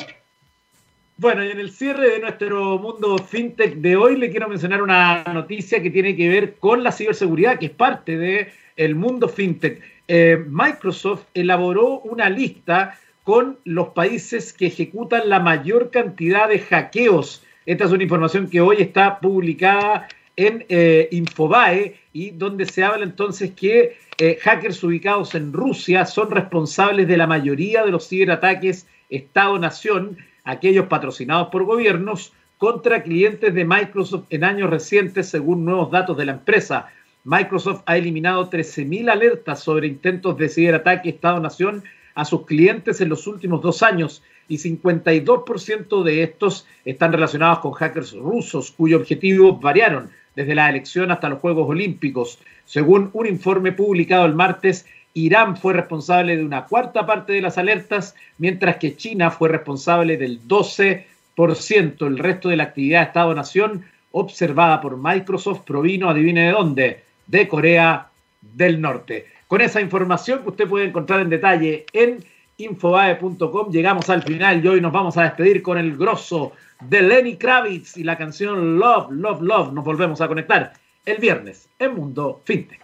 Bueno, 1.16 1.44
y 1.44 1.50
en 1.50 1.58
el 1.58 1.70
cierre 1.70 2.10
de 2.10 2.20
nuestro 2.20 2.78
mundo 2.78 3.18
fintech 3.18 3.74
de 3.76 3.96
hoy 3.96 4.16
le 4.16 4.30
quiero 4.30 4.48
mencionar 4.48 4.80
una 4.82 5.24
noticia 5.24 5.82
que 5.82 5.90
tiene 5.90 6.16
que 6.16 6.28
ver 6.28 6.54
con 6.54 6.82
la 6.82 6.92
ciberseguridad, 6.92 7.58
que 7.58 7.66
es 7.66 7.72
parte 7.72 8.16
del 8.16 8.48
el 8.76 8.94
mundo 8.94 9.28
fintech. 9.28 9.82
Eh, 10.08 10.42
Microsoft 10.48 11.24
elaboró 11.34 12.00
una 12.00 12.28
lista 12.28 12.98
con 13.24 13.58
los 13.64 13.88
países 13.88 14.52
que 14.52 14.66
ejecutan 14.66 15.28
la 15.28 15.38
mayor 15.40 15.90
cantidad 15.90 16.48
de 16.48 16.58
hackeos 16.60 17.44
esta 17.66 17.84
es 17.84 17.92
una 17.92 18.02
información 18.02 18.48
que 18.48 18.60
hoy 18.60 18.76
está 18.80 19.20
publicada 19.20 20.08
en 20.36 20.64
eh, 20.68 21.08
Infobae 21.12 21.96
y 22.12 22.30
donde 22.30 22.66
se 22.66 22.82
habla 22.82 23.04
entonces 23.04 23.52
que 23.52 23.96
eh, 24.18 24.38
hackers 24.40 24.82
ubicados 24.82 25.34
en 25.34 25.52
Rusia 25.52 26.06
son 26.06 26.30
responsables 26.30 27.06
de 27.06 27.16
la 27.16 27.26
mayoría 27.26 27.84
de 27.84 27.90
los 27.90 28.08
ciberataques 28.08 28.86
Estado-Nación, 29.10 30.18
aquellos 30.44 30.86
patrocinados 30.86 31.48
por 31.48 31.64
gobiernos, 31.64 32.32
contra 32.58 33.02
clientes 33.02 33.52
de 33.52 33.64
Microsoft 33.64 34.26
en 34.30 34.44
años 34.44 34.70
recientes, 34.70 35.28
según 35.28 35.64
nuevos 35.64 35.90
datos 35.90 36.16
de 36.16 36.26
la 36.26 36.32
empresa. 36.32 36.88
Microsoft 37.24 37.82
ha 37.86 37.96
eliminado 37.96 38.48
13.000 38.48 39.10
alertas 39.10 39.62
sobre 39.62 39.86
intentos 39.86 40.36
de 40.38 40.48
ciberataque 40.48 41.10
Estado-Nación 41.10 41.82
a 42.14 42.24
sus 42.24 42.46
clientes 42.46 43.00
en 43.00 43.08
los 43.08 43.26
últimos 43.26 43.62
dos 43.62 43.82
años 43.82 44.22
y 44.52 44.58
52% 44.58 46.02
de 46.02 46.22
estos 46.22 46.66
están 46.84 47.10
relacionados 47.10 47.60
con 47.60 47.72
hackers 47.72 48.12
rusos 48.12 48.70
cuyos 48.70 49.00
objetivos 49.00 49.58
variaron 49.58 50.10
desde 50.36 50.54
la 50.54 50.68
elección 50.68 51.10
hasta 51.10 51.30
los 51.30 51.38
Juegos 51.38 51.70
Olímpicos. 51.70 52.38
Según 52.66 53.08
un 53.14 53.26
informe 53.26 53.72
publicado 53.72 54.26
el 54.26 54.34
martes, 54.34 54.84
Irán 55.14 55.56
fue 55.56 55.72
responsable 55.72 56.36
de 56.36 56.44
una 56.44 56.66
cuarta 56.66 57.06
parte 57.06 57.32
de 57.32 57.40
las 57.40 57.56
alertas, 57.56 58.14
mientras 58.36 58.76
que 58.76 58.94
China 58.94 59.30
fue 59.30 59.48
responsable 59.48 60.18
del 60.18 60.46
12%. 60.46 62.06
El 62.06 62.18
resto 62.18 62.50
de 62.50 62.56
la 62.56 62.64
actividad 62.64 63.04
Estado-Nación 63.04 63.86
observada 64.10 64.82
por 64.82 64.98
Microsoft 64.98 65.62
provino, 65.62 66.10
adivine 66.10 66.44
de 66.44 66.52
dónde, 66.52 67.00
de 67.26 67.48
Corea 67.48 68.08
del 68.42 68.82
Norte. 68.82 69.28
Con 69.48 69.62
esa 69.62 69.80
información 69.80 70.42
que 70.42 70.50
usted 70.50 70.68
puede 70.68 70.84
encontrar 70.84 71.20
en 71.20 71.30
detalle 71.30 71.86
en 71.94 72.22
infobae.com. 72.64 73.70
Llegamos 73.70 74.08
al 74.10 74.22
final 74.22 74.64
y 74.64 74.68
hoy 74.68 74.80
nos 74.80 74.92
vamos 74.92 75.16
a 75.16 75.22
despedir 75.22 75.62
con 75.62 75.78
el 75.78 75.96
grosso 75.96 76.52
de 76.80 77.02
Lenny 77.02 77.36
Kravitz 77.36 77.96
y 77.96 78.04
la 78.04 78.16
canción 78.16 78.78
Love, 78.78 79.10
Love, 79.10 79.42
Love. 79.42 79.72
Nos 79.72 79.84
volvemos 79.84 80.20
a 80.20 80.28
conectar 80.28 80.72
el 81.04 81.18
viernes 81.18 81.68
en 81.78 81.94
Mundo 81.94 82.40
FinTech. 82.44 82.81